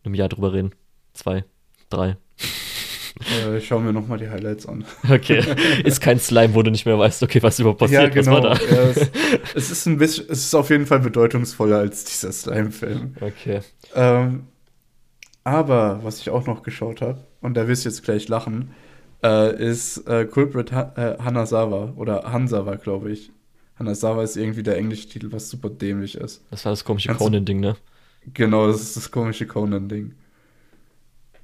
einem 0.05 0.15
Jahr 0.15 0.29
drüber 0.29 0.53
reden? 0.53 0.73
Zwei, 1.15 1.45
drei. 1.89 2.19
äh, 3.47 3.57
ich 3.57 3.67
schaue 3.67 3.81
mir 3.81 3.95
nochmal 3.95 4.19
die 4.19 4.29
Highlights 4.29 4.67
an. 4.67 4.85
Okay. 5.11 5.43
ist 5.83 6.03
kein 6.03 6.21
Slime, 6.21 6.55
wo 6.55 6.63
du 6.63 6.71
nicht 6.71 6.85
mehr 6.85 6.99
weißt, 6.99 7.23
okay, 7.23 7.43
was 7.43 7.59
überhaupt 7.59 7.79
passiert, 7.81 8.03
ja, 8.03 8.09
genau. 8.23 8.43
was 8.43 8.43
war 8.43 8.55
da? 8.55 8.75
Ja, 8.77 8.83
es, 8.91 9.11
es 9.55 9.71
ist 9.71 9.87
ein 9.87 9.97
bisschen, 9.97 10.27
es 10.29 10.45
ist 10.45 10.55
auf 10.55 10.69
jeden 10.69 10.85
Fall 10.85 11.01
bedeutungsvoller 11.01 11.79
als 11.79 12.05
dieser 12.05 12.33
Slime-Film. 12.33 13.17
Okay. 13.19 13.61
Ähm, 13.95 14.49
aber 15.43 16.01
was 16.03 16.21
ich 16.21 16.29
auch 16.29 16.47
noch 16.47 16.63
geschaut 16.63 17.01
habe, 17.01 17.25
und 17.41 17.55
da 17.57 17.67
wirst 17.67 17.87
du 17.87 17.89
jetzt 17.89 18.03
gleich 18.03 18.29
lachen, 18.29 18.75
äh, 19.27 19.71
ist 19.71 20.07
äh, 20.07 20.25
Culprit 20.25 20.73
ha 20.73 20.93
äh, 20.97 21.23
Hanazawa 21.23 21.95
oder 21.97 22.33
Hansawa, 22.33 22.77
glaube 22.77 23.11
ich. 23.11 23.33
Hanazawa 23.79 24.23
ist 24.23 24.37
irgendwie 24.37 24.63
der 24.63 24.77
englische 24.77 25.09
Titel, 25.09 25.33
was 25.33 25.51
super 25.51 25.69
dämlich 25.69 26.15
ist. 26.17 26.45
Das 26.51 26.65
war 26.65 26.73
das 26.73 26.85
komische 26.85 27.13
Conan-Ding, 27.15 27.61
ne? 27.61 27.77
Genau, 28.33 28.67
das 28.69 28.81
ist 28.81 28.97
das 28.97 29.11
komische 29.11 29.47
Conan-Ding. 29.47 30.15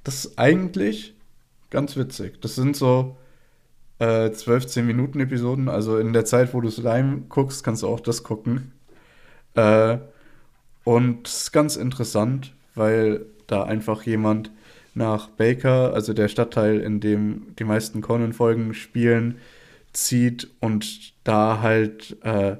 Das 0.03 0.25
ist 0.25 0.39
eigentlich 0.39 1.13
ganz 1.69 1.95
witzig. 1.95 2.41
Das 2.41 2.55
sind 2.55 2.75
so 2.75 3.17
äh, 3.99 4.31
12, 4.31 4.67
10 4.67 4.87
Minuten 4.87 5.19
Episoden. 5.19 5.69
Also 5.69 5.97
in 5.97 6.13
der 6.13 6.25
Zeit, 6.25 6.53
wo 6.53 6.61
du 6.61 6.69
Slime 6.69 7.23
guckst, 7.29 7.63
kannst 7.63 7.83
du 7.83 7.87
auch 7.87 7.99
das 7.99 8.23
gucken. 8.23 8.71
Äh, 9.55 9.97
und 10.83 11.27
es 11.27 11.43
ist 11.43 11.51
ganz 11.51 11.75
interessant, 11.75 12.53
weil 12.75 13.25
da 13.47 13.63
einfach 13.63 14.03
jemand 14.03 14.51
nach 14.93 15.29
Baker, 15.29 15.93
also 15.93 16.13
der 16.13 16.27
Stadtteil, 16.27 16.79
in 16.79 16.99
dem 16.99 17.55
die 17.57 17.63
meisten 17.63 18.01
Conan-Folgen 18.01 18.73
spielen, 18.73 19.37
zieht 19.91 20.49
und 20.59 21.13
da 21.23 21.61
halt 21.61 22.17
äh, 22.23 22.57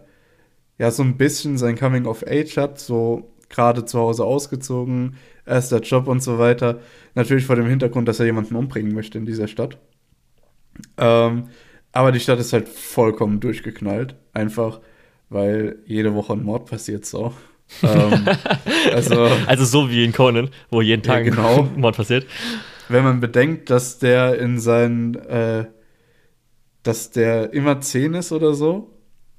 ja 0.78 0.92
so 0.92 1.04
ein 1.04 1.18
bisschen 1.18 1.58
sein 1.58 1.78
Coming 1.78 2.06
of 2.06 2.24
Age 2.28 2.58
hat, 2.58 2.80
so 2.80 3.34
gerade 3.50 3.86
zu 3.86 4.00
Hause 4.00 4.24
ausgezogen, 4.26 5.16
erster 5.46 5.80
Job 5.80 6.08
und 6.08 6.24
so 6.24 6.40
weiter. 6.40 6.80
Natürlich 7.16 7.46
vor 7.46 7.56
dem 7.56 7.68
Hintergrund, 7.68 8.08
dass 8.08 8.20
er 8.20 8.26
jemanden 8.26 8.56
umbringen 8.56 8.94
möchte 8.94 9.18
in 9.18 9.26
dieser 9.26 9.48
Stadt. 9.48 9.78
Ähm, 10.98 11.50
aber 11.92 12.12
die 12.12 12.20
Stadt 12.20 12.40
ist 12.40 12.54
halt 12.54 12.68
vollkommen 12.68 13.40
durchgeknallt, 13.40 14.16
einfach 14.34 14.82
weil 15.30 15.78
jede 15.86 16.14
Woche 16.14 16.34
ein 16.34 16.44
Mord 16.44 16.70
passiert 16.70 17.06
so. 17.06 17.34
Ähm, 17.82 18.38
also 18.94 19.46
Also 19.46 19.66
so 19.66 19.90
wie 19.90 20.04
in 20.06 20.14
Conan, 20.14 20.50
wo 20.70 20.82
jeden 20.82 21.04
Ja, 21.04 21.14
Tag 21.14 21.24
genau. 21.24 21.64
ein 21.64 21.72
Mord 21.76 21.96
passiert. 21.98 22.26
wenn 22.88 23.04
man 23.04 23.20
bedenkt, 23.20 23.70
dass 23.70 24.00
der 24.00 24.40
in 24.40 24.60
seinen, 24.60 25.16
äh, 25.16 25.68
dass 26.84 27.12
der 27.12 27.54
immer 27.54 27.82
10 27.82 28.14
ist 28.14 28.32
oder 28.32 28.54
so 28.54 28.92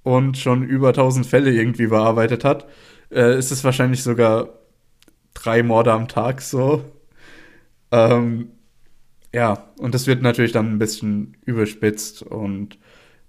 und 0.02 0.38
schon 0.38 0.62
über 0.62 0.92
1000 0.92 1.26
Fälle 1.26 1.50
irgendwie 1.52 1.86
bearbeitet 1.88 2.44
hat, 2.44 2.66
äh, 3.10 3.38
ist 3.38 3.50
es 3.50 3.64
wahrscheinlich 3.64 4.02
sogar 4.02 4.48
drei 5.34 5.62
Morde 5.62 5.92
am 5.92 6.08
Tag 6.08 6.42
so. 6.42 6.84
Ähm, 7.92 8.48
ja, 9.34 9.70
und 9.78 9.94
das 9.94 10.06
wird 10.06 10.22
natürlich 10.22 10.52
dann 10.52 10.72
ein 10.72 10.78
bisschen 10.78 11.36
überspitzt 11.46 12.22
und 12.22 12.78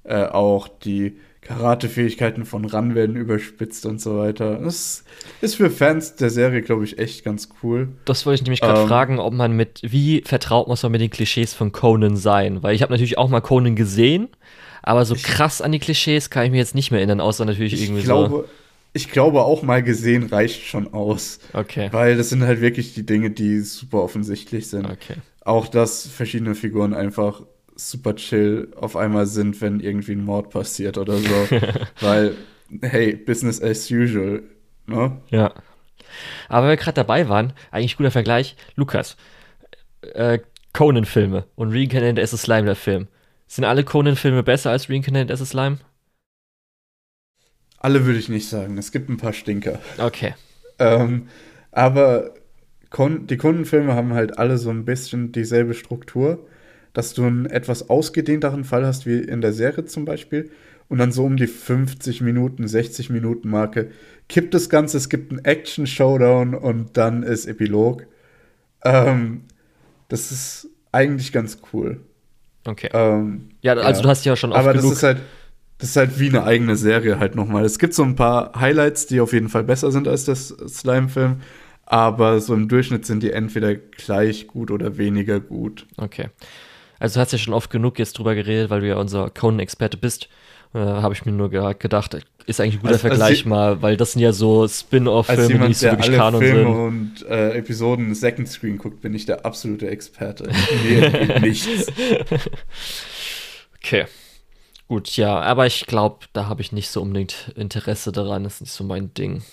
äh, 0.03 0.25
auch 0.25 0.67
die 0.67 1.19
Karate-Fähigkeiten 1.45 2.43
von 2.45 2.65
Ran 2.65 2.95
werden 2.95 3.15
überspitzt 3.15 3.85
und 3.85 4.01
so 4.01 4.17
weiter. 4.17 4.59
Das 4.59 5.03
ist 5.41 5.55
für 5.55 5.69
Fans 5.69 6.15
der 6.15 6.29
Serie, 6.29 6.61
glaube 6.61 6.83
ich, 6.83 6.97
echt 6.97 7.23
ganz 7.23 7.49
cool. 7.63 7.89
Das 8.05 8.25
wollte 8.25 8.41
ich 8.41 8.43
nämlich 8.43 8.61
gerade 8.61 8.81
Ähm. 8.81 8.87
fragen, 8.87 9.19
ob 9.19 9.33
man 9.33 9.55
mit, 9.55 9.81
wie 9.83 10.21
vertraut 10.25 10.67
muss 10.67 10.83
man 10.83 10.91
mit 10.91 11.01
den 11.01 11.09
Klischees 11.09 11.53
von 11.53 11.71
Conan 11.71 12.17
sein? 12.17 12.63
Weil 12.63 12.75
ich 12.75 12.81
habe 12.81 12.91
natürlich 12.91 13.17
auch 13.17 13.29
mal 13.29 13.41
Conan 13.41 13.75
gesehen, 13.75 14.27
aber 14.81 15.05
so 15.05 15.15
krass 15.15 15.61
an 15.61 15.71
die 15.71 15.79
Klischees 15.79 16.29
kann 16.29 16.45
ich 16.45 16.51
mir 16.51 16.57
jetzt 16.57 16.75
nicht 16.75 16.91
mehr 16.91 16.99
erinnern, 16.99 17.21
außer 17.21 17.45
natürlich 17.45 17.73
Ich 17.73 17.83
irgendwie 17.83 18.03
glaube, 18.03 18.45
ich 18.93 19.11
glaube, 19.11 19.43
auch 19.43 19.61
mal 19.61 19.83
gesehen 19.83 20.23
reicht 20.23 20.63
schon 20.65 20.93
aus. 20.93 21.39
so. 21.53 21.59
Okay. 21.59 21.89
Weil 21.91 22.17
das 22.17 22.29
sind 22.29 22.43
halt 22.43 22.61
wirklich 22.61 22.93
die 22.93 23.05
Dinge, 23.05 23.29
die 23.29 23.59
super 23.59 24.01
offensichtlich 24.01 24.67
sind. 24.67 24.85
Okay. 24.85 25.15
Auch, 25.41 25.67
dass 25.67 26.07
verschiedene 26.07 26.55
Figuren 26.55 26.93
einfach 26.93 27.41
super 27.75 28.15
chill 28.15 28.71
auf 28.75 28.95
einmal 28.95 29.25
sind, 29.25 29.59
wenn 29.61 29.79
irgendwie 29.79 30.13
ein 30.13 30.23
Mord 30.23 30.49
passiert 30.49 30.97
oder 30.97 31.17
so. 31.17 31.47
Weil, 32.01 32.35
hey, 32.81 33.15
Business 33.15 33.61
as 33.61 33.89
usual. 33.91 34.43
Ne? 34.87 35.17
Ja. 35.29 35.53
Aber 36.47 36.63
wenn 36.63 36.71
wir 36.71 36.77
gerade 36.77 36.95
dabei 36.95 37.27
waren, 37.27 37.53
eigentlich 37.71 37.97
guter 37.97 38.11
Vergleich, 38.11 38.55
Lukas, 38.75 39.17
äh, 40.13 40.39
Conan-Filme 40.73 41.45
und 41.55 41.71
Reincarnated 41.71 42.19
as 42.19 42.33
a 42.33 42.37
Slime, 42.37 42.65
der 42.65 42.75
Film. 42.75 43.07
Sind 43.47 43.65
alle 43.65 43.83
Conan-Filme 43.83 44.43
besser 44.43 44.71
als 44.71 44.89
Reincarnated 44.89 45.31
as 45.31 45.41
a 45.41 45.45
Slime? 45.45 45.77
Alle 47.79 48.05
würde 48.05 48.19
ich 48.19 48.29
nicht 48.29 48.49
sagen. 48.49 48.77
Es 48.77 48.91
gibt 48.91 49.09
ein 49.09 49.17
paar 49.17 49.33
Stinker. 49.33 49.79
Okay. 49.97 50.33
Ähm, 50.79 51.27
aber 51.71 52.33
Kon 52.89 53.27
die 53.27 53.37
Kundenfilme 53.37 53.93
haben 53.93 54.13
halt 54.13 54.39
alle 54.39 54.57
so 54.57 54.69
ein 54.69 54.85
bisschen 54.85 55.31
dieselbe 55.31 55.73
Struktur, 55.73 56.47
dass 56.95 57.13
du 57.13 57.25
einen 57.25 57.45
etwas 57.45 57.89
ausgedehnteren 57.89 58.63
Fall 58.63 58.85
hast, 58.85 59.05
wie 59.05 59.19
in 59.19 59.41
der 59.41 59.53
Serie 59.53 59.85
zum 59.85 60.05
Beispiel, 60.05 60.49
und 60.87 60.97
dann 60.97 61.11
so 61.11 61.25
um 61.25 61.35
die 61.35 61.47
50 61.47 62.21
Minuten, 62.21 62.67
60 62.67 63.09
Minuten 63.09 63.49
Marke 63.49 63.91
kippt 64.29 64.53
das 64.53 64.69
Ganze, 64.69 64.97
es 64.97 65.09
gibt 65.09 65.31
einen 65.31 65.43
Action-Showdown 65.43 66.55
und 66.55 66.95
dann 66.97 67.23
ist 67.23 67.45
Epilog. 67.45 68.07
Ähm, 68.83 69.41
das 70.07 70.31
ist 70.31 70.69
eigentlich 70.91 71.31
ganz 71.31 71.59
cool. 71.73 71.99
Okay. 72.65 72.89
Ähm, 72.93 73.49
ja, 73.61 73.73
also 73.73 73.99
ja. 73.99 74.03
du 74.03 74.09
hast 74.09 74.25
ja 74.25 74.35
schon 74.35 74.51
oft 74.51 74.59
aber 74.59 74.73
das 74.73 74.83
genug. 74.83 74.95
ist 74.95 75.03
halt, 75.03 75.17
das 75.79 75.89
ist 75.89 75.95
halt 75.97 76.19
wie 76.19 76.29
eine 76.29 76.45
eigene 76.45 76.77
Serie 76.77 77.19
halt 77.19 77.35
nochmal. 77.35 77.65
Es 77.65 77.77
gibt 77.77 77.93
so 77.93 78.03
ein 78.03 78.15
paar 78.15 78.57
Highlights, 78.57 79.05
die 79.07 79.19
auf 79.19 79.33
jeden 79.33 79.49
Fall 79.49 79.65
besser 79.65 79.91
sind 79.91 80.07
als 80.07 80.23
das 80.23 80.47
Slime-Film, 80.47 81.41
aber 81.85 82.39
so 82.39 82.53
im 82.53 82.69
Durchschnitt 82.69 83.05
sind 83.05 83.21
die 83.21 83.31
entweder 83.31 83.75
gleich 83.75 84.47
gut 84.47 84.71
oder 84.71 84.97
weniger 84.97 85.39
gut. 85.39 85.85
Okay. 85.97 86.29
Also 86.99 87.15
du 87.15 87.19
hast 87.21 87.31
ja 87.31 87.37
schon 87.37 87.53
oft 87.53 87.69
genug 87.69 87.99
jetzt 87.99 88.17
drüber 88.17 88.35
geredet, 88.35 88.69
weil 88.69 88.81
du 88.81 88.87
ja 88.87 88.97
unser 88.97 89.29
Conan-Experte 89.29 89.97
bist. 89.97 90.29
Äh, 90.73 90.79
Habe 90.79 91.13
ich 91.13 91.25
mir 91.25 91.31
nur 91.31 91.49
ge 91.49 91.75
gedacht, 91.77 92.17
ist 92.45 92.59
eigentlich 92.59 92.75
ein 92.75 92.81
guter 92.81 92.93
als, 92.93 93.01
Vergleich 93.01 93.39
als 93.39 93.45
mal, 93.45 93.81
weil 93.81 93.97
das 93.97 94.13
sind 94.13 94.21
ja 94.21 94.33
so 94.33 94.67
Spin-off-Filme, 94.67 95.47
die 95.47 95.67
nicht 95.67 95.79
so 95.79 95.87
wirklich 95.87 96.07
alle 96.09 96.17
Kanon 96.17 96.41
Filme 96.41 96.59
sind. 96.59 96.75
und 96.75 97.29
äh, 97.29 97.57
Episoden 97.57 98.13
Second 98.13 98.47
Screen 98.47 98.77
guckt, 98.77 99.01
bin 99.01 99.13
ich 99.13 99.25
der 99.25 99.45
absolute 99.45 99.87
Experte. 99.89 100.49
Mir 100.83 101.39
nichts. 101.39 101.87
Okay. 103.77 104.05
Gut, 104.87 105.15
ja, 105.15 105.39
aber 105.41 105.67
ich 105.67 105.85
glaube, 105.85 106.25
da 106.33 106.47
habe 106.47 106.61
ich 106.61 106.71
nicht 106.71 106.89
so 106.89 107.03
unbedingt 107.03 107.51
Interesse 107.55 108.11
daran. 108.11 108.43
Das 108.43 108.55
ist 108.55 108.61
nicht 108.61 108.71
so 108.71 108.83
mein 108.83 109.13
Ding. 109.13 109.43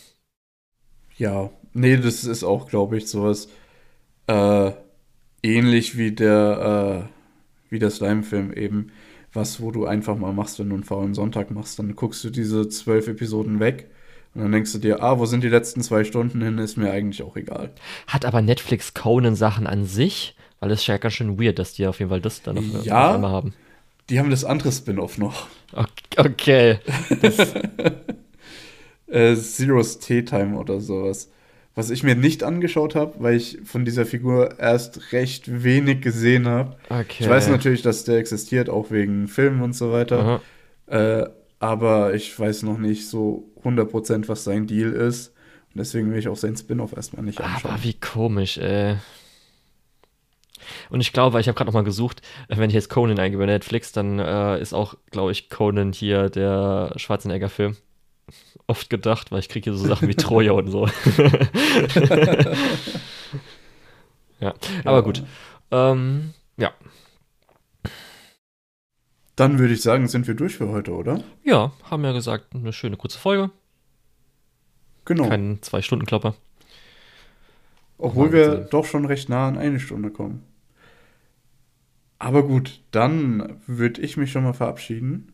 Ja, 1.18 1.51
nee, 1.74 1.99
das 1.99 2.24
ist 2.24 2.43
auch, 2.43 2.66
glaube 2.68 2.97
ich, 2.97 3.09
sowas 3.09 3.49
äh, 4.26 4.72
ähnlich 5.43 5.99
wie 5.99 6.12
der, 6.12 7.09
äh, 7.11 7.22
wie 7.73 7.79
der 7.79 7.91
Slime-Film 7.91 8.53
eben. 8.53 8.93
Was, 9.33 9.62
wo 9.62 9.70
du 9.70 9.87
einfach 9.87 10.16
mal 10.16 10.33
machst, 10.33 10.59
wenn 10.59 10.68
du 10.68 10.75
einen 10.75 10.85
faulen 10.85 11.14
Sonntag 11.14 11.51
machst, 11.51 11.79
dann 11.79 11.97
guckst 11.97 12.23
du 12.23 12.31
diese 12.31 12.68
zwölf 12.68 13.09
Episoden 13.09 13.61
weg 13.61 13.89
und 14.35 14.43
dann 14.43 14.53
denkst 14.53 14.73
du 14.73 14.79
dir, 14.79 15.03
ah, 15.03 15.18
wo 15.18 15.27
sind 15.27 15.45
die 15.45 15.49
letzten 15.49 15.83
zwei 15.83 16.05
Stunden 16.05 16.41
hin, 16.43 16.59
ist 16.59 16.77
mir 16.77 16.91
eigentlich 16.91 17.23
auch 17.23 17.37
egal. 17.37 17.70
Hat 18.07 18.25
aber 18.25 18.41
Netflix 18.41 18.95
Conan-Sachen 18.95 19.66
an 19.66 19.85
sich? 19.85 20.37
Weil 20.61 20.70
es 20.70 20.83
ist 20.83 20.87
ja 20.87 20.97
ganz 20.97 21.14
schön 21.14 21.41
weird, 21.41 21.59
dass 21.59 21.75
die 21.75 21.87
auf 21.87 21.99
jeden 21.99 22.11
Fall 22.11 22.20
das 22.20 22.43
dann 22.43 22.55
noch, 22.55 22.85
ja, 22.85 23.14
einmal 23.14 23.31
haben. 23.31 23.55
Die 24.09 24.18
haben 24.18 24.31
das 24.31 24.45
andere 24.45 24.73
Spin-off 24.73 25.18
noch. 25.18 25.47
Okay. 26.16 26.79
äh, 29.07 29.37
Zero's 29.37 29.99
Tea 29.99 30.23
Time 30.23 30.57
oder 30.59 30.81
sowas. 30.81 31.31
Was 31.75 31.89
ich 31.89 32.03
mir 32.03 32.14
nicht 32.14 32.43
angeschaut 32.43 32.95
habe, 32.95 33.14
weil 33.18 33.37
ich 33.37 33.59
von 33.64 33.85
dieser 33.87 34.05
Figur 34.05 34.59
erst 34.59 35.12
recht 35.12 35.62
wenig 35.62 36.03
gesehen 36.03 36.47
habe. 36.47 36.77
Okay. 36.91 37.16
Ich 37.20 37.29
weiß 37.29 37.49
natürlich, 37.49 37.81
dass 37.81 38.05
der 38.05 38.18
existiert, 38.18 38.68
auch 38.68 38.91
wegen 38.91 39.27
Filmen 39.27 39.62
und 39.62 39.75
so 39.75 39.91
weiter. 39.91 40.43
Äh, 40.87 41.25
aber 41.61 42.12
ich 42.14 42.39
weiß 42.39 42.64
noch 42.64 42.77
nicht 42.77 43.09
so 43.09 43.49
100%, 43.64 44.29
was 44.29 44.45
sein 44.45 44.66
Deal 44.66 44.93
ist. 44.93 45.29
Und 45.73 45.79
deswegen 45.79 46.11
will 46.11 46.18
ich 46.18 46.29
auch 46.29 46.37
sein 46.37 46.57
Spin-off 46.57 46.93
erstmal 46.93 47.25
nicht 47.25 47.41
anschauen. 47.41 47.73
Aber 47.73 47.83
wie 47.83 47.95
komisch, 47.95 48.59
ey. 48.59 48.97
Und 50.91 51.01
ich 51.01 51.12
glaube, 51.12 51.41
ich 51.41 51.49
habe 51.49 51.57
gerade 51.57 51.68
noch 51.68 51.75
mal 51.75 51.85
gesucht, 51.85 52.20
wenn 52.49 52.68
ich 52.68 52.75
jetzt 52.75 52.91
Conan 52.91 53.18
eingebe 53.18 53.43
bei 53.43 53.47
Netflix, 53.47 53.93
dann 53.93 54.18
äh, 54.18 54.61
ist 54.61 54.75
auch, 54.75 54.95
glaube 55.11 55.33
ich, 55.33 55.49
Conan 55.49 55.93
hier 55.93 56.29
der 56.29 56.93
Schwarzenegger-Film. 56.97 57.77
Oft 58.66 58.91
gedacht, 58.91 59.33
weil 59.33 59.41
ich 59.41 59.49
kriege 59.49 59.70
hier 59.70 59.78
so 59.78 59.87
Sachen 59.87 60.09
wie 60.09 60.14
Troja 60.14 60.53
und 60.53 60.68
so. 60.70 60.87
ja, 64.41 64.55
aber 64.85 65.03
gut. 65.03 65.24
Ähm, 65.70 66.33
ja. 66.57 66.72
Dann 69.37 69.59
würde 69.59 69.74
ich 69.74 69.83
sagen, 69.83 70.07
sind 70.09 70.26
wir 70.28 70.35
durch 70.35 70.57
für 70.57 70.68
heute, 70.68 70.93
oder? 70.93 71.24
Ja, 71.43 71.72
haben 71.91 72.05
ja 72.05 72.12
gesagt, 72.12 72.55
eine 72.55 72.72
schöne 72.72 72.97
kurze 72.97 73.18
Folge. 73.18 73.51
Genau. 75.05 75.28
Kein 75.28 75.61
Zwei-Stunden-Klopper. 75.62 76.35
Obwohl 77.99 78.33
wir 78.33 78.57
doch 78.57 78.85
schon 78.85 79.05
recht 79.05 79.28
nah 79.28 79.49
an 79.49 79.59
eine 79.59 79.80
Stunde 79.80 80.11
kommen. 80.11 80.45
Aber 82.18 82.45
gut, 82.45 82.80
dann 82.93 83.61
würde 83.66 84.01
ich 84.01 84.16
mich 84.16 84.30
schon 84.30 84.45
mal 84.45 84.53
verabschieden. 84.53 85.32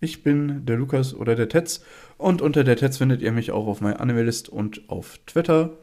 Ich 0.00 0.22
bin 0.22 0.66
der 0.66 0.76
Lukas 0.76 1.14
oder 1.14 1.34
der 1.34 1.48
Tetz 1.48 1.82
und 2.18 2.42
unter 2.42 2.64
der 2.64 2.76
Tetz 2.76 2.98
findet 2.98 3.22
ihr 3.22 3.32
mich 3.32 3.50
auch 3.50 3.66
auf 3.66 3.80
meiner 3.80 4.00
Animalist 4.00 4.48
und 4.48 4.88
auf 4.88 5.18
Twitter. 5.26 5.78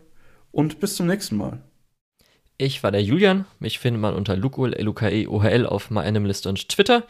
Und 0.51 0.79
bis 0.79 0.95
zum 0.95 1.07
nächsten 1.07 1.35
Mal. 1.35 1.63
Ich 2.57 2.83
war 2.83 2.91
der 2.91 3.01
Julian. 3.01 3.45
Mich 3.59 3.79
findet 3.79 4.01
man 4.01 4.13
unter 4.13 4.35
Lukul, 4.35 4.73
L-U-K-E, 4.73 5.27
O-H-L 5.27 5.65
auf 5.65 5.89
MyAnimalist 5.89 6.45
und 6.45 6.69
Twitter. 6.69 7.03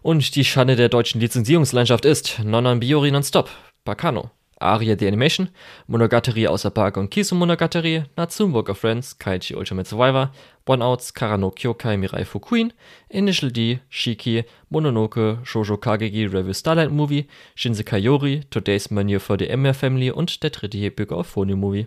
Und 0.00 0.34
die 0.36 0.44
Schande 0.44 0.76
der 0.76 0.88
deutschen 0.88 1.20
Lizenzierungslandschaft 1.20 2.04
ist 2.06 2.40
Nonon 2.42 2.80
Biori 2.80 3.10
Nonstop, 3.10 3.50
Bacano. 3.84 4.30
Aria 4.60 4.96
the 4.96 5.06
Animation, 5.06 5.48
Monogatari 5.86 6.46
außer 6.46 6.70
Park 6.70 6.96
und 6.96 7.10
Kisu 7.10 7.34
Monogatari, 7.34 8.04
Natsume 8.16 8.52
Book 8.52 8.68
of 8.68 8.78
Friends, 8.78 9.18
Kaichi 9.18 9.54
Ultimate 9.54 9.88
Survivor, 9.88 10.32
One 10.66 10.84
Outs, 10.84 11.14
Karano 11.14 11.50
Kyokai 11.50 11.96
Mirai 11.96 12.24
Fukuin, 12.24 12.72
Initial 13.08 13.50
D, 13.50 13.80
Shiki, 13.90 14.44
Mononoke, 14.70 15.38
Shoujo 15.44 15.76
Kagegi 15.76 16.32
Review 16.32 16.54
Starlight 16.54 16.90
Movie, 16.90 17.26
Shinsekai 17.56 18.02
Yori, 18.02 18.44
Today's 18.50 18.90
Menu 18.90 19.18
for 19.18 19.38
the 19.38 19.48
Emir 19.48 19.74
Family 19.74 20.10
und 20.10 20.42
der 20.42 20.50
dritte 20.50 20.90
Bürger 20.90 21.16
auf 21.16 21.28
Phony 21.28 21.54
Movie. 21.54 21.86